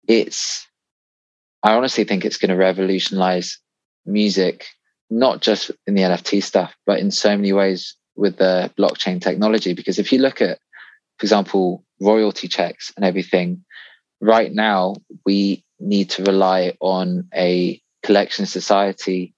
it's 0.08 0.68
I 1.64 1.74
honestly 1.74 2.04
think 2.04 2.24
it's 2.24 2.38
going 2.38 2.50
to 2.50 2.56
revolutionize 2.56 3.60
music, 4.06 4.68
not 5.10 5.42
just 5.42 5.72
in 5.86 5.96
the 5.96 6.02
NFT 6.02 6.44
stuff, 6.44 6.76
but 6.86 7.00
in 7.00 7.12
so 7.12 7.36
many 7.36 7.54
ways 7.54 7.96
with 8.16 8.38
the 8.38 8.72
blockchain 8.78 9.22
technology. 9.22 9.74
Because 9.74 10.00
if 10.00 10.12
you 10.12 10.20
look 10.20 10.42
at, 10.42 10.60
for 11.18 11.24
example, 11.24 11.84
royalty 12.02 12.48
checks 12.48 12.92
and 12.96 13.06
everything, 13.06 13.64
right 14.20 14.52
now 14.52 14.96
we 15.26 15.64
need 15.80 16.10
to 16.12 16.24
rely 16.24 16.74
on 16.80 17.30
a 17.34 17.82
collection 18.04 18.46
society 18.46 19.34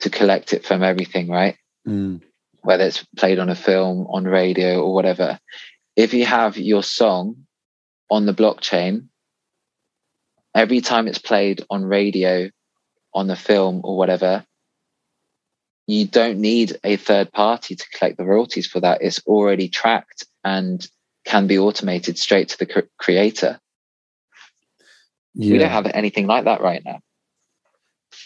to 0.00 0.10
collect 0.10 0.52
it 0.52 0.64
from 0.64 0.82
everything, 0.82 1.28
right? 1.28 1.56
Mm. 1.86 2.22
Whether 2.62 2.84
it's 2.84 3.04
played 3.16 3.38
on 3.38 3.48
a 3.48 3.54
film, 3.54 4.06
on 4.08 4.24
radio, 4.24 4.82
or 4.82 4.92
whatever. 4.92 5.38
If 5.94 6.12
you 6.14 6.26
have 6.26 6.58
your 6.58 6.82
song 6.82 7.46
on 8.10 8.26
the 8.26 8.34
blockchain, 8.34 9.08
every 10.54 10.80
time 10.80 11.06
it's 11.06 11.18
played 11.18 11.64
on 11.70 11.84
radio, 11.84 12.50
on 13.14 13.26
the 13.28 13.36
film 13.36 13.80
or 13.84 13.96
whatever, 13.96 14.44
you 15.86 16.06
don't 16.06 16.38
need 16.38 16.78
a 16.82 16.96
third 16.96 17.32
party 17.32 17.76
to 17.76 17.88
collect 17.90 18.16
the 18.16 18.24
royalties 18.24 18.66
for 18.66 18.80
that. 18.80 19.02
It's 19.02 19.20
already 19.26 19.68
tracked 19.68 20.26
and 20.44 20.86
can 21.24 21.46
be 21.46 21.58
automated 21.58 22.18
straight 22.18 22.48
to 22.50 22.58
the 22.58 22.88
creator. 22.98 23.60
Yeah. 25.34 25.52
We 25.52 25.58
don't 25.58 25.70
have 25.70 25.86
anything 25.86 26.26
like 26.26 26.44
that 26.44 26.60
right 26.60 26.82
now. 26.84 27.00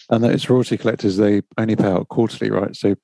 And 0.09 0.25
those 0.25 0.49
royalty 0.49 0.79
collectors, 0.79 1.17
they 1.17 1.43
only 1.59 1.77
pay 1.77 1.87
out 1.87 2.09
quarterly, 2.09 2.51
right? 2.51 2.75
So 2.75 2.97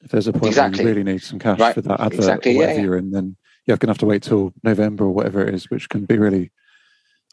if 0.00 0.10
there's 0.10 0.28
a 0.28 0.32
point 0.32 0.46
exactly. 0.46 0.84
where 0.84 0.92
you 0.92 0.98
really 0.98 1.12
need 1.12 1.22
some 1.22 1.38
cash 1.38 1.58
right. 1.58 1.74
for 1.74 1.80
that 1.82 2.00
advert 2.00 2.14
exactly. 2.14 2.54
or 2.54 2.58
whatever 2.58 2.72
yeah, 2.72 2.78
yeah. 2.78 2.84
you're 2.84 2.96
in, 2.96 3.10
then 3.10 3.36
you're 3.66 3.76
going 3.76 3.88
to 3.88 3.90
have 3.92 3.98
to 3.98 4.06
wait 4.06 4.22
till 4.22 4.52
November 4.62 5.04
or 5.04 5.10
whatever 5.10 5.44
it 5.46 5.54
is, 5.54 5.70
which 5.70 5.88
can 5.88 6.04
be 6.04 6.18
really. 6.18 6.50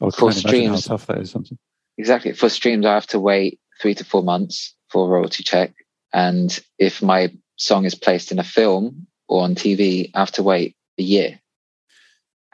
I 0.01 0.09
for 0.09 0.31
streams, 0.31 0.87
how 0.87 0.95
tough 0.95 1.07
that 1.07 1.19
is. 1.19 1.31
Something. 1.31 1.57
Exactly. 1.97 2.33
For 2.33 2.49
streams, 2.49 2.85
I 2.85 2.93
have 2.93 3.07
to 3.07 3.19
wait 3.19 3.59
three 3.81 3.93
to 3.95 4.05
four 4.05 4.23
months 4.23 4.73
for 4.89 5.05
a 5.05 5.09
royalty 5.09 5.43
check. 5.43 5.73
And 6.13 6.57
if 6.77 7.01
my 7.01 7.31
song 7.57 7.85
is 7.85 7.95
placed 7.95 8.31
in 8.31 8.39
a 8.39 8.43
film 8.43 9.07
or 9.27 9.43
on 9.43 9.55
TV, 9.55 10.11
I 10.13 10.19
have 10.19 10.31
to 10.33 10.43
wait 10.43 10.75
a 10.99 11.03
year. 11.03 11.39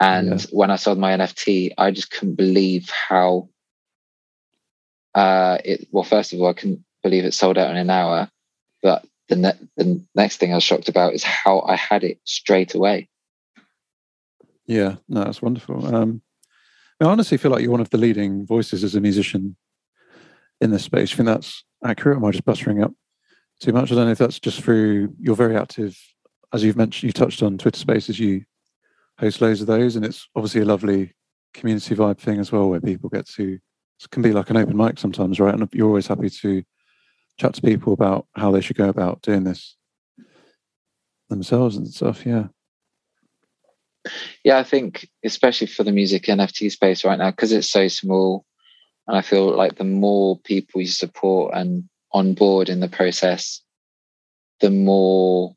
And 0.00 0.40
yeah. 0.40 0.46
when 0.52 0.70
I 0.70 0.76
sold 0.76 0.98
my 0.98 1.12
NFT, 1.12 1.74
I 1.76 1.90
just 1.90 2.10
couldn't 2.10 2.36
believe 2.36 2.88
how 2.90 3.48
uh, 5.14 5.58
it. 5.64 5.88
Well, 5.90 6.04
first 6.04 6.32
of 6.32 6.40
all, 6.40 6.48
I 6.48 6.52
couldn't 6.52 6.84
believe 7.02 7.24
it 7.24 7.34
sold 7.34 7.58
out 7.58 7.70
in 7.70 7.76
an 7.76 7.90
hour. 7.90 8.30
But 8.80 9.04
the 9.28 9.36
ne- 9.36 9.68
the 9.76 10.04
next 10.14 10.36
thing 10.36 10.52
I 10.52 10.56
was 10.56 10.62
shocked 10.62 10.88
about 10.88 11.14
is 11.14 11.24
how 11.24 11.60
I 11.62 11.74
had 11.74 12.04
it 12.04 12.20
straight 12.24 12.74
away. 12.74 13.08
Yeah, 14.66 14.96
no, 15.08 15.24
that's 15.24 15.42
wonderful. 15.42 15.94
Um, 15.94 16.22
I 17.00 17.06
honestly 17.06 17.38
feel 17.38 17.50
like 17.50 17.62
you're 17.62 17.72
one 17.72 17.80
of 17.80 17.90
the 17.90 17.98
leading 17.98 18.46
voices 18.46 18.84
as 18.84 18.94
a 18.94 19.00
musician 19.00 19.56
in 20.60 20.70
this 20.70 20.84
space. 20.84 21.10
You 21.10 21.16
think 21.16 21.26
that's 21.26 21.64
accurate? 21.84 22.18
Am 22.18 22.24
I 22.24 22.30
just 22.30 22.44
buttering 22.44 22.82
up 22.82 22.92
too 23.60 23.72
much? 23.72 23.90
I 23.90 23.94
don't 23.94 24.06
know 24.06 24.12
if 24.12 24.18
that's 24.18 24.40
just 24.40 24.62
through 24.62 25.14
you're 25.18 25.36
very 25.36 25.56
active, 25.56 25.98
as 26.52 26.64
you've 26.64 26.76
mentioned. 26.76 27.08
You 27.08 27.12
touched 27.12 27.42
on 27.42 27.58
Twitter 27.58 27.78
Spaces. 27.78 28.18
You 28.18 28.44
host 29.18 29.40
loads 29.40 29.60
of 29.60 29.66
those, 29.66 29.96
and 29.96 30.04
it's 30.04 30.28
obviously 30.36 30.60
a 30.60 30.64
lovely 30.64 31.12
community 31.54 31.94
vibe 31.94 32.18
thing 32.18 32.38
as 32.38 32.52
well, 32.52 32.70
where 32.70 32.80
people 32.80 33.08
get 33.08 33.26
to. 33.30 33.58
It 34.00 34.10
can 34.10 34.22
be 34.22 34.32
like 34.32 34.50
an 34.50 34.56
open 34.56 34.76
mic 34.76 34.98
sometimes, 34.98 35.40
right? 35.40 35.54
And 35.54 35.68
you're 35.72 35.88
always 35.88 36.06
happy 36.06 36.30
to 36.30 36.62
chat 37.36 37.54
to 37.54 37.62
people 37.62 37.92
about 37.92 38.26
how 38.36 38.50
they 38.50 38.60
should 38.60 38.76
go 38.76 38.88
about 38.88 39.22
doing 39.22 39.44
this 39.44 39.76
themselves 41.28 41.76
and 41.76 41.88
stuff. 41.88 42.24
Yeah. 42.24 42.48
Yeah, 44.44 44.58
I 44.58 44.62
think 44.62 45.08
especially 45.24 45.66
for 45.66 45.82
the 45.82 45.92
music 45.92 46.24
NFT 46.24 46.70
space 46.70 47.04
right 47.04 47.18
now, 47.18 47.30
because 47.30 47.52
it's 47.52 47.70
so 47.70 47.88
small, 47.88 48.44
and 49.06 49.16
I 49.16 49.22
feel 49.22 49.54
like 49.54 49.76
the 49.76 49.84
more 49.84 50.38
people 50.38 50.80
you 50.80 50.86
support 50.86 51.54
and 51.54 51.88
on 52.12 52.34
board 52.34 52.68
in 52.68 52.80
the 52.80 52.88
process, 52.88 53.60
the 54.60 54.70
more 54.70 55.54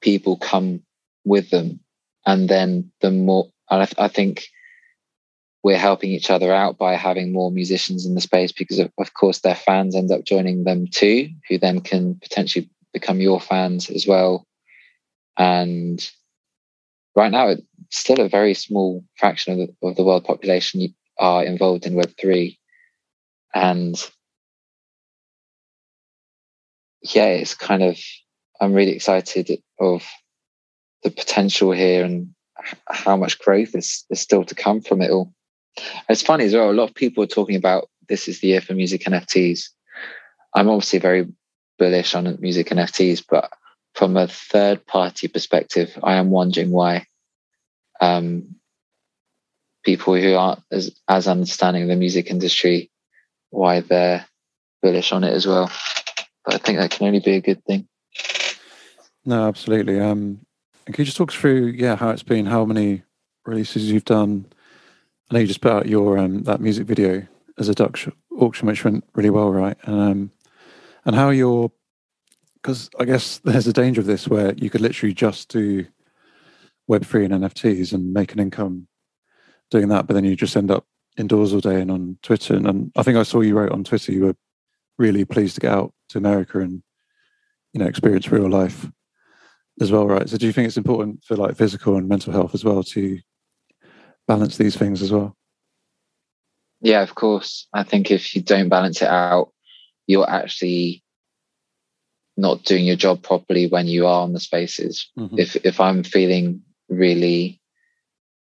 people 0.00 0.36
come 0.36 0.82
with 1.24 1.50
them. 1.50 1.80
And 2.26 2.48
then 2.48 2.92
the 3.00 3.10
more, 3.10 3.50
I, 3.70 3.88
I 3.98 4.08
think 4.08 4.46
we're 5.62 5.78
helping 5.78 6.10
each 6.10 6.30
other 6.30 6.52
out 6.52 6.78
by 6.78 6.94
having 6.94 7.32
more 7.32 7.50
musicians 7.50 8.06
in 8.06 8.14
the 8.14 8.20
space 8.20 8.52
because, 8.52 8.78
of, 8.78 8.92
of 8.98 9.14
course, 9.14 9.40
their 9.40 9.54
fans 9.54 9.96
end 9.96 10.10
up 10.10 10.24
joining 10.24 10.64
them 10.64 10.86
too, 10.86 11.30
who 11.48 11.58
then 11.58 11.80
can 11.80 12.16
potentially 12.16 12.68
become 12.92 13.20
your 13.20 13.40
fans 13.40 13.90
as 13.90 14.06
well. 14.06 14.46
And 15.36 16.00
right 17.14 17.30
now, 17.30 17.48
it's 17.48 17.62
still 17.90 18.20
a 18.20 18.28
very 18.28 18.54
small 18.54 19.04
fraction 19.16 19.52
of 19.52 19.68
the, 19.68 19.88
of 19.88 19.96
the 19.96 20.04
world 20.04 20.24
population 20.24 20.94
are 21.18 21.44
involved 21.44 21.86
in 21.86 21.94
Web3. 21.94 22.56
And 23.54 24.10
yeah, 27.02 27.26
it's 27.26 27.54
kind 27.54 27.82
of, 27.82 27.98
I'm 28.60 28.72
really 28.72 28.92
excited 28.92 29.62
of 29.78 30.04
the 31.02 31.10
potential 31.10 31.72
here 31.72 32.04
and 32.04 32.34
how 32.88 33.16
much 33.16 33.38
growth 33.38 33.74
is, 33.74 34.04
is 34.10 34.20
still 34.20 34.44
to 34.44 34.54
come 34.54 34.80
from 34.80 35.02
it 35.02 35.10
all. 35.10 35.32
It's 36.08 36.22
funny 36.22 36.44
as 36.44 36.54
well, 36.54 36.70
a 36.70 36.72
lot 36.72 36.88
of 36.88 36.94
people 36.94 37.22
are 37.22 37.28
talking 37.28 37.56
about 37.56 37.88
this 38.08 38.26
is 38.26 38.40
the 38.40 38.48
year 38.48 38.60
for 38.60 38.74
music 38.74 39.04
NFTs. 39.04 39.68
I'm 40.54 40.68
obviously 40.68 40.98
very 40.98 41.28
bullish 41.78 42.14
on 42.14 42.36
music 42.40 42.68
NFTs, 42.68 43.24
but 43.28 43.52
from 43.94 44.16
a 44.16 44.26
third 44.26 44.86
party 44.86 45.28
perspective, 45.28 45.96
I 46.02 46.14
am 46.14 46.30
wondering 46.30 46.70
why 46.70 47.06
um, 48.00 48.56
people 49.84 50.16
who 50.16 50.34
aren't 50.34 50.62
as, 50.70 50.98
as 51.08 51.28
understanding 51.28 51.86
the 51.86 51.96
music 51.96 52.30
industry 52.30 52.90
why 53.50 53.80
they're 53.80 54.26
bullish 54.82 55.12
on 55.12 55.24
it 55.24 55.32
as 55.32 55.46
well. 55.46 55.70
I 56.48 56.58
think 56.58 56.78
that 56.78 56.90
can 56.90 57.06
only 57.06 57.20
be 57.20 57.36
a 57.36 57.40
good 57.40 57.64
thing. 57.64 57.86
No, 59.24 59.46
absolutely. 59.46 60.00
Um, 60.00 60.40
can 60.86 60.94
you 60.96 61.04
just 61.04 61.18
talk 61.18 61.32
through, 61.32 61.66
yeah, 61.76 61.96
how 61.96 62.10
it's 62.10 62.22
been, 62.22 62.46
how 62.46 62.64
many 62.64 63.02
releases 63.44 63.90
you've 63.90 64.04
done? 64.04 64.46
I 65.30 65.34
know 65.34 65.40
you 65.40 65.46
just 65.46 65.60
put 65.60 65.72
out 65.72 65.86
your 65.86 66.16
um, 66.16 66.44
that 66.44 66.60
music 66.60 66.86
video 66.86 67.26
as 67.58 67.68
a 67.68 67.74
Dutch 67.74 68.08
auction, 68.38 68.66
which 68.66 68.84
went 68.84 69.04
really 69.14 69.30
well, 69.30 69.50
right? 69.50 69.76
Um, 69.84 70.30
and 71.04 71.14
how 71.14 71.28
you're, 71.28 71.70
because 72.54 72.88
I 72.98 73.04
guess 73.04 73.38
there's 73.44 73.66
a 73.66 73.72
danger 73.72 74.00
of 74.00 74.06
this 74.06 74.26
where 74.26 74.54
you 74.54 74.70
could 74.70 74.80
literally 74.80 75.12
just 75.12 75.50
do 75.50 75.86
Web3 76.90 77.26
and 77.26 77.44
NFTs 77.44 77.92
and 77.92 78.14
make 78.14 78.32
an 78.32 78.40
income 78.40 78.88
doing 79.70 79.88
that, 79.88 80.06
but 80.06 80.14
then 80.14 80.24
you 80.24 80.36
just 80.36 80.56
end 80.56 80.70
up 80.70 80.86
indoors 81.18 81.52
all 81.52 81.60
day 81.60 81.82
and 81.82 81.90
on 81.90 82.16
Twitter. 82.22 82.54
And, 82.54 82.66
and 82.66 82.92
I 82.96 83.02
think 83.02 83.18
I 83.18 83.24
saw 83.24 83.40
you 83.40 83.58
wrote 83.58 83.72
on 83.72 83.84
Twitter 83.84 84.12
you 84.12 84.24
were 84.24 84.36
really 84.96 85.26
pleased 85.26 85.56
to 85.56 85.60
get 85.60 85.72
out 85.72 85.92
to 86.08 86.18
America 86.18 86.60
and 86.60 86.82
you 87.72 87.80
know 87.80 87.86
experience 87.86 88.30
real 88.30 88.48
life 88.48 88.88
as 89.80 89.92
well, 89.92 90.06
right? 90.06 90.28
So 90.28 90.36
do 90.36 90.46
you 90.46 90.52
think 90.52 90.66
it's 90.66 90.76
important 90.76 91.22
for 91.24 91.36
like 91.36 91.56
physical 91.56 91.96
and 91.96 92.08
mental 92.08 92.32
health 92.32 92.54
as 92.54 92.64
well 92.64 92.82
to 92.82 93.18
balance 94.26 94.56
these 94.56 94.76
things 94.76 95.02
as 95.02 95.12
well? 95.12 95.36
Yeah, 96.80 97.02
of 97.02 97.14
course. 97.14 97.66
I 97.72 97.82
think 97.82 98.10
if 98.10 98.34
you 98.34 98.42
don't 98.42 98.68
balance 98.68 99.02
it 99.02 99.08
out, 99.08 99.52
you're 100.06 100.28
actually 100.28 101.02
not 102.36 102.62
doing 102.62 102.84
your 102.84 102.96
job 102.96 103.22
properly 103.22 103.66
when 103.66 103.86
you 103.86 104.06
are 104.06 104.22
on 104.22 104.32
the 104.32 104.40
spaces. 104.40 105.10
Mm-hmm. 105.18 105.38
If 105.38 105.56
if 105.64 105.80
I'm 105.80 106.04
feeling 106.04 106.62
really 106.88 107.60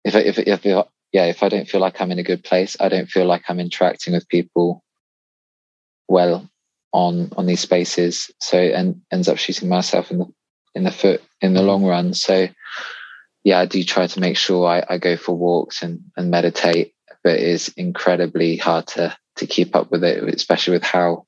if 0.04 0.16
if 0.16 0.40
if 0.40 0.66
yeah, 1.14 1.26
if 1.26 1.44
I 1.44 1.50
don't 1.50 1.68
feel 1.68 1.82
like 1.82 2.00
I'm 2.00 2.12
in 2.12 2.20
a 2.20 2.24
good 2.24 2.44
place, 2.44 2.78
I 2.80 2.88
don't 2.88 3.10
feel 3.10 3.26
like 3.26 3.44
I'm 3.50 3.60
interacting 3.60 4.14
with 4.14 4.28
people 4.30 4.84
well 6.08 6.50
on 6.94 7.32
on 7.38 7.46
these 7.46 7.62
spaces. 7.62 8.32
So 8.40 8.58
and 8.58 9.02
ends 9.12 9.28
up 9.28 9.38
shooting 9.38 9.70
myself 9.70 10.12
in 10.12 10.20
the 10.20 10.26
in 10.76 10.84
the 10.84 10.92
foot 10.92 11.22
in 11.42 11.54
the 11.54 11.60
mm-hmm. 11.60 11.68
long 11.68 11.86
run. 11.86 12.14
So 12.14 12.48
yeah, 13.44 13.60
I 13.60 13.66
do 13.66 13.84
try 13.84 14.08
to 14.08 14.20
make 14.20 14.38
sure 14.38 14.68
I, 14.68 14.84
I 14.88 14.98
go 14.98 15.18
for 15.18 15.36
walks 15.36 15.82
and, 15.82 16.02
and 16.16 16.30
meditate, 16.30 16.94
but 17.24 17.34
it 17.34 17.44
is 17.44 17.74
incredibly 17.76 18.58
hard 18.58 18.88
to 18.88 19.16
to 19.38 19.48
keep 19.48 19.76
up 19.76 19.92
with 19.92 20.04
it, 20.04 20.24
especially 20.36 20.74
with 20.74 20.84
how 20.84 21.26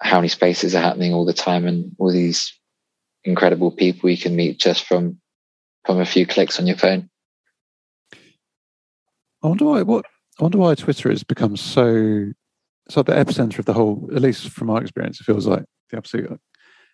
how 0.00 0.18
many 0.18 0.28
spaces 0.28 0.74
are 0.74 0.82
happening 0.82 1.12
all 1.14 1.24
the 1.24 1.32
time 1.32 1.66
and 1.66 1.94
all 1.98 2.10
these 2.10 2.52
incredible 3.24 3.70
people 3.70 4.10
you 4.10 4.18
can 4.18 4.34
meet 4.34 4.58
just 4.58 4.84
from 4.86 5.20
from 5.84 6.00
a 6.00 6.06
few 6.06 6.26
clicks 6.26 6.58
on 6.58 6.66
your 6.66 6.76
phone. 6.76 7.08
I 9.42 9.48
wonder 9.48 9.64
why 9.64 9.82
what 9.82 10.06
I 10.38 10.44
wonder 10.44 10.58
why 10.58 10.74
Twitter 10.74 11.10
has 11.10 11.22
become 11.22 11.56
so 11.56 12.32
it's 12.92 12.96
like 12.98 13.06
the 13.06 13.32
epicenter 13.32 13.58
of 13.58 13.64
the 13.64 13.72
whole. 13.72 14.10
At 14.14 14.20
least 14.20 14.50
from 14.50 14.66
my 14.66 14.78
experience, 14.78 15.18
it 15.18 15.24
feels 15.24 15.46
like 15.46 15.64
the 15.90 15.96
absolute 15.96 16.38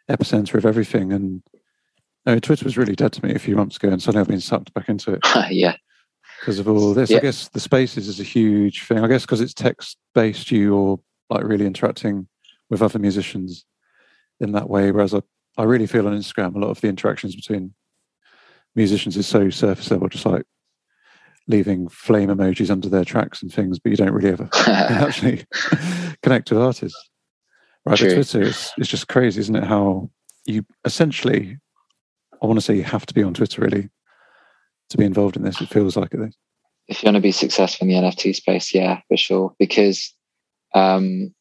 epicenter 0.09 0.55
of 0.55 0.65
everything. 0.65 1.13
And 1.13 1.43
no, 2.25 2.39
Twitter 2.39 2.65
was 2.65 2.79
really 2.79 2.95
dead 2.95 3.13
to 3.15 3.25
me 3.25 3.35
a 3.35 3.39
few 3.41 3.57
months 3.57 3.77
ago, 3.77 3.89
and 3.89 4.01
suddenly 4.01 4.21
I've 4.21 4.29
been 4.29 4.41
sucked 4.41 4.73
back 4.75 4.89
into 4.89 5.15
it. 5.15 5.21
yeah, 5.51 5.75
because 6.39 6.61
of 6.61 6.69
all 6.69 6.95
this. 6.95 7.11
Yeah. 7.11 7.17
I 7.17 7.21
guess 7.21 7.49
the 7.49 7.59
spaces 7.59 8.07
is 8.07 8.21
a 8.21 8.25
huge 8.25 8.85
thing. 8.85 8.99
I 8.99 9.09
guess 9.09 9.23
because 9.23 9.41
it's 9.41 9.55
text 9.55 9.99
based, 10.15 10.53
you're 10.53 11.01
like 11.31 11.43
really 11.43 11.67
interacting 11.67 12.29
with 12.71 12.81
other 12.81 13.01
musicians 13.01 13.65
in 14.39 14.53
that 14.53 14.71
way. 14.71 14.93
Whereas 14.93 15.15
I, 15.15 15.23
I 15.57 15.65
really 15.65 15.89
feel 15.89 16.07
on 16.07 16.17
Instagram, 16.17 16.55
a 16.55 16.61
lot 16.61 16.71
of 16.71 16.81
the 16.81 16.89
interactions 16.89 17.35
between 17.35 17.75
musicians 18.77 19.17
is 19.17 19.27
so 19.27 19.51
surface 19.51 19.91
level, 19.91 20.09
just 20.09 20.27
like 20.27 20.45
leaving 21.49 21.89
flame 21.89 22.29
emojis 22.29 22.71
under 22.71 22.89
their 22.89 23.05
tracks 23.05 23.43
and 23.43 23.53
things, 23.53 23.79
but 23.79 23.91
you 23.91 23.97
don't 23.97 24.13
really 24.13 24.31
ever 24.31 24.49
actually 24.67 25.45
connect 26.23 26.51
with 26.51 26.61
artists. 26.61 27.11
Right, 27.85 27.97
True. 27.97 28.15
Twitter 28.15 28.43
is 28.43 28.71
it's 28.77 28.89
just 28.89 29.09
crazy, 29.09 29.41
isn't 29.41 29.57
it? 29.57 29.65
How 29.65 30.11
you 30.45 30.65
essentially, 30.85 31.59
I 32.41 32.47
want 32.47 32.59
to 32.59 32.65
say, 32.65 32.77
you 32.77 32.85
have 32.85 33.07
to 33.07 33.15
be 33.15 33.23
on 33.23 33.35
Twitter 33.35 33.63
really 33.63 33.89
to 34.91 34.99
be 34.99 35.05
involved 35.05 35.37
in 35.37 35.43
this. 35.43 35.61
It 35.61 35.71
feels 35.71 35.97
like 35.97 36.13
it. 36.13 36.35
If 36.87 37.03
you 37.03 37.07
want 37.07 37.17
to 37.17 37.23
be 37.23 37.33
successful 37.33 37.87
in 37.87 37.95
the 37.95 38.09
NFT 38.09 38.35
space, 38.35 38.75
yeah, 38.75 39.01
for 39.09 39.17
sure. 39.17 39.55
Because 39.59 40.15
um, 40.75 41.35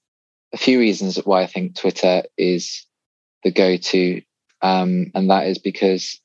a 0.54 0.58
few 0.58 0.80
reasons 0.80 1.18
why 1.18 1.42
I 1.42 1.48
think 1.48 1.76
Twitter 1.76 2.24
is 2.38 2.86
the 3.44 3.52
go-to, 3.52 4.22
um, 4.62 5.12
and 5.16 5.30
that 5.30 5.48
is 5.48 5.58
because 5.58 6.20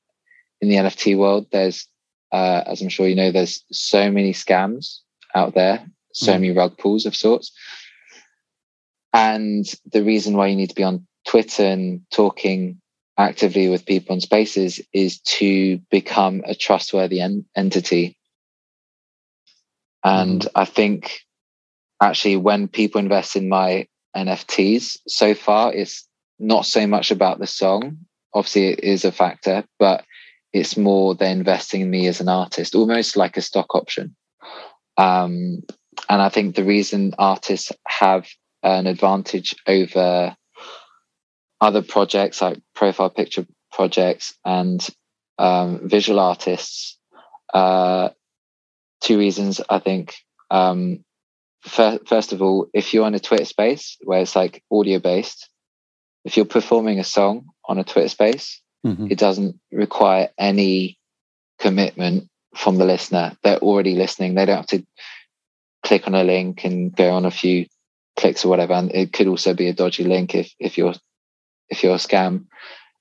in 0.60 0.68
the 0.68 0.76
NFT 0.76 1.16
world, 1.16 1.46
there's 1.52 1.86
uh, 2.32 2.64
as 2.66 2.80
I'm 2.80 2.88
sure 2.88 3.06
you 3.06 3.14
know, 3.14 3.30
there's 3.30 3.64
so 3.70 4.10
many 4.10 4.32
scams 4.32 4.98
out 5.34 5.54
there. 5.54 5.86
so 6.14 6.32
many 6.32 6.50
rug 6.50 6.76
pulls 6.76 7.06
of 7.06 7.16
sorts. 7.16 7.52
And 9.14 9.66
the 9.92 10.02
reason 10.02 10.36
why 10.36 10.48
you 10.48 10.56
need 10.56 10.68
to 10.70 10.74
be 10.74 10.82
on 10.82 11.06
Twitter 11.26 11.64
and 11.64 12.02
talking 12.10 12.80
actively 13.18 13.68
with 13.68 13.86
people 13.86 14.14
in 14.14 14.20
spaces 14.20 14.80
is 14.92 15.20
to 15.20 15.78
become 15.90 16.42
a 16.46 16.54
trustworthy 16.54 17.20
en- 17.20 17.44
entity. 17.54 18.16
And 20.04 20.42
mm. 20.42 20.48
I 20.54 20.64
think 20.64 21.20
actually 22.00 22.36
when 22.36 22.68
people 22.68 22.98
invest 22.98 23.36
in 23.36 23.48
my 23.48 23.86
NFTs 24.16 24.98
so 25.06 25.34
far, 25.34 25.72
it's 25.72 26.06
not 26.38 26.66
so 26.66 26.86
much 26.86 27.10
about 27.10 27.38
the 27.38 27.46
song. 27.46 27.98
Obviously, 28.34 28.68
it 28.68 28.80
is 28.80 29.04
a 29.04 29.12
factor, 29.12 29.64
but 29.78 30.04
it's 30.52 30.76
more 30.76 31.14
they're 31.14 31.30
investing 31.30 31.80
in 31.82 31.90
me 31.90 32.06
as 32.06 32.20
an 32.20 32.28
artist, 32.28 32.74
almost 32.74 33.16
like 33.16 33.36
a 33.36 33.42
stock 33.42 33.74
option. 33.74 34.14
Um, 34.96 35.62
and 36.08 36.22
I 36.22 36.28
think 36.28 36.54
the 36.54 36.64
reason 36.64 37.14
artists 37.18 37.72
have 37.86 38.28
an 38.62 38.86
advantage 38.86 39.54
over 39.66 40.36
other 41.60 41.82
projects 41.82 42.42
like 42.42 42.60
profile 42.74 43.10
picture 43.10 43.46
projects 43.70 44.34
and 44.44 44.86
um, 45.38 45.88
visual 45.88 46.20
artists, 46.20 46.98
uh, 47.54 48.10
two 49.00 49.18
reasons 49.18 49.60
I 49.68 49.78
think. 49.78 50.14
Um, 50.50 51.04
first 51.64 52.32
of 52.32 52.42
all, 52.42 52.68
if 52.74 52.92
you're 52.92 53.04
on 53.04 53.14
a 53.14 53.20
Twitter 53.20 53.44
space 53.44 53.96
where 54.02 54.20
it's 54.20 54.36
like 54.36 54.62
audio 54.70 54.98
based, 54.98 55.48
if 56.24 56.36
you're 56.36 56.46
performing 56.46 56.98
a 56.98 57.04
song 57.04 57.46
on 57.64 57.78
a 57.78 57.84
Twitter 57.84 58.08
space, 58.08 58.60
mm-hmm. 58.84 59.08
it 59.10 59.18
doesn't 59.18 59.58
require 59.70 60.28
any 60.38 60.98
commitment 61.58 62.28
from 62.54 62.76
the 62.76 62.84
listener. 62.84 63.36
They're 63.42 63.58
already 63.58 63.94
listening. 63.94 64.34
They 64.34 64.46
don't 64.46 64.56
have 64.56 64.66
to 64.68 64.84
click 65.82 66.06
on 66.06 66.14
a 66.14 66.24
link 66.24 66.64
and 66.64 66.94
go 66.94 67.12
on 67.12 67.24
a 67.24 67.30
few 67.30 67.66
clicks 68.16 68.44
or 68.44 68.48
whatever. 68.48 68.74
And 68.74 68.90
it 68.92 69.12
could 69.12 69.26
also 69.26 69.54
be 69.54 69.68
a 69.68 69.72
dodgy 69.72 70.04
link 70.04 70.34
if 70.34 70.52
if 70.58 70.76
you're 70.76 70.94
if 71.68 71.82
you're 71.82 71.94
a 71.94 71.98
scam. 71.98 72.46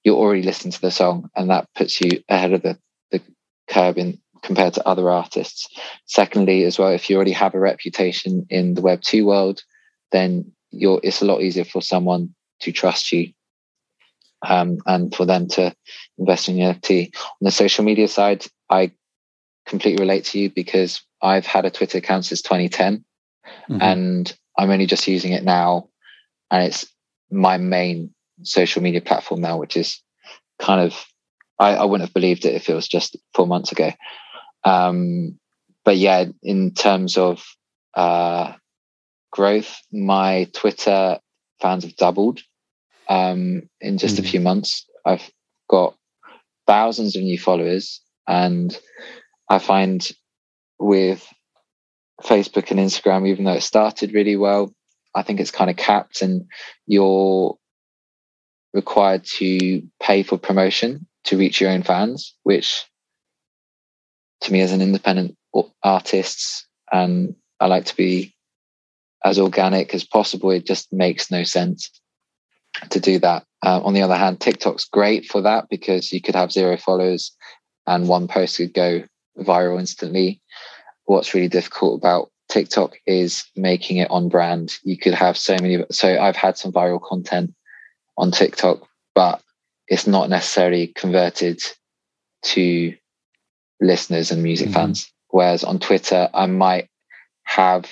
You're 0.03 0.17
already 0.17 0.41
listening 0.41 0.71
to 0.71 0.81
the 0.81 0.89
song, 0.89 1.29
and 1.35 1.51
that 1.51 1.67
puts 1.75 2.01
you 2.01 2.23
ahead 2.27 2.53
of 2.53 2.63
the 2.63 2.77
the 3.11 3.21
curve 3.69 3.97
in 3.97 4.19
compared 4.41 4.73
to 4.73 4.87
other 4.87 5.09
artists. 5.09 5.67
Secondly, 6.05 6.63
as 6.63 6.79
well, 6.79 6.91
if 6.91 7.09
you 7.09 7.15
already 7.15 7.33
have 7.33 7.53
a 7.53 7.59
reputation 7.59 8.47
in 8.49 8.73
the 8.73 8.81
Web 8.81 9.01
two 9.01 9.25
world, 9.25 9.63
then 10.11 10.51
you're 10.71 10.99
it's 11.03 11.21
a 11.21 11.25
lot 11.25 11.41
easier 11.41 11.65
for 11.65 11.81
someone 11.81 12.33
to 12.61 12.71
trust 12.71 13.11
you 13.11 13.33
um, 14.43 14.79
and 14.85 15.13
for 15.13 15.25
them 15.25 15.47
to 15.49 15.73
invest 16.17 16.49
in 16.49 16.57
your 16.57 16.73
NFT. 16.73 17.15
On 17.15 17.37
the 17.41 17.51
social 17.51 17.83
media 17.83 18.07
side, 18.07 18.45
I 18.69 18.91
completely 19.65 20.03
relate 20.03 20.25
to 20.25 20.39
you 20.39 20.49
because 20.49 21.01
I've 21.21 21.45
had 21.45 21.65
a 21.65 21.71
Twitter 21.71 21.99
account 21.99 22.25
since 22.25 22.41
2010 22.41 23.03
mm-hmm. 23.69 23.81
and 23.81 24.37
I'm 24.57 24.71
only 24.71 24.85
just 24.85 25.07
using 25.07 25.33
it 25.33 25.43
now. 25.43 25.89
And 26.49 26.63
it's 26.63 26.85
my 27.29 27.57
main 27.57 28.13
social 28.43 28.81
media 28.81 29.01
platform 29.01 29.41
now, 29.41 29.57
which 29.57 29.77
is 29.77 30.01
kind 30.59 30.81
of, 30.81 31.05
I, 31.59 31.75
I 31.75 31.85
wouldn't 31.85 32.07
have 32.07 32.13
believed 32.13 32.45
it 32.45 32.55
if 32.55 32.69
it 32.69 32.73
was 32.73 32.87
just 32.87 33.15
four 33.33 33.47
months 33.47 33.71
ago. 33.71 33.91
Um, 34.63 35.39
but 35.85 35.97
yeah, 35.97 36.25
in 36.43 36.73
terms 36.73 37.17
of 37.17 37.43
uh, 37.95 38.53
growth, 39.31 39.79
my 39.91 40.47
Twitter 40.53 41.19
fans 41.59 41.83
have 41.83 41.95
doubled 41.95 42.41
um, 43.11 43.63
in 43.81 43.97
just 43.97 44.15
mm. 44.15 44.19
a 44.19 44.21
hmm. 44.21 44.27
few 44.29 44.39
months. 44.39 44.85
I've 45.05 45.29
got 45.69 45.97
thousands 46.65 47.15
of 47.17 47.23
new 47.23 47.37
followers, 47.37 48.01
and 48.25 48.77
I 49.49 49.59
find 49.59 50.09
with 50.79 51.27
Facebook 52.23 52.71
and 52.71 52.79
Instagram, 52.79 53.27
even 53.27 53.43
though 53.43 53.53
it 53.53 53.63
started 53.63 54.13
really 54.13 54.37
well, 54.37 54.73
I 55.13 55.23
think 55.23 55.41
it's 55.41 55.51
kind 55.51 55.69
of 55.69 55.75
capped, 55.75 56.21
and 56.21 56.45
you're 56.87 57.57
required 58.73 59.25
to 59.25 59.83
pay 60.01 60.23
for 60.23 60.37
promotion 60.37 61.05
to 61.25 61.37
reach 61.37 61.59
your 61.59 61.69
own 61.69 61.83
fans, 61.83 62.33
which 62.43 62.85
to 64.41 64.53
me 64.53 64.61
as 64.61 64.71
an 64.71 64.81
independent 64.81 65.35
artist 65.83 66.65
and 66.91 67.35
I 67.59 67.67
like 67.67 67.85
to 67.85 67.95
be 67.95 68.33
as 69.23 69.37
organic 69.37 69.93
as 69.93 70.05
possible. 70.05 70.49
It 70.49 70.65
just 70.65 70.91
makes 70.93 71.29
no 71.29 71.43
sense 71.43 72.00
to 72.89 72.99
do 72.99 73.19
that. 73.19 73.45
Uh, 73.63 73.81
on 73.83 73.93
the 73.93 74.01
other 74.01 74.15
hand, 74.15 74.39
TikTok's 74.39 74.85
great 74.85 75.25
for 75.25 75.41
that 75.41 75.69
because 75.69 76.11
you 76.11 76.21
could 76.21 76.35
have 76.35 76.51
zero 76.51 76.77
followers 76.77 77.35
and 77.87 78.07
one 78.07 78.27
post 78.27 78.57
could 78.57 78.73
go 78.73 79.03
viral 79.37 79.79
instantly. 79.79 80.41
What's 81.05 81.33
really 81.33 81.47
difficult 81.47 81.99
about 81.99 82.31
TikTok 82.49 82.97
is 83.05 83.43
making 83.55 83.97
it 83.97 84.09
on 84.11 84.29
brand. 84.29 84.77
You 84.83 84.97
could 84.97 85.13
have 85.13 85.37
so 85.37 85.53
many. 85.53 85.83
So 85.91 86.19
I've 86.19 86.35
had 86.35 86.57
some 86.57 86.71
viral 86.71 87.01
content 87.01 87.53
on 88.17 88.31
TikTok, 88.31 88.87
but 89.15 89.41
it's 89.87 90.07
not 90.07 90.29
necessarily 90.29 90.87
converted 90.87 91.61
to 92.43 92.95
listeners 93.79 94.31
and 94.31 94.43
music 94.43 94.67
mm-hmm. 94.67 94.75
fans. 94.75 95.11
Whereas 95.29 95.63
on 95.63 95.79
Twitter, 95.79 96.29
I 96.33 96.45
might 96.47 96.89
have 97.43 97.91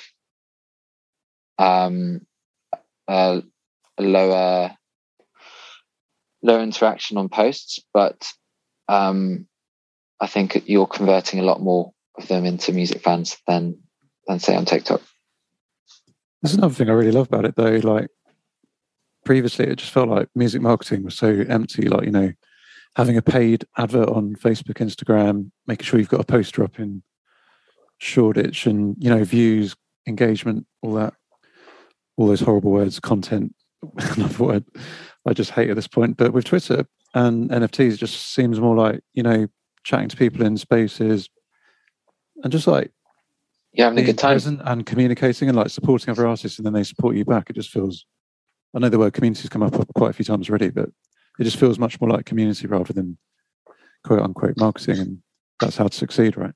um, 1.58 2.26
a, 3.08 3.44
lower 4.02 4.72
lower 6.42 6.62
interaction 6.62 7.18
on 7.18 7.30
posts, 7.30 7.80
but 7.94 8.32
um, 8.88 9.48
I 10.20 10.28
think 10.28 10.64
you're 10.66 10.88
converting 10.88 11.40
a 11.40 11.44
lot 11.44 11.62
more 11.62 11.92
of 12.18 12.28
them 12.28 12.46
into 12.46 12.74
music 12.74 13.02
fans 13.02 13.38
than 13.48 13.78
than 14.28 14.40
say 14.40 14.56
on 14.56 14.66
TikTok. 14.66 15.02
There's 16.42 16.56
another 16.56 16.74
thing 16.74 16.90
I 16.90 16.94
really 16.94 17.12
love 17.12 17.28
about 17.28 17.46
it 17.46 17.56
though. 17.56 17.80
Like 17.84 18.10
previously, 19.26 19.66
it 19.68 19.78
just 19.78 19.92
felt 19.92 20.10
like 20.10 20.30
music 20.36 20.62
marketing 20.62 21.04
was 21.04 21.16
so 21.16 21.44
empty. 21.48 21.88
Like 21.88 22.06
you 22.06 22.12
know, 22.12 22.32
having 22.96 23.18
a 23.18 23.22
paid 23.22 23.66
advert 23.78 24.10
on 24.10 24.36
Facebook, 24.36 24.76
Instagram, 24.76 25.52
making 25.68 25.86
sure 25.86 26.00
you've 26.00 26.10
got 26.10 26.22
a 26.22 26.26
poster 26.26 26.64
up 26.64 26.80
in 26.80 27.04
Shoreditch, 27.98 28.66
and 28.66 28.96
you 29.00 29.10
know, 29.10 29.24
views, 29.24 29.76
engagement, 30.08 30.66
all 30.82 30.94
that, 30.94 31.14
all 32.18 32.28
those 32.28 32.42
horrible 32.42 32.72
words, 32.72 33.00
content. 33.00 33.54
Another 34.16 34.44
word 34.44 34.66
I 35.26 35.34
just 35.34 35.52
hate 35.52 35.70
at 35.70 35.76
this 35.76 35.88
point. 35.88 36.18
But 36.18 36.34
with 36.34 36.46
Twitter 36.46 36.86
and 37.14 37.50
NFTs, 37.50 37.94
it 37.94 37.98
just 37.98 38.34
seems 38.34 38.60
more 38.60 38.76
like 38.76 39.02
you 39.14 39.24
know, 39.24 39.48
chatting 39.84 40.10
to 40.10 40.18
people 40.18 40.46
in 40.46 40.58
spaces, 40.58 41.30
and 42.44 42.52
just 42.52 42.68
like 42.68 42.92
yeah, 43.74 43.86
having 43.86 44.00
a 44.00 44.06
good 44.06 44.18
time 44.18 44.40
and 44.66 44.86
communicating 44.86 45.48
and 45.48 45.58
like 45.58 45.70
supporting 45.70 46.12
other 46.12 46.28
artists, 46.28 46.58
and 46.58 46.66
then 46.66 46.74
they 46.74 46.84
support 46.84 47.16
you 47.16 47.26
back. 47.26 47.50
It 47.50 47.54
just 47.54 47.70
feels. 47.70 48.06
I 48.76 48.80
know 48.80 48.90
the 48.90 49.00
word 49.00 49.14
community's 49.14 49.50
come 49.50 49.64
up 49.64 49.74
quite 49.96 50.12
a 50.12 50.14
few 50.14 50.26
times 50.26 50.48
already, 50.48 50.70
but 50.70 50.90
it 51.40 51.44
just 51.44 51.58
feels 51.58 51.80
much 51.80 52.00
more 52.00 52.10
like 52.10 52.26
community 52.26 52.68
rather 52.68 52.94
than 52.94 53.18
quote 54.04 54.22
unquote 54.22 54.58
marketing, 54.58 55.00
and 55.00 55.18
that's 55.60 55.78
how 55.78 55.88
to 55.88 55.98
succeed, 55.98 56.38
right? 56.38 56.54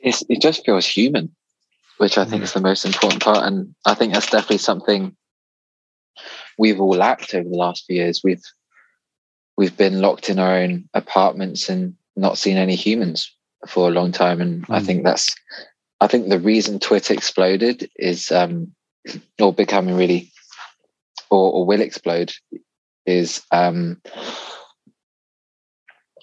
It's, 0.00 0.22
it 0.28 0.40
just 0.40 0.64
feels 0.64 0.86
human, 0.86 1.34
which 1.98 2.16
I 2.16 2.24
think 2.24 2.42
mm. 2.42 2.44
is 2.44 2.52
the 2.52 2.60
most 2.60 2.84
important 2.84 3.22
part, 3.22 3.44
and 3.44 3.74
I 3.84 3.94
think 3.94 4.12
that's 4.12 4.30
definitely 4.30 4.58
something 4.58 5.16
we've 6.58 6.80
all 6.80 6.96
lacked 6.96 7.34
over 7.34 7.48
the 7.48 7.56
last 7.56 7.84
few 7.86 7.96
years. 7.96 8.20
We've 8.22 8.42
we've 9.56 9.76
been 9.76 10.00
locked 10.00 10.28
in 10.28 10.38
our 10.38 10.56
own 10.58 10.88
apartments 10.94 11.68
and 11.68 11.94
not 12.16 12.38
seen 12.38 12.56
any 12.56 12.74
humans 12.74 13.34
for 13.68 13.88
a 13.88 13.92
long 13.92 14.12
time, 14.12 14.40
and 14.40 14.66
mm. 14.66 14.74
I 14.74 14.80
think 14.80 15.04
that's 15.04 15.34
I 16.00 16.06
think 16.06 16.28
the 16.28 16.38
reason 16.38 16.78
Twitter 16.78 17.14
exploded 17.14 17.90
is 17.96 18.30
um, 18.30 18.72
or 19.40 19.52
becoming 19.52 19.96
really 19.96 20.32
or, 21.30 21.52
or 21.52 21.66
will 21.66 21.80
explode 21.80 22.32
is 23.04 23.42
um, 23.52 24.00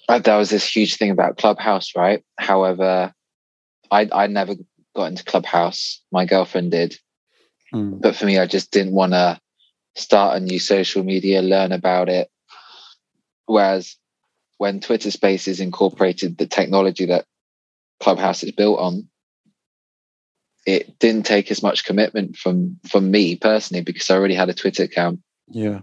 uh, 0.09 0.19
there 0.19 0.37
was 0.37 0.49
this 0.49 0.67
huge 0.67 0.97
thing 0.97 1.11
about 1.11 1.37
Clubhouse, 1.37 1.95
right? 1.95 2.23
However, 2.37 3.13
I 3.89 4.09
I 4.11 4.27
never 4.27 4.55
got 4.95 5.05
into 5.05 5.23
Clubhouse. 5.23 6.01
My 6.11 6.25
girlfriend 6.25 6.71
did, 6.71 6.97
mm. 7.73 8.01
but 8.01 8.15
for 8.15 8.25
me, 8.25 8.37
I 8.37 8.45
just 8.45 8.71
didn't 8.71 8.93
want 8.93 9.13
to 9.13 9.39
start 9.95 10.37
a 10.37 10.39
new 10.39 10.59
social 10.59 11.03
media, 11.03 11.41
learn 11.41 11.71
about 11.71 12.09
it. 12.09 12.29
Whereas 13.45 13.95
when 14.57 14.79
Twitter 14.79 15.11
Spaces 15.11 15.59
incorporated 15.59 16.37
the 16.37 16.47
technology 16.47 17.05
that 17.07 17.25
Clubhouse 17.99 18.43
is 18.43 18.51
built 18.51 18.79
on, 18.79 19.07
it 20.65 20.97
didn't 20.99 21.25
take 21.25 21.51
as 21.51 21.61
much 21.61 21.83
commitment 21.83 22.37
from 22.37 22.79
from 22.89 23.11
me 23.11 23.35
personally 23.35 23.83
because 23.83 24.09
I 24.09 24.15
already 24.15 24.35
had 24.35 24.49
a 24.49 24.53
Twitter 24.53 24.83
account. 24.83 25.19
Yeah 25.49 25.81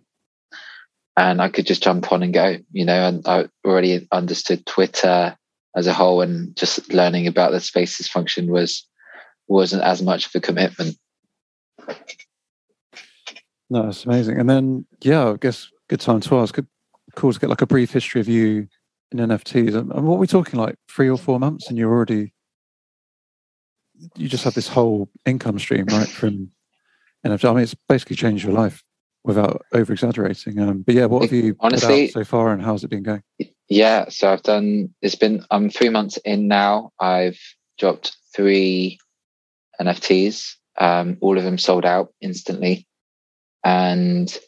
and 1.21 1.43
I 1.43 1.49
could 1.51 1.67
just 1.67 1.83
jump 1.83 2.11
on 2.13 2.23
and 2.23 2.33
go, 2.33 2.57
you 2.73 2.85
know, 2.87 3.09
and 3.09 3.27
I 3.27 3.49
already 3.65 4.09
understood 4.11 4.65
Twitter 4.65 5.37
as 5.77 5.87
a 5.87 5.93
whole 5.93 6.23
and 6.23 6.57
just 6.57 6.93
learning 6.93 7.27
about 7.27 7.53
the 7.53 7.61
spaces 7.61 8.09
function 8.09 8.51
was 8.51 8.87
wasn't 9.47 9.83
as 9.83 10.01
much 10.01 10.27
of 10.27 10.35
a 10.35 10.41
commitment. 10.41 10.97
No, 13.71 13.85
that's 13.85 14.05
amazing. 14.05 14.39
And 14.39 14.51
then 14.51 14.87
yeah, 15.01 15.31
I 15.31 15.37
guess 15.37 15.71
good 15.89 16.01
time 16.01 16.21
to 16.21 16.39
ask. 16.41 16.55
Good 16.55 16.67
cool 17.15 17.33
to 17.33 17.41
get 17.41 17.51
like 17.51 17.63
a 17.63 17.67
brief 17.67 17.93
history 17.93 18.21
of 18.21 18.29
you 18.29 18.69
in 19.13 19.19
NFTs. 19.19 19.75
And 19.75 19.89
what 19.89 20.03
we're 20.03 20.17
we 20.17 20.27
talking 20.27 20.59
like 20.59 20.77
three 20.89 21.09
or 21.09 21.17
four 21.17 21.39
months 21.39 21.69
and 21.69 21.79
you're 21.79 21.91
already 21.91 22.33
you 24.17 24.29
just 24.29 24.45
have 24.45 24.55
this 24.55 24.69
whole 24.69 25.09
income 25.27 25.59
stream, 25.59 25.85
right? 25.87 26.09
From 26.09 26.51
NFT. 27.27 27.45
I 27.45 27.53
mean, 27.53 27.63
it's 27.63 27.75
basically 27.75 28.17
changed 28.17 28.45
your 28.45 28.55
life 28.55 28.83
without 29.25 29.65
over 29.73 29.93
exaggerating. 29.93 30.59
Um, 30.59 30.83
but 30.83 30.95
yeah, 30.95 31.07
what 31.07 31.23
have 31.23 31.33
you 31.33 31.57
honestly 31.61 32.09
so 32.09 32.25
far, 32.25 32.53
and 32.53 32.63
how's 32.63 32.83
it 32.85 32.89
been 32.89 33.03
going? 33.03 33.23
Yeah, 33.69 34.09
so 34.09 34.33
I've 34.33 34.43
done. 34.43 34.95
It's 35.03 35.15
been. 35.15 35.45
I'm 35.51 35.71
three 35.71 35.91
months 35.91 36.17
in 36.25 36.49
now. 36.49 36.93
I've 36.99 37.39
dropped 37.79 38.17
three 38.35 38.99
NFTs. 39.81 40.55
Um, 40.79 41.19
all 41.21 41.37
of 41.37 41.45
them 41.45 41.59
sold 41.59 41.85
out 41.85 42.13
instantly, 42.21 42.87
and 43.65 44.39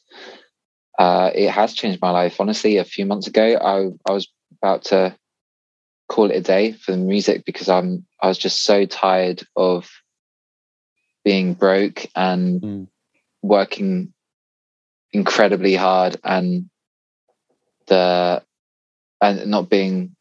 uh, 0.98 1.30
it 1.34 1.50
has 1.50 1.74
changed 1.74 2.00
my 2.00 2.10
life. 2.10 2.40
Honestly, 2.40 2.76
a 2.76 2.84
few 2.84 3.06
months 3.06 3.26
ago, 3.26 3.56
I 3.56 4.10
I 4.10 4.14
was 4.14 4.28
about 4.60 4.84
to 4.84 5.16
call 6.08 6.30
it 6.30 6.36
a 6.36 6.40
day 6.40 6.72
for 6.72 6.92
the 6.92 6.98
music 6.98 7.44
because 7.44 7.68
I'm 7.68 8.06
I 8.20 8.28
was 8.28 8.38
just 8.38 8.62
so 8.62 8.84
tired 8.84 9.42
of 9.56 9.90
being 11.24 11.54
broke 11.54 12.06
and 12.14 12.60
mm. 12.60 12.88
working 13.42 14.12
incredibly 15.12 15.74
hard 15.74 16.16
and 16.24 16.68
the 17.86 18.42
and 19.20 19.46
not 19.46 19.68
being 19.68 20.16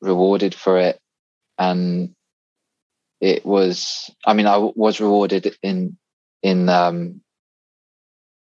rewarded 0.00 0.54
for 0.54 0.78
it 0.78 1.00
and 1.58 2.14
it 3.20 3.44
was 3.44 4.10
i 4.24 4.32
mean 4.32 4.46
i 4.46 4.56
was 4.56 5.00
rewarded 5.00 5.56
in 5.62 5.96
in 6.42 6.68
um 6.68 7.20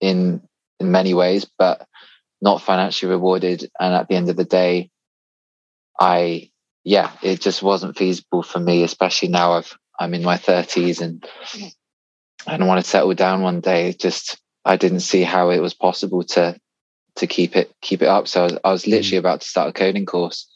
in 0.00 0.42
in 0.80 0.90
many 0.90 1.14
ways 1.14 1.46
but 1.58 1.86
not 2.40 2.62
financially 2.62 3.10
rewarded 3.10 3.70
and 3.80 3.94
at 3.94 4.08
the 4.08 4.14
end 4.14 4.28
of 4.28 4.36
the 4.36 4.44
day 4.44 4.90
i 5.98 6.50
yeah 6.84 7.10
it 7.22 7.40
just 7.40 7.62
wasn't 7.62 7.96
feasible 7.96 8.42
for 8.42 8.58
me 8.58 8.82
especially 8.82 9.28
now 9.28 9.52
i've 9.52 9.76
i'm 9.98 10.14
in 10.14 10.22
my 10.22 10.36
30s 10.36 11.00
and 11.00 11.26
and 12.46 12.62
I 12.62 12.66
want 12.66 12.82
to 12.82 12.88
settle 12.88 13.14
down 13.14 13.42
one 13.42 13.60
day 13.60 13.92
just 13.92 14.40
I 14.64 14.76
didn't 14.76 15.00
see 15.00 15.22
how 15.22 15.50
it 15.50 15.60
was 15.60 15.74
possible 15.74 16.22
to 16.24 16.58
to 17.16 17.26
keep 17.26 17.56
it 17.56 17.72
keep 17.80 18.02
it 18.02 18.08
up. 18.08 18.28
So 18.28 18.42
I 18.42 18.44
was, 18.44 18.58
I 18.64 18.72
was 18.72 18.84
mm. 18.84 18.90
literally 18.90 19.18
about 19.18 19.40
to 19.40 19.46
start 19.46 19.70
a 19.70 19.72
coding 19.72 20.06
course 20.06 20.48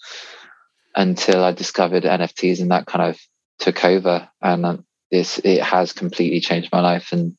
until 0.94 1.44
I 1.44 1.52
discovered 1.52 2.04
NFTs, 2.04 2.60
and 2.60 2.70
that 2.70 2.86
kind 2.86 3.10
of 3.10 3.18
took 3.58 3.84
over. 3.84 4.28
And 4.42 4.84
this 5.10 5.38
it 5.38 5.62
has 5.62 5.92
completely 5.92 6.40
changed 6.40 6.70
my 6.72 6.80
life, 6.80 7.12
and 7.12 7.36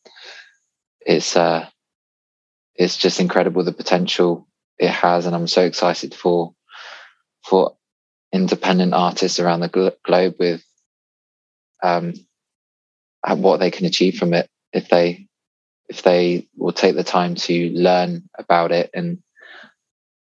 it's 1.05 1.35
uh 1.35 1.67
it's 2.75 2.97
just 2.97 3.19
incredible 3.19 3.63
the 3.63 3.73
potential 3.73 4.47
it 4.79 4.89
has, 4.89 5.25
and 5.25 5.35
I'm 5.35 5.47
so 5.47 5.63
excited 5.63 6.15
for 6.15 6.53
for 7.45 7.77
independent 8.33 8.93
artists 8.93 9.39
around 9.39 9.61
the 9.61 9.69
glo- 9.69 9.91
globe 10.05 10.35
with 10.39 10.63
um 11.83 12.13
what 13.37 13.59
they 13.59 13.71
can 13.71 13.85
achieve 13.85 14.17
from 14.17 14.33
it 14.33 14.49
if 14.73 14.89
they 14.89 15.27
if 15.89 16.03
they 16.03 16.47
will 16.57 16.73
take 16.73 16.95
the 16.95 17.03
time 17.03 17.35
to 17.35 17.71
learn 17.71 18.29
about 18.37 18.71
it 18.71 18.89
and 18.93 19.19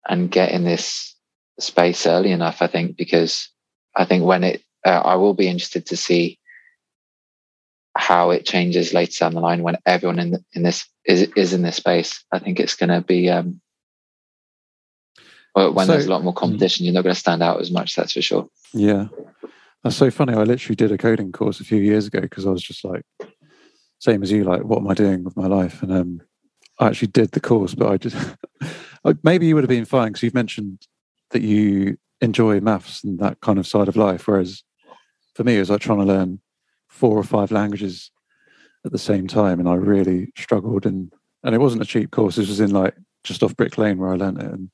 and 0.08 0.32
get 0.32 0.52
in 0.52 0.66
this 0.66 1.16
space 1.60 2.08
early 2.08 2.32
enough 2.32 2.62
i 2.64 2.68
think 2.68 2.98
because 2.98 3.50
i 3.98 4.06
think 4.06 4.26
when 4.26 4.46
it 4.46 4.64
uh, 4.86 5.02
i 5.06 5.16
will 5.16 5.36
be 5.36 5.50
interested 5.50 5.88
to 5.88 5.98
see 5.98 6.39
how 7.98 8.30
it 8.30 8.46
changes 8.46 8.94
later 8.94 9.20
down 9.20 9.34
the 9.34 9.40
line 9.40 9.64
when 9.64 9.78
everyone 9.86 10.20
in 10.20 10.44
in 10.54 10.64
this 10.64 10.88
is 11.06 11.24
is 11.36 11.54
in 11.54 11.64
this 11.64 11.76
space 11.76 12.24
i 12.32 12.40
think 12.40 12.60
it's 12.60 12.76
going 12.76 12.90
to 12.90 13.02
be 13.02 13.30
um 13.30 13.60
when 15.54 15.88
so, 15.88 15.92
there's 15.92 16.06
a 16.06 16.10
lot 16.10 16.24
more 16.24 16.34
competition 16.34 16.86
you're 16.86 16.94
not 16.94 17.04
going 17.04 17.14
to 17.14 17.20
stand 17.20 17.44
out 17.44 17.60
as 17.60 17.72
much 17.72 17.96
that's 17.96 18.14
for 18.14 18.22
sure 18.22 18.48
yeah 18.74 19.08
that's 19.84 19.96
so 19.96 20.10
funny 20.10 20.34
i 20.34 20.44
literally 20.44 20.76
did 20.76 20.92
a 20.92 20.98
coding 20.98 21.32
course 21.32 21.60
a 21.60 21.66
few 21.66 21.82
years 21.82 22.08
ago 22.08 22.22
because 22.22 22.46
i 22.46 22.50
was 22.50 22.64
just 22.64 22.86
like 22.86 23.04
same 24.00 24.24
as 24.24 24.32
you, 24.32 24.46
like, 24.46 24.64
what 24.64 24.80
am 24.80 24.88
I 24.88 24.94
doing 24.94 25.24
with 25.24 25.36
my 25.36 25.48
life? 25.48 25.84
And 25.84 25.92
um, 25.92 26.22
I 26.80 26.88
actually 26.88 27.10
did 27.10 27.32
the 27.32 27.42
course, 27.42 27.76
but 27.76 27.92
I 27.92 27.98
just 27.98 28.16
maybe 29.24 29.46
you 29.46 29.56
would 29.56 29.64
have 29.64 29.70
been 29.70 29.86
fine 29.86 30.08
because 30.08 30.24
you've 30.24 30.34
mentioned 30.34 30.88
that 31.32 31.42
you 31.42 31.98
enjoy 32.22 32.60
maths 32.62 33.04
and 33.04 33.20
that 33.20 33.42
kind 33.42 33.60
of 33.60 33.68
side 33.68 33.90
of 33.90 33.98
life. 33.98 34.28
Whereas 34.28 34.64
for 35.36 35.44
me, 35.44 35.58
it 35.58 35.60
was 35.60 35.70
like 35.70 35.82
trying 35.82 36.00
to 36.00 36.06
learn 36.06 36.40
four 36.90 37.18
or 37.18 37.24
five 37.24 37.52
languages 37.52 38.12
at 38.86 38.92
the 38.92 39.00
same 39.00 39.28
time, 39.28 39.60
and 39.60 39.70
I 39.70 39.76
really 39.76 40.32
struggled. 40.38 40.86
And 40.86 41.12
and 41.44 41.56
it 41.56 41.60
wasn't 41.60 41.84
a 41.84 41.86
cheap 41.86 42.12
course. 42.12 42.36
This 42.36 42.50
was 42.50 42.60
in 42.60 42.72
like 42.72 42.96
just 43.24 43.44
off 43.44 43.56
Brick 43.56 43.78
Lane 43.78 43.98
where 43.98 44.12
I 44.12 44.16
learned 44.16 44.42
it, 44.42 44.52
and 44.52 44.70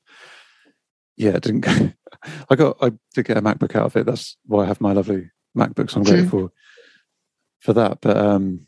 yeah, 1.16 1.36
it 1.36 1.42
didn't. 1.42 1.66
I 2.50 2.56
got 2.56 2.76
I 2.80 2.92
did 3.14 3.26
get 3.26 3.36
a 3.36 3.42
MacBook 3.42 3.76
out 3.76 3.86
of 3.86 3.96
it. 3.96 4.06
That's 4.06 4.36
why 4.46 4.64
I 4.64 4.66
have 4.66 4.80
my 4.80 4.92
lovely 4.92 5.30
MacBooks. 5.56 5.96
I'm 5.96 6.02
grateful 6.02 6.48
for 6.48 6.52
for 7.60 7.72
that. 7.74 8.00
But 8.00 8.16
um, 8.16 8.66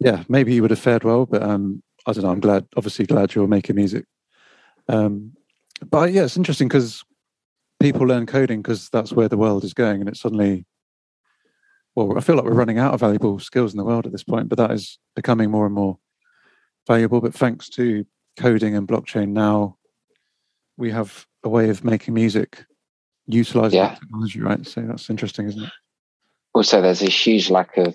yeah, 0.00 0.24
maybe 0.28 0.54
you 0.54 0.62
would 0.62 0.70
have 0.70 0.80
fared 0.80 1.04
well, 1.04 1.26
but 1.26 1.42
um, 1.42 1.82
I 2.06 2.12
don't 2.12 2.24
know. 2.24 2.30
I'm 2.30 2.40
glad, 2.40 2.66
obviously, 2.76 3.06
glad 3.06 3.34
you're 3.34 3.46
making 3.46 3.76
music. 3.76 4.06
Um, 4.88 5.32
but 5.88 6.12
yeah, 6.12 6.24
it's 6.24 6.36
interesting 6.36 6.68
because 6.68 7.04
people 7.80 8.06
learn 8.06 8.26
coding 8.26 8.62
because 8.62 8.88
that's 8.90 9.12
where 9.12 9.28
the 9.28 9.36
world 9.36 9.64
is 9.64 9.74
going, 9.74 10.00
and 10.00 10.08
it's 10.08 10.20
suddenly, 10.20 10.66
well, 11.94 12.16
I 12.16 12.20
feel 12.20 12.36
like 12.36 12.44
we're 12.44 12.52
running 12.52 12.78
out 12.78 12.94
of 12.94 13.00
valuable 13.00 13.38
skills 13.38 13.72
in 13.72 13.78
the 13.78 13.84
world 13.84 14.06
at 14.06 14.12
this 14.12 14.22
point, 14.22 14.48
but 14.48 14.58
that 14.58 14.70
is 14.70 14.98
becoming 15.16 15.50
more 15.50 15.66
and 15.66 15.74
more 15.74 15.98
valuable. 16.86 17.20
But 17.20 17.34
thanks 17.34 17.68
to 17.70 18.06
coding 18.38 18.76
and 18.76 18.86
blockchain, 18.86 19.30
now 19.30 19.76
we 20.76 20.90
have 20.90 21.26
a 21.42 21.48
way 21.48 21.68
of 21.68 21.84
making 21.84 22.14
music 22.14 22.64
utilizing 23.26 23.78
yeah. 23.78 23.94
technology, 23.94 24.40
right? 24.40 24.66
So 24.66 24.82
that's 24.82 25.10
interesting, 25.10 25.48
isn't 25.48 25.64
it? 25.64 25.72
Also, 26.54 26.80
there's 26.80 27.02
a 27.02 27.10
huge 27.10 27.50
lack 27.50 27.76
of 27.76 27.94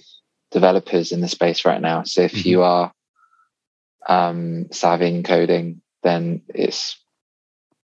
developers 0.52 1.12
in 1.12 1.22
the 1.22 1.28
space 1.28 1.66
right 1.66 1.82
now. 1.82 2.04
So 2.04 2.22
if 2.22 2.34
mm-hmm. 2.34 2.50
you 2.50 2.64
are 2.64 2.92
um, 4.08 4.68
savvy 4.72 5.08
in 5.08 5.24
coding, 5.24 5.82
then 6.04 6.42
it's 6.50 6.98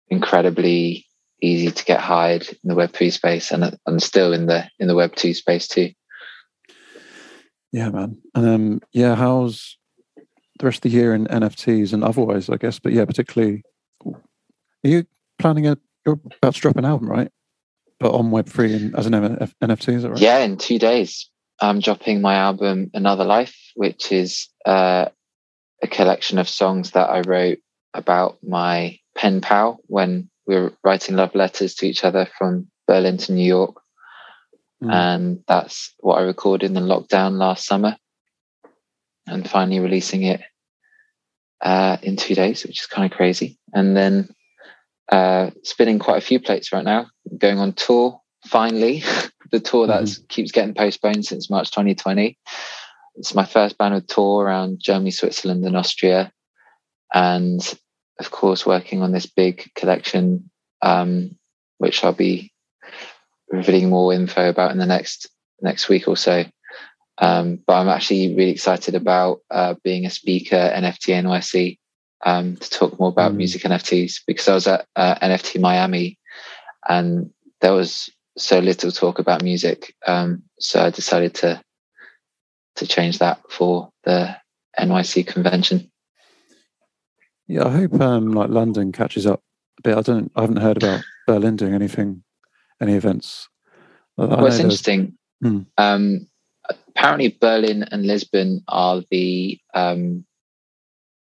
incredibly 0.07 1.05
easy 1.41 1.71
to 1.71 1.85
get 1.85 1.99
hired 1.99 2.47
in 2.47 2.69
the 2.69 2.75
Web 2.75 2.93
three 2.93 3.09
space 3.09 3.51
and 3.51 3.77
and 3.85 4.01
still 4.01 4.31
in 4.33 4.45
the 4.45 4.69
in 4.79 4.87
the 4.87 4.95
Web 4.95 5.15
two 5.15 5.33
space 5.33 5.67
too. 5.67 5.91
Yeah, 7.71 7.89
man. 7.89 8.17
And 8.35 8.47
um, 8.47 8.81
yeah, 8.91 9.15
how's 9.15 9.77
the 10.59 10.65
rest 10.65 10.77
of 10.77 10.81
the 10.83 10.89
year 10.89 11.13
in 11.13 11.25
NFTs 11.27 11.93
and 11.93 12.03
otherwise? 12.03 12.49
I 12.49 12.57
guess, 12.57 12.79
but 12.79 12.91
yeah, 12.91 13.05
particularly, 13.05 13.63
are 14.05 14.13
you 14.83 15.05
planning 15.39 15.67
a? 15.67 15.77
You're 16.05 16.19
about 16.41 16.55
to 16.55 16.61
drop 16.61 16.77
an 16.77 16.85
album, 16.85 17.09
right? 17.09 17.31
But 17.99 18.13
on 18.13 18.31
Web 18.31 18.49
three 18.49 18.73
and 18.73 18.95
as 18.95 19.05
an 19.05 19.13
NFT, 19.13 19.93
is 19.93 20.03
that 20.03 20.09
right? 20.09 20.19
Yeah, 20.19 20.39
in 20.39 20.57
two 20.57 20.79
days. 20.79 21.29
I'm 21.61 21.79
dropping 21.79 22.21
my 22.21 22.35
album 22.35 22.89
Another 22.95 23.23
Life, 23.23 23.55
which 23.75 24.11
is 24.11 24.47
uh, 24.65 25.05
a 25.81 25.87
collection 25.87 26.39
of 26.39 26.49
songs 26.49 26.91
that 26.91 27.07
I 27.09 27.21
wrote 27.21 27.59
about 27.93 28.39
my 28.41 28.97
pen 29.15 29.41
pal 29.41 29.79
when 29.85 30.29
we 30.47 30.55
were 30.55 30.73
writing 30.83 31.15
love 31.15 31.35
letters 31.35 31.75
to 31.75 31.85
each 31.85 32.03
other 32.03 32.27
from 32.37 32.67
Berlin 32.87 33.17
to 33.17 33.33
New 33.33 33.45
York. 33.45 33.80
Mm. 34.83 34.93
And 34.93 35.43
that's 35.47 35.93
what 35.99 36.17
I 36.17 36.23
recorded 36.23 36.65
in 36.65 36.73
the 36.73 36.81
lockdown 36.81 37.37
last 37.37 37.65
summer 37.65 37.97
and 39.27 39.49
finally 39.49 39.79
releasing 39.79 40.23
it 40.23 40.41
uh, 41.61 41.97
in 42.01 42.15
two 42.15 42.35
days, 42.35 42.63
which 42.63 42.81
is 42.81 42.87
kind 42.87 43.11
of 43.11 43.15
crazy. 43.15 43.59
And 43.73 43.95
then 43.95 44.33
uh, 45.11 45.51
spinning 45.63 45.99
quite 45.99 46.17
a 46.17 46.25
few 46.25 46.39
plates 46.39 46.73
right 46.73 46.83
now, 46.83 47.07
going 47.37 47.59
on 47.59 47.73
tour 47.73 48.19
finally. 48.45 49.03
the 49.51 49.59
tour 49.59 49.87
that 49.87 50.03
mm-hmm. 50.03 50.23
keeps 50.29 50.51
getting 50.51 50.73
postponed 50.73 51.25
since 51.25 51.49
March 51.49 51.71
2020. 51.71 52.37
It's 53.15 53.35
my 53.35 53.45
first 53.45 53.77
Banwood 53.77 54.07
tour 54.07 54.45
around 54.45 54.79
Germany, 54.79 55.11
Switzerland, 55.11 55.65
and 55.65 55.75
Austria. 55.75 56.31
And 57.13 57.61
of 58.19 58.31
course, 58.31 58.65
working 58.65 59.01
on 59.01 59.11
this 59.11 59.25
big 59.25 59.69
collection, 59.75 60.49
um, 60.81 61.37
which 61.77 62.03
I'll 62.03 62.13
be 62.13 62.50
revealing 63.51 63.89
more 63.89 64.13
info 64.13 64.49
about 64.49 64.71
in 64.71 64.77
the 64.77 64.85
next 64.85 65.29
next 65.61 65.89
week 65.89 66.07
or 66.07 66.17
so. 66.17 66.43
Um, 67.17 67.59
but 67.67 67.73
I'm 67.73 67.89
actually 67.89 68.33
really 68.33 68.51
excited 68.51 68.95
about 68.95 69.41
uh, 69.51 69.75
being 69.83 70.05
a 70.05 70.09
speaker 70.09 70.55
NFT 70.55 71.13
NYC 71.23 71.77
um, 72.25 72.55
to 72.57 72.69
talk 72.69 72.99
more 72.99 73.09
about 73.09 73.33
mm. 73.33 73.37
music 73.37 73.61
NFTs 73.61 74.21
because 74.25 74.47
I 74.47 74.53
was 74.53 74.67
at 74.67 74.87
uh, 74.95 75.15
NFT 75.15 75.59
Miami 75.59 76.17
and 76.87 77.29
there 77.59 77.73
was 77.73 78.09
so 78.37 78.59
little 78.59 78.91
talk 78.91 79.19
about 79.19 79.43
music. 79.43 79.93
Um, 80.07 80.43
so 80.59 80.83
I 80.83 80.89
decided 80.89 81.35
to 81.35 81.61
to 82.77 82.87
change 82.87 83.19
that 83.19 83.39
for 83.49 83.89
the 84.03 84.35
NYC 84.79 85.27
convention. 85.27 85.91
Yeah, 87.47 87.67
I 87.67 87.71
hope 87.71 87.99
um, 87.99 88.31
like 88.31 88.49
London 88.49 88.91
catches 88.91 89.25
up 89.25 89.41
a 89.77 89.81
bit. 89.81 89.97
I 89.97 90.01
don't. 90.01 90.31
I 90.35 90.41
haven't 90.41 90.57
heard 90.57 90.77
about 90.77 91.03
Berlin 91.27 91.57
doing 91.57 91.73
anything, 91.73 92.23
any 92.81 92.93
events. 92.93 93.47
Well, 94.17 94.45
it's 94.45 94.59
interesting. 94.59 95.17
Hmm. 95.41 95.61
Um, 95.77 96.27
apparently, 96.89 97.37
Berlin 97.39 97.83
and 97.83 98.05
Lisbon 98.05 98.63
are 98.67 99.01
the 99.09 99.59
um, 99.73 100.25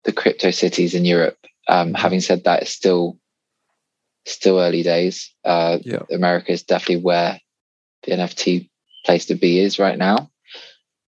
the 0.04 0.12
crypto 0.12 0.50
cities 0.50 0.94
in 0.94 1.04
Europe. 1.04 1.38
Um, 1.68 1.88
hmm. 1.88 1.94
having 1.94 2.20
said 2.20 2.44
that, 2.44 2.62
it's 2.62 2.70
still 2.70 3.18
still 4.26 4.58
early 4.58 4.82
days. 4.82 5.32
Uh, 5.44 5.78
yeah. 5.82 6.02
America 6.10 6.52
is 6.52 6.62
definitely 6.62 7.02
where 7.02 7.40
the 8.04 8.12
NFT 8.12 8.68
place 9.04 9.26
to 9.26 9.34
be 9.34 9.60
is 9.60 9.78
right 9.78 9.98
now. 9.98 10.30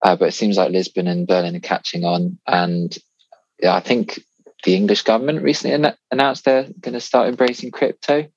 uh, 0.03 0.15
but 0.15 0.29
it 0.29 0.33
seems 0.33 0.57
like 0.57 0.71
Lisbon 0.71 1.07
and 1.07 1.27
Berlin 1.27 1.55
are 1.55 1.59
catching 1.59 2.05
on. 2.05 2.39
And 2.47 2.95
yeah, 3.61 3.75
I 3.75 3.79
think 3.79 4.19
the 4.63 4.75
English 4.75 5.03
government 5.03 5.41
recently 5.41 5.75
an- 5.75 5.95
announced 6.11 6.45
they're 6.45 6.69
going 6.79 6.93
to 6.93 7.01
start 7.01 7.29
embracing 7.29 7.71
crypto 7.71 8.27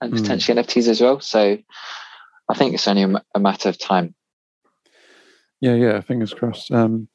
and 0.00 0.12
Mm. 0.12 0.20
potentially 0.20 0.60
NFTs 0.60 0.88
as 0.88 1.00
well. 1.00 1.20
So 1.20 1.58
I 2.48 2.54
think 2.54 2.74
it's 2.74 2.88
only 2.88 3.02
a, 3.02 3.22
a 3.34 3.40
matter 3.40 3.68
of 3.68 3.78
time. 3.78 4.14
Yeah, 5.60 5.74
yeah. 5.74 6.00
Fingers 6.00 6.34
crossed. 6.34 6.70
Um, 6.70 7.08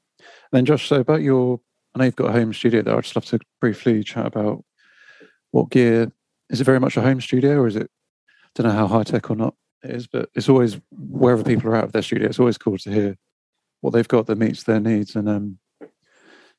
then 0.51 0.65
Josh, 0.65 0.87
so 0.87 0.97
about 0.97 1.21
your, 1.21 1.59
I 1.95 1.99
know 1.99 2.05
you've 2.05 2.15
got 2.15 2.29
a 2.29 2.33
home 2.33 2.53
studio 2.53 2.81
there. 2.81 2.97
I'd 2.97 3.03
just 3.03 3.15
love 3.15 3.25
to 3.25 3.39
briefly 3.59 4.03
chat 4.03 4.25
about 4.25 4.63
what 5.51 5.69
gear. 5.69 6.11
Is 6.49 6.59
it 6.59 6.65
very 6.65 6.79
much 6.79 6.97
a 6.97 7.01
home 7.01 7.21
studio, 7.21 7.59
or 7.59 7.67
is 7.67 7.75
it? 7.75 7.89
I 8.29 8.49
don't 8.55 8.67
know 8.67 8.77
how 8.77 8.87
high 8.87 9.03
tech 9.03 9.29
or 9.29 9.35
not 9.35 9.55
it 9.83 9.91
is, 9.91 10.07
but 10.07 10.29
it's 10.35 10.49
always 10.49 10.79
wherever 10.91 11.43
people 11.43 11.69
are 11.69 11.75
out 11.75 11.85
of 11.85 11.91
their 11.93 12.01
studio. 12.01 12.27
It's 12.27 12.39
always 12.39 12.57
cool 12.57 12.77
to 12.79 12.91
hear 12.91 13.17
what 13.79 13.91
they've 13.91 14.07
got 14.07 14.27
that 14.27 14.37
meets 14.37 14.63
their 14.63 14.79
needs, 14.79 15.15
and 15.15 15.29
um, 15.29 15.59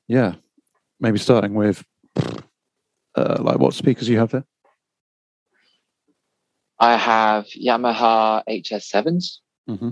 yeah, 0.08 0.34
maybe 1.00 1.18
starting 1.18 1.54
with 1.54 1.84
uh, 3.14 3.36
like 3.40 3.58
what 3.58 3.74
speakers 3.74 4.08
you 4.08 4.18
have 4.18 4.30
there. 4.30 4.44
I 6.82 6.96
have 6.96 7.46
Yamaha 7.46 8.42
HS7s 8.48 9.38
Mm-hmm. 9.68 9.90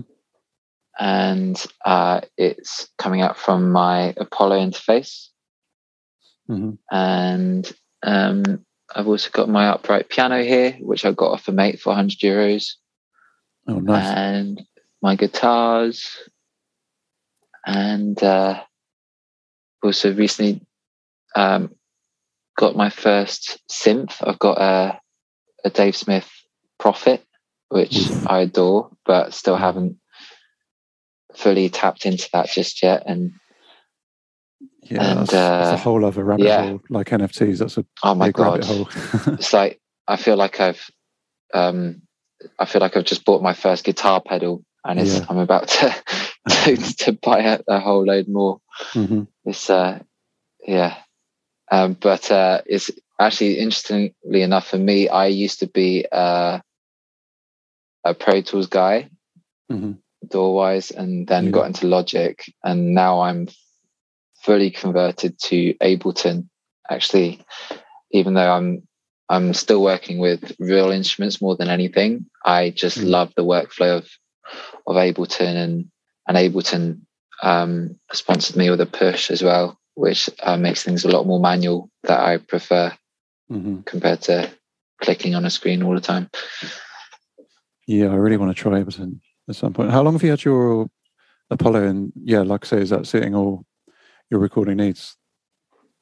and 0.99 1.65
uh, 1.85 2.19
it's 2.37 2.89
coming 2.97 3.21
out 3.21 3.37
from 3.37 3.71
my 3.71 4.13
Apollo 4.17 4.59
interface. 4.59 5.29
Mhm. 6.49 6.77
And 6.91 7.71
um, 8.03 8.65
I've 8.93 9.07
also 9.07 9.29
got 9.31 9.47
my 9.47 9.67
upright 9.69 10.09
piano 10.09 10.43
here, 10.43 10.73
which 10.81 11.05
I 11.05 11.13
got 11.13 11.31
off 11.31 11.47
a 11.47 11.53
mate 11.53 11.79
for 11.79 11.91
100 11.91 12.19
euros. 12.19 12.73
Oh, 13.67 13.79
nice. 13.79 14.05
and 14.05 14.61
my 15.01 15.15
guitars 15.15 16.17
and 17.65 18.21
uh 18.23 18.61
also 19.83 20.13
recently 20.13 20.61
um 21.35 21.73
got 22.57 22.75
my 22.75 22.89
first 22.89 23.59
synth 23.71 24.15
i've 24.27 24.39
got 24.39 24.57
a, 24.59 24.99
a 25.63 25.69
dave 25.69 25.95
smith 25.95 26.29
prophet 26.81 27.23
which 27.69 28.09
i 28.27 28.41
adore 28.41 28.89
but 29.05 29.33
still 29.33 29.55
haven't 29.55 29.97
fully 31.35 31.69
tapped 31.69 32.05
into 32.05 32.27
that 32.33 32.49
just 32.49 32.83
yet 32.83 33.03
and 33.05 33.31
yeah, 34.83 35.03
and, 35.03 35.19
that's, 35.19 35.31
that's 35.31 35.71
uh, 35.71 35.73
a 35.75 35.77
whole 35.77 36.03
other 36.03 36.23
rabbit 36.23 36.45
yeah. 36.45 36.63
hole. 36.63 36.81
Like 36.89 37.09
NFTs, 37.09 37.59
that's 37.59 37.77
a 37.77 37.85
oh 38.03 38.15
my 38.15 38.31
god 38.31 38.59
rabbit 38.59 38.65
hole. 38.65 38.89
it's 39.35 39.53
like 39.53 39.79
I 40.07 40.15
feel 40.17 40.35
like 40.35 40.59
I've 40.59 40.89
um 41.53 42.01
I 42.59 42.65
feel 42.65 42.81
like 42.81 42.97
I've 42.97 43.05
just 43.05 43.23
bought 43.23 43.43
my 43.43 43.53
first 43.53 43.83
guitar 43.83 44.21
pedal 44.21 44.65
and 44.83 44.99
it's 44.99 45.19
Yeah. 45.19 45.25
I'm 45.29 45.37
about 45.37 45.67
to 45.67 45.95
to, 46.49 46.75
to 46.97 47.13
buy 47.13 47.39
a, 47.41 47.59
a 47.67 47.79
whole 47.79 48.05
load 48.05 48.27
more. 48.27 48.59
Mhm. 48.93 49.27
It's 49.45 49.69
uh 49.69 49.99
yeah. 50.67 50.97
Um 51.71 51.93
but 51.93 52.31
uh 52.31 52.61
it's 52.65 52.91
actually 53.19 53.59
interestingly 53.59 54.41
enough 54.41 54.67
for 54.67 54.77
me, 54.77 55.07
I 55.07 55.27
used 55.27 55.59
to 55.59 55.67
be 55.67 56.05
uh 56.11 56.59
a 58.03 58.13
Pro 58.13 58.41
Tools 58.41 58.67
guy, 58.67 59.09
Mhm. 59.71 59.97
DAW 60.27 60.51
wise, 60.53 60.91
and 60.91 61.27
then 61.27 61.45
Yeah. 61.45 61.51
got 61.51 61.67
into 61.67 61.87
Logic 61.87 62.43
and 62.63 62.93
now 62.93 63.21
I'm 63.21 63.47
fully 64.43 64.71
converted 64.71 65.37
to 65.39 65.73
Ableton 65.75 66.49
actually 66.89 67.45
even 68.11 68.33
though 68.33 68.51
I'm 68.51 68.87
I'm 69.29 69.53
still 69.53 69.81
working 69.81 70.17
with 70.19 70.51
real 70.59 70.91
instruments 70.91 71.41
more 71.41 71.55
than 71.55 71.69
anything. 71.69 72.25
I 72.43 72.71
just 72.71 72.97
Mm. 72.97 73.07
love 73.09 73.33
the 73.35 73.45
workflow 73.45 73.97
of 73.99 74.09
of 74.87 74.95
Ableton 74.97 75.55
and 75.55 75.91
and 76.27 76.37
Ableton 76.37 77.01
um, 77.43 77.99
sponsored 78.11 78.55
me 78.57 78.69
with 78.69 78.81
a 78.81 78.85
push 78.85 79.31
as 79.31 79.41
well, 79.41 79.79
which 79.95 80.29
uh, 80.43 80.57
makes 80.57 80.83
things 80.83 81.05
a 81.05 81.07
lot 81.09 81.25
more 81.25 81.39
manual 81.39 81.89
that 82.03 82.19
I 82.19 82.37
prefer 82.37 82.93
Mhm. 83.49 83.85
compared 83.85 84.21
to 84.23 84.49
clicking 85.01 85.33
on 85.33 85.45
a 85.45 85.49
screen 85.49 85.81
all 85.81 85.95
the 85.95 86.01
time. 86.01 86.29
Yeah, 87.91 88.07
I 88.07 88.15
really 88.15 88.37
want 88.37 88.55
to 88.55 88.61
try 88.61 88.81
Ableton 88.81 89.19
at 89.49 89.55
some 89.57 89.73
point. 89.73 89.91
How 89.91 90.01
long 90.01 90.13
have 90.13 90.23
you 90.23 90.29
had 90.29 90.45
your 90.45 90.87
Apollo? 91.49 91.83
And 91.83 92.13
yeah, 92.23 92.39
like 92.41 92.65
I 92.65 92.67
say, 92.69 92.77
is 92.77 92.89
that 92.91 93.05
sitting 93.05 93.35
all 93.35 93.65
your 94.29 94.39
recording 94.39 94.77
needs? 94.77 95.17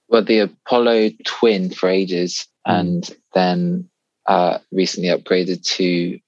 Well, 0.08 0.24
the 0.24 0.40
Apollo 0.40 1.10
Twin 1.26 1.72
for 1.72 1.90
ages, 1.90 2.46
Mm. 2.68 2.80
and 2.80 3.18
then 3.34 3.90
uh, 4.28 4.60
recently 4.72 5.10
upgraded 5.10 5.64
to 5.64 6.20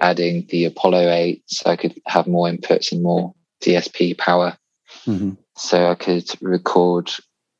adding 0.00 0.46
the 0.50 0.66
Apollo 0.66 1.10
8 1.10 1.42
so 1.46 1.70
I 1.70 1.74
could 1.76 1.98
have 2.06 2.28
more 2.28 2.46
inputs 2.48 2.92
and 2.92 3.02
more 3.02 3.34
DSP 3.62 4.16
power. 4.16 4.56
hmm 5.04 5.32
so 5.56 5.90
I 5.90 5.94
could 5.94 6.30
record 6.40 7.10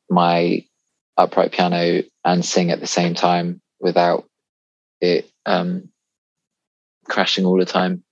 my 0.09 0.65
upright 1.17 1.51
piano 1.51 2.01
and 2.25 2.43
sing 2.45 2.71
at 2.71 2.79
the 2.79 2.87
same 2.87 3.13
time 3.13 3.61
without 3.79 4.23
it 5.01 5.29
um, 5.45 5.90
crashing 7.07 7.45
all 7.45 7.57
the 7.57 7.65
time, 7.65 8.03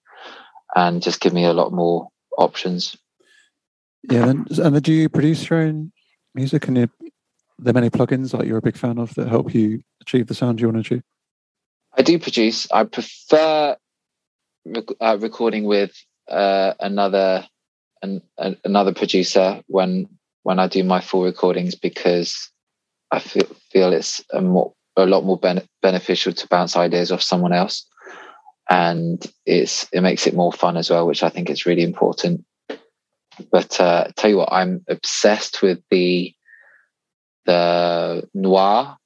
and 0.76 1.02
just 1.02 1.22
give 1.22 1.34
me 1.34 1.46
a 1.46 1.54
lot 1.54 1.72
more 1.72 2.10
options. 2.38 2.98
Yeah, 4.10 4.30
and 4.30 4.48
then 4.48 4.82
do 4.82 4.94
you 4.94 5.10
produce 5.10 5.50
your 5.50 5.60
own 5.60 5.92
music? 6.34 6.68
And 6.68 6.78
you, 6.78 6.84
are 6.84 7.10
there 7.60 7.74
many 7.74 7.90
plugins 7.90 8.32
that 8.32 8.48
you're 8.48 8.58
a 8.58 8.62
big 8.62 8.78
fan 8.78 8.98
of 8.98 9.14
that 9.16 9.28
help 9.28 9.54
you 9.54 9.82
achieve 10.02 10.28
the 10.28 10.34
sound 10.34 10.62
you 10.62 10.68
want 10.68 10.78
to 10.78 10.82
achieve? 10.82 11.04
I 11.98 12.02
do 12.02 12.18
produce. 12.18 12.70
I 12.72 12.86
prefer 12.86 13.76
rec- 14.66 15.02
uh, 15.02 15.18
recording 15.20 15.66
with 15.66 15.92
uh, 16.30 16.74
another 16.80 17.46
an, 18.02 18.22
an, 18.38 18.58
another 18.64 18.94
producer 18.94 19.62
when 19.68 20.08
when 20.44 20.60
I 20.60 20.68
do 20.68 20.84
my 20.84 21.02
full 21.02 21.24
recordings 21.24 21.76
because 21.76 22.50
I 23.12 23.20
feel 23.20 23.48
feel 23.72 23.92
it's 23.92 24.24
a 24.32 24.42
more 24.42 24.74
a 24.96 25.06
lot 25.06 25.26
more 25.26 25.38
bene- 25.38 25.68
beneficial 25.82 26.34
to 26.34 26.48
bounce 26.48 26.76
ideas 26.76 27.12
off 27.12 27.22
someone 27.22 27.54
else, 27.54 27.86
and 28.70 29.26
it's 29.46 29.88
it 29.92 30.02
makes 30.02 30.28
it 30.28 30.36
more 30.36 30.54
fun 30.54 30.78
as 30.78 30.90
well, 30.90 31.08
which 31.08 31.24
I 31.24 31.30
think 31.30 31.50
is 31.50 31.66
really 31.66 31.84
important. 31.84 32.46
But 33.52 33.80
uh, 33.80 34.10
tell 34.16 34.30
you 34.30 34.38
what, 34.38 34.54
I'm 34.54 34.84
obsessed 34.88 35.62
with 35.62 35.80
the 35.90 36.34
the 37.46 38.28
Noir 38.34 38.98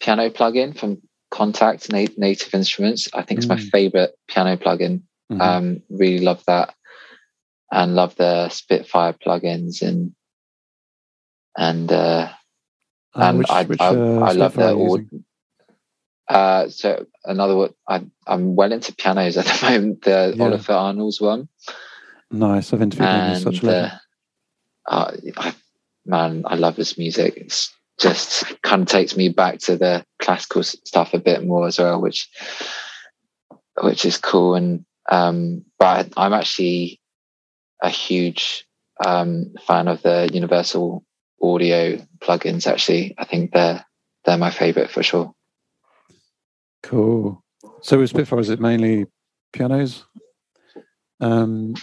piano 0.00 0.30
plugin 0.30 0.76
from 0.78 1.02
Kontakt 1.32 1.90
Na- 1.92 2.12
Native 2.16 2.54
Instruments. 2.54 3.08
I 3.12 3.22
think 3.22 3.38
it's 3.38 3.48
my 3.48 3.56
Mm. 3.56 3.70
favorite 3.70 4.14
piano 4.28 4.56
plugin. 4.56 5.02
Mhm. 5.30 5.40
Um, 5.40 5.82
really 5.90 6.24
love 6.24 6.42
that, 6.46 6.74
and 7.70 7.94
love 7.94 8.14
the 8.16 8.48
Spitfire 8.48 9.14
plugins 9.14 9.82
and 9.82 10.14
and 11.56 11.92
uh, 11.92 12.30
Uh, 13.14 13.20
and 13.24 13.38
which- 13.38 13.50
I 13.50 13.62
which, 13.64 13.80
uh, 13.80 13.92
I 13.92 14.32
love 14.32 14.52
Spitfire 14.52 14.56
the 14.56 14.64
are 14.64 14.76
you 14.78 14.82
au- 14.90 14.96
using? 14.96 15.24
Uh, 16.32 16.68
so 16.68 17.06
another 17.24 17.56
one. 17.56 17.74
I, 17.88 18.04
I'm 18.26 18.56
well 18.56 18.72
into 18.72 18.94
pianos 18.94 19.36
at 19.36 19.44
the 19.44 19.66
moment. 19.70 20.02
The 20.02 20.34
Yeah. 20.36 20.44
Olafur 20.44 20.74
Arnalds 20.74 21.20
one, 21.20 21.48
Nice. 22.30 22.72
I've 22.72 22.82
interviewed 22.82 23.08
him. 23.08 23.34
He's 23.34 23.42
such 23.42 23.62
a 23.62 23.76
uh, 23.84 23.98
uh, 24.86 25.16
I, 25.36 25.54
man, 26.06 26.42
I 26.46 26.54
love 26.56 26.76
his 26.76 26.96
music. 26.98 27.34
It's 27.36 27.72
just 28.00 28.44
kind 28.62 28.82
of 28.82 28.88
takes 28.88 29.16
me 29.16 29.28
back 29.28 29.58
to 29.60 29.76
the 29.76 30.04
classical 30.18 30.62
stuff 30.62 31.14
a 31.14 31.18
bit 31.18 31.44
more 31.44 31.66
as 31.66 31.78
well, 31.78 32.00
which 32.00 32.28
which 33.82 34.04
is 34.04 34.18
cool. 34.18 34.54
And 34.54 34.84
um, 35.10 35.64
but 35.78 36.12
I'm 36.16 36.32
actually 36.32 37.00
a 37.82 37.90
huge 37.90 38.64
um, 39.04 39.52
fan 39.66 39.88
of 39.88 40.02
the 40.02 40.30
Universal 40.32 41.04
Audio 41.42 41.98
plugins. 42.20 42.66
Actually, 42.66 43.14
I 43.18 43.24
think 43.24 43.52
they're 43.52 43.84
they're 44.24 44.38
my 44.38 44.50
favorite 44.50 44.90
for 44.90 45.02
sure. 45.02 45.34
Cool. 46.82 47.42
So 47.82 47.98
with 47.98 48.10
Spitfire, 48.10 48.40
is 48.40 48.50
it 48.50 48.60
mainly 48.60 49.06
pianos? 49.52 50.04
Um, 51.20 51.74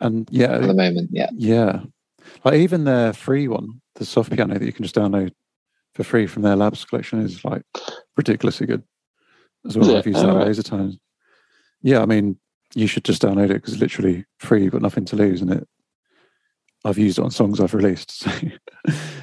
and 0.00 0.28
yeah, 0.30 0.52
At 0.52 0.62
the 0.62 0.74
moment, 0.74 1.10
yeah. 1.12 1.30
Yeah. 1.34 1.80
Like 2.44 2.54
even 2.54 2.84
their 2.84 3.12
free 3.12 3.48
one, 3.48 3.80
the 3.96 4.04
soft 4.04 4.32
piano 4.32 4.58
that 4.58 4.64
you 4.64 4.72
can 4.72 4.82
just 4.84 4.94
download 4.94 5.32
for 5.94 6.04
free 6.04 6.26
from 6.26 6.42
their 6.42 6.56
labs 6.56 6.84
collection 6.84 7.20
is 7.20 7.44
like 7.44 7.62
ridiculously 8.16 8.66
good 8.66 8.82
as 9.66 9.76
well. 9.76 9.90
Is? 9.90 9.96
I've 9.96 10.06
used 10.06 10.20
that 10.20 10.32
loads 10.34 10.58
of 10.58 10.64
times. 10.64 10.98
Yeah, 11.82 12.00
I 12.00 12.06
mean, 12.06 12.38
you 12.74 12.86
should 12.86 13.04
just 13.04 13.22
download 13.22 13.46
it 13.50 13.54
because 13.54 13.74
it's 13.74 13.82
literally 13.82 14.24
free. 14.38 14.62
You've 14.64 14.72
got 14.72 14.82
nothing 14.82 15.04
to 15.06 15.16
lose, 15.16 15.40
and 15.42 15.52
it. 15.52 15.68
I've 16.84 16.98
used 16.98 17.18
it 17.18 17.22
on 17.24 17.30
songs 17.30 17.60
I've 17.60 17.74
released, 17.74 18.10
so 18.20 18.30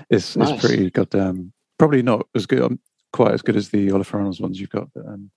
it's 0.10 0.36
Nice. 0.36 0.52
it's 0.52 0.66
pretty 0.66 0.90
goddamn. 0.92 1.54
Probably 1.78 2.02
not 2.02 2.28
as 2.36 2.46
good, 2.46 2.62
um, 2.62 2.80
quite 3.12 3.34
as 3.34 3.42
good 3.42 3.56
as 3.56 3.70
the 3.70 3.88
Olafur 3.90 4.16
Arnalds 4.16 4.40
ones 4.40 4.60
you've 4.60 4.70
got, 4.70 4.88
but 4.94 5.06
um, 5.06 5.32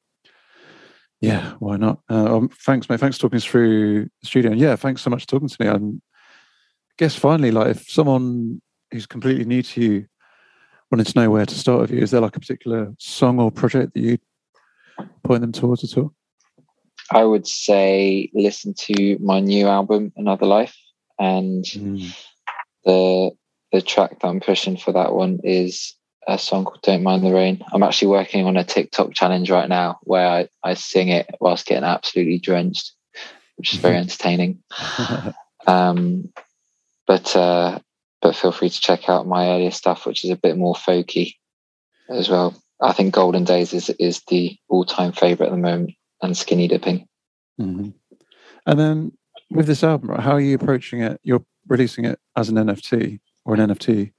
yeah, 1.20 1.52
why 1.60 1.76
not? 1.76 2.00
Uh, 2.10 2.36
um, 2.36 2.48
thanks, 2.48 2.88
mate. 2.88 3.00
Thanks 3.00 3.16
for 3.16 3.22
talking 3.22 3.36
us 3.36 3.44
through 3.44 4.04
the 4.04 4.26
studio, 4.26 4.50
and 4.50 4.60
yeah, 4.60 4.76
thanks 4.76 5.02
so 5.02 5.10
much 5.10 5.22
for 5.22 5.28
talking 5.28 5.48
to 5.48 5.56
me. 5.60 5.68
I'm, 5.68 6.02
I 6.18 6.94
guess 6.98 7.14
finally, 7.14 7.50
like 7.50 7.68
if 7.68 7.88
someone 7.88 8.60
who's 8.90 9.06
completely 9.06 9.44
new 9.44 9.62
to 9.62 9.80
you 9.80 10.06
wanted 10.90 11.06
to 11.06 11.18
know 11.18 11.30
where 11.30 11.46
to 11.46 11.54
start 11.54 11.80
with 11.80 11.90
you, 11.92 12.00
is 12.00 12.10
there 12.10 12.20
like 12.20 12.36
a 12.36 12.40
particular 12.40 12.92
song 12.98 13.38
or 13.38 13.50
project 13.50 13.94
that 13.94 14.00
you 14.00 14.18
point 15.22 15.40
them 15.40 15.52
towards 15.52 15.84
at 15.84 15.96
all? 15.96 16.12
I 17.10 17.24
would 17.24 17.46
say 17.46 18.30
listen 18.34 18.74
to 18.74 19.18
my 19.20 19.40
new 19.40 19.68
album, 19.68 20.12
Another 20.16 20.46
Life, 20.46 20.76
and 21.18 21.64
Mm. 21.64 22.14
the 22.84 23.30
the 23.70 23.80
track 23.80 24.20
that 24.20 24.28
I'm 24.28 24.40
pushing 24.40 24.76
for 24.76 24.92
that 24.92 25.14
one 25.14 25.40
is 25.44 25.94
a 26.26 26.38
song 26.38 26.64
called 26.64 26.82
Don't 26.82 27.02
Mind 27.02 27.24
the 27.24 27.32
Rain. 27.32 27.64
I'm 27.72 27.82
actually 27.82 28.08
working 28.08 28.46
on 28.46 28.56
a 28.56 28.64
TikTok 28.64 29.12
challenge 29.12 29.50
right 29.50 29.68
now 29.68 29.98
where 30.02 30.26
I, 30.26 30.48
I 30.62 30.74
sing 30.74 31.08
it 31.08 31.28
whilst 31.40 31.66
getting 31.66 31.84
absolutely 31.84 32.38
drenched, 32.38 32.92
which 33.56 33.74
is 33.74 33.80
very 33.80 33.96
entertaining. 33.98 34.62
um, 35.66 36.32
but 37.06 37.34
uh, 37.34 37.78
but 38.20 38.36
feel 38.36 38.52
free 38.52 38.70
to 38.70 38.80
check 38.80 39.08
out 39.08 39.26
my 39.26 39.48
earlier 39.48 39.70
stuff, 39.70 40.06
which 40.06 40.24
is 40.24 40.30
a 40.30 40.36
bit 40.36 40.56
more 40.56 40.74
folky 40.74 41.34
as 42.08 42.28
well. 42.28 42.54
I 42.80 42.92
think 42.92 43.14
Golden 43.14 43.44
Days 43.44 43.72
is 43.72 43.90
is 43.90 44.22
the 44.28 44.56
all 44.68 44.84
time 44.84 45.12
favorite 45.12 45.46
at 45.46 45.52
the 45.52 45.58
moment, 45.58 45.92
and 46.22 46.36
Skinny 46.36 46.68
Dipping. 46.68 47.08
Mm-hmm. 47.60 47.90
And 48.66 48.80
then 48.80 49.12
with 49.50 49.66
this 49.66 49.84
album, 49.84 50.18
how 50.20 50.32
are 50.32 50.40
you 50.40 50.54
approaching 50.54 51.02
it? 51.02 51.20
You're 51.22 51.44
releasing 51.66 52.04
it 52.04 52.18
as 52.36 52.48
an 52.48 52.56
NFT 52.56 53.20
or 53.44 53.54
an 53.54 53.68
NFT 53.68 54.12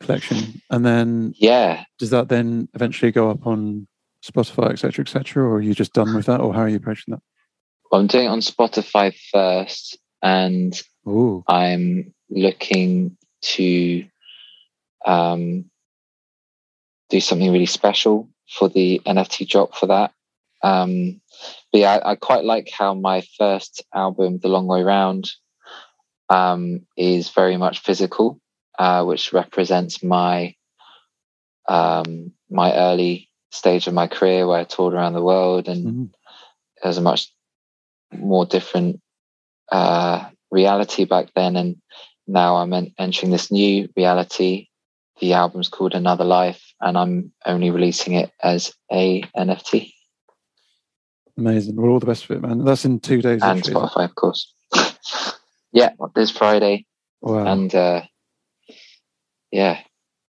collection, 0.00 0.60
and 0.70 0.84
then 0.84 1.34
yeah, 1.36 1.84
does 1.98 2.10
that 2.10 2.28
then 2.28 2.68
eventually 2.74 3.12
go 3.12 3.30
up 3.30 3.46
on 3.46 3.86
Spotify, 4.24 4.72
etc., 4.72 5.02
etc., 5.02 5.44
or 5.44 5.56
are 5.56 5.60
you 5.60 5.74
just 5.74 5.92
done 5.92 6.14
with 6.14 6.26
that, 6.26 6.40
or 6.40 6.52
how 6.54 6.60
are 6.60 6.68
you 6.68 6.76
approaching 6.76 7.12
that? 7.12 7.22
Well, 7.90 8.00
I'm 8.00 8.06
doing 8.06 8.26
it 8.26 8.28
on 8.28 8.40
Spotify 8.40 9.16
first, 9.32 9.98
and 10.22 10.80
Ooh. 11.06 11.44
I'm 11.46 12.12
looking 12.28 13.16
to 13.42 14.04
um, 15.04 15.66
do 17.08 17.20
something 17.20 17.52
really 17.52 17.66
special 17.66 18.28
for 18.48 18.68
the 18.68 19.00
NFT 19.06 19.48
drop 19.48 19.76
for 19.76 19.86
that. 19.86 20.12
Um, 20.62 21.20
but 21.70 21.80
yeah, 21.80 21.96
I, 21.96 22.12
I, 22.12 22.14
quite 22.16 22.44
like 22.44 22.70
how 22.72 22.94
my 22.94 23.22
first 23.38 23.84
album, 23.94 24.38
The 24.38 24.48
Long 24.48 24.66
Way 24.66 24.82
Round, 24.82 25.30
um, 26.28 26.86
is 26.96 27.30
very 27.30 27.56
much 27.56 27.80
physical, 27.80 28.40
uh, 28.78 29.04
which 29.04 29.32
represents 29.32 30.02
my 30.02 30.54
um, 31.68 32.32
my 32.50 32.74
early 32.74 33.28
stage 33.50 33.86
of 33.86 33.94
my 33.94 34.06
career 34.06 34.46
where 34.46 34.60
I 34.60 34.64
toured 34.64 34.94
around 34.94 35.14
the 35.14 35.22
world 35.22 35.68
and 35.68 35.86
mm-hmm. 35.86 36.04
there's 36.82 36.98
a 36.98 37.02
much 37.02 37.32
more 38.12 38.46
different 38.46 39.00
uh, 39.72 40.28
reality 40.50 41.04
back 41.04 41.28
then. 41.34 41.56
And 41.56 41.76
now 42.26 42.56
I'm 42.56 42.72
en- 42.72 42.94
entering 42.98 43.32
this 43.32 43.50
new 43.50 43.88
reality. 43.96 44.68
The 45.20 45.32
album's 45.32 45.68
called 45.68 45.94
Another 45.94 46.24
Life, 46.24 46.74
and 46.80 46.98
I'm 46.98 47.32
only 47.46 47.70
releasing 47.70 48.12
it 48.14 48.30
as 48.42 48.74
a 48.92 49.22
NFT. 49.36 49.92
Amazing. 51.38 51.76
Well, 51.76 51.90
all 51.90 52.00
the 52.00 52.06
best 52.06 52.26
for 52.26 52.34
it, 52.34 52.42
man. 52.42 52.64
That's 52.64 52.84
in 52.84 53.00
two 53.00 53.22
days. 53.22 53.42
And 53.42 53.62
Spotify, 53.62 54.04
of 54.04 54.14
course. 54.14 54.52
yeah, 55.72 55.90
this 56.14 56.30
Friday. 56.30 56.84
Wow. 57.22 57.46
And 57.46 57.74
uh, 57.74 58.02
yeah, 59.50 59.80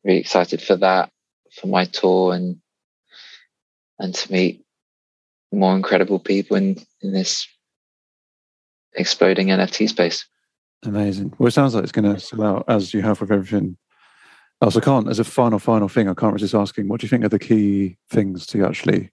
really 0.04 0.20
excited 0.20 0.62
for 0.62 0.76
that, 0.78 1.12
for 1.54 1.68
my 1.68 1.86
tour, 1.86 2.34
and 2.34 2.58
and 4.00 4.14
to 4.14 4.32
meet 4.32 4.66
more 5.52 5.76
incredible 5.76 6.20
people 6.20 6.58
in 6.58 6.78
in 7.02 7.14
this 7.14 7.48
exploding 8.94 9.48
NFT 9.48 9.90
space. 9.90 10.26
Amazing. 10.84 11.34
Well, 11.38 11.48
it 11.48 11.52
sounds 11.52 11.74
like 11.74 11.84
it's 11.84 11.92
going 11.92 12.14
to 12.14 12.20
sell 12.20 12.44
out 12.44 12.66
as 12.68 12.94
you 12.94 13.02
have 13.02 13.20
with 13.20 13.32
everything 13.32 13.78
else. 14.62 14.78
I 14.78 14.82
can't, 14.82 15.10
as 15.10 15.20
a 15.20 15.24
final, 15.24 15.60
final 15.60 15.88
thing, 15.88 16.08
I 16.08 16.14
can't 16.14 16.34
resist 16.34 16.54
asking, 16.54 16.88
what 16.88 17.02
do 17.02 17.06
you 17.06 17.10
think 17.10 17.26
are 17.26 17.30
the 17.30 17.40
key 17.40 17.98
things 18.10 18.46
to 18.48 18.66
actually 18.66 19.12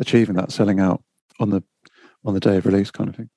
achieving 0.00 0.36
that 0.36 0.52
selling 0.52 0.80
out 0.80 1.02
on 1.40 1.50
the 1.50 1.62
on 2.24 2.34
the 2.34 2.40
day 2.40 2.56
of 2.56 2.66
release, 2.66 2.90
kind 2.90 3.08
of 3.08 3.16
thing? 3.16 3.30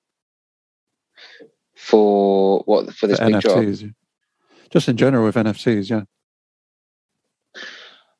For 1.75 2.59
what? 2.65 2.93
For 2.93 3.07
this 3.07 3.19
for 3.19 3.25
NFTs, 3.25 3.81
yeah. 3.81 3.89
Just 4.71 4.87
in 4.87 4.97
general 4.97 5.25
with 5.25 5.35
NFTs, 5.35 5.89
yeah. 5.89 6.03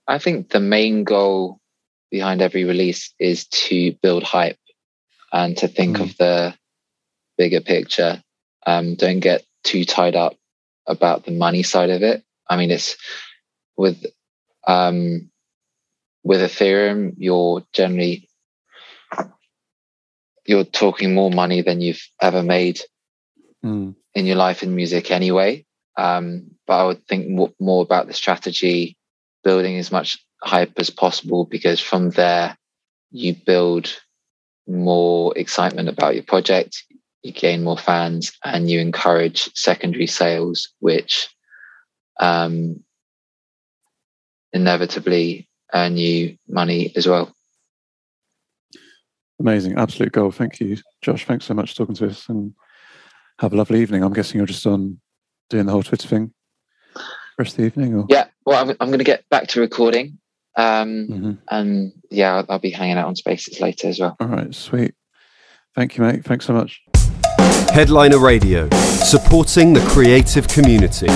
I 0.08 0.20
think 0.20 0.50
the 0.50 0.60
main 0.60 1.04
goal 1.04 1.60
behind 2.10 2.42
every 2.42 2.66
release 2.66 3.14
is 3.20 3.48
to 3.48 3.94
build 4.02 4.24
hype 4.24 4.60
and 5.32 5.58
to 5.58 5.68
think 5.68 5.98
mm. 5.98 6.02
of 6.04 6.18
the 6.18 6.54
bigger 7.38 7.62
picture. 7.62 8.22
Um, 8.68 8.96
don't 8.96 9.22
get 9.22 9.44
too 9.64 9.86
tied 9.86 10.16
up 10.16 10.36
about 10.86 11.24
the 11.24 11.32
money 11.32 11.64
side 11.64 11.90
of 11.90 12.04
it. 12.04 12.24
I 12.50 12.58
mean, 12.58 12.72
it's 12.72 12.98
with 13.78 14.06
um, 14.68 15.32
with 16.24 16.42
Ethereum, 16.42 17.14
you're 17.18 17.64
generally 17.74 18.28
you're 20.46 20.66
talking 20.66 21.14
more 21.14 21.32
money 21.32 21.62
than 21.62 21.82
you've 21.82 22.06
ever 22.22 22.44
made 22.44 22.82
mm. 23.64 23.96
in 24.14 24.26
your 24.26 24.36
life 24.36 24.64
in 24.64 24.76
music 24.76 25.12
anyway. 25.12 25.66
Um, 25.98 26.52
but 26.68 26.78
I 26.78 26.86
would 26.86 27.06
think 27.08 27.28
more, 27.28 27.52
more 27.60 27.82
about 27.84 28.08
the 28.08 28.14
strategy, 28.14 28.98
building 29.44 29.78
as 29.78 29.92
much 29.92 30.18
hype 30.42 30.74
as 30.78 30.90
possible, 30.90 31.46
because 31.46 31.80
from 31.80 32.12
there 32.12 32.58
you 33.12 33.36
build 33.36 33.94
more 34.68 35.38
excitement 35.38 35.90
about 35.90 36.16
your 36.16 36.24
project 36.24 36.84
you 37.24 37.32
gain 37.32 37.64
more 37.64 37.78
fans 37.78 38.32
and 38.44 38.70
you 38.70 38.80
encourage 38.80 39.54
secondary 39.56 40.08
sales, 40.08 40.70
which 40.80 41.30
um, 42.20 42.84
inevitably 44.54 45.48
earn 45.74 45.98
you 45.98 46.38
money 46.48 46.92
as 46.96 47.08
well. 47.08 47.34
Amazing, 49.40 49.78
absolute 49.78 50.12
goal. 50.12 50.32
Thank 50.32 50.60
you, 50.60 50.78
Josh. 51.02 51.26
Thanks 51.26 51.46
so 51.46 51.54
much 51.54 51.72
for 51.72 51.78
talking 51.78 51.96
to 51.96 52.08
us 52.08 52.30
and 52.30 52.54
have 53.40 53.54
a 53.54 53.56
lovely 53.56 53.82
evening. 53.82 54.04
I'm 54.04 54.14
guessing 54.14 54.38
you're 54.38 54.46
just 54.46 54.68
on 54.68 55.00
doing 55.52 55.66
the 55.68 55.72
whole 55.72 55.84
Twitter 55.84 56.08
thing 56.08 56.34
rest 57.38 57.54
of 57.54 57.58
the 57.58 57.66
evening, 57.66 57.96
or 57.96 58.06
yeah. 58.10 58.28
Well, 58.46 58.62
I'm, 58.62 58.76
I'm 58.80 58.88
going 58.88 59.00
to 59.00 59.06
get 59.06 59.28
back 59.30 59.48
to 59.50 59.60
recording, 59.60 60.18
um, 60.56 61.08
mm-hmm. 61.10 61.32
and 61.50 61.94
yeah, 62.10 62.36
I'll, 62.36 62.46
I'll 62.50 62.60
be 62.60 62.72
hanging 62.72 62.98
out 62.98 63.08
on 63.08 63.16
Spaces 63.16 63.60
later 63.62 63.88
as 63.88 64.00
well. 64.00 64.16
All 64.20 64.28
right, 64.28 64.54
sweet. 64.54 64.96
Thank 65.76 65.98
you, 65.98 66.04
mate. 66.04 66.24
Thanks 66.24 66.46
so 66.46 66.54
much. 66.54 66.82
Headliner 67.74 68.20
Radio, 68.20 68.70
supporting 68.72 69.74
the 69.74 69.86
creative 69.88 70.48
community. 70.48 71.08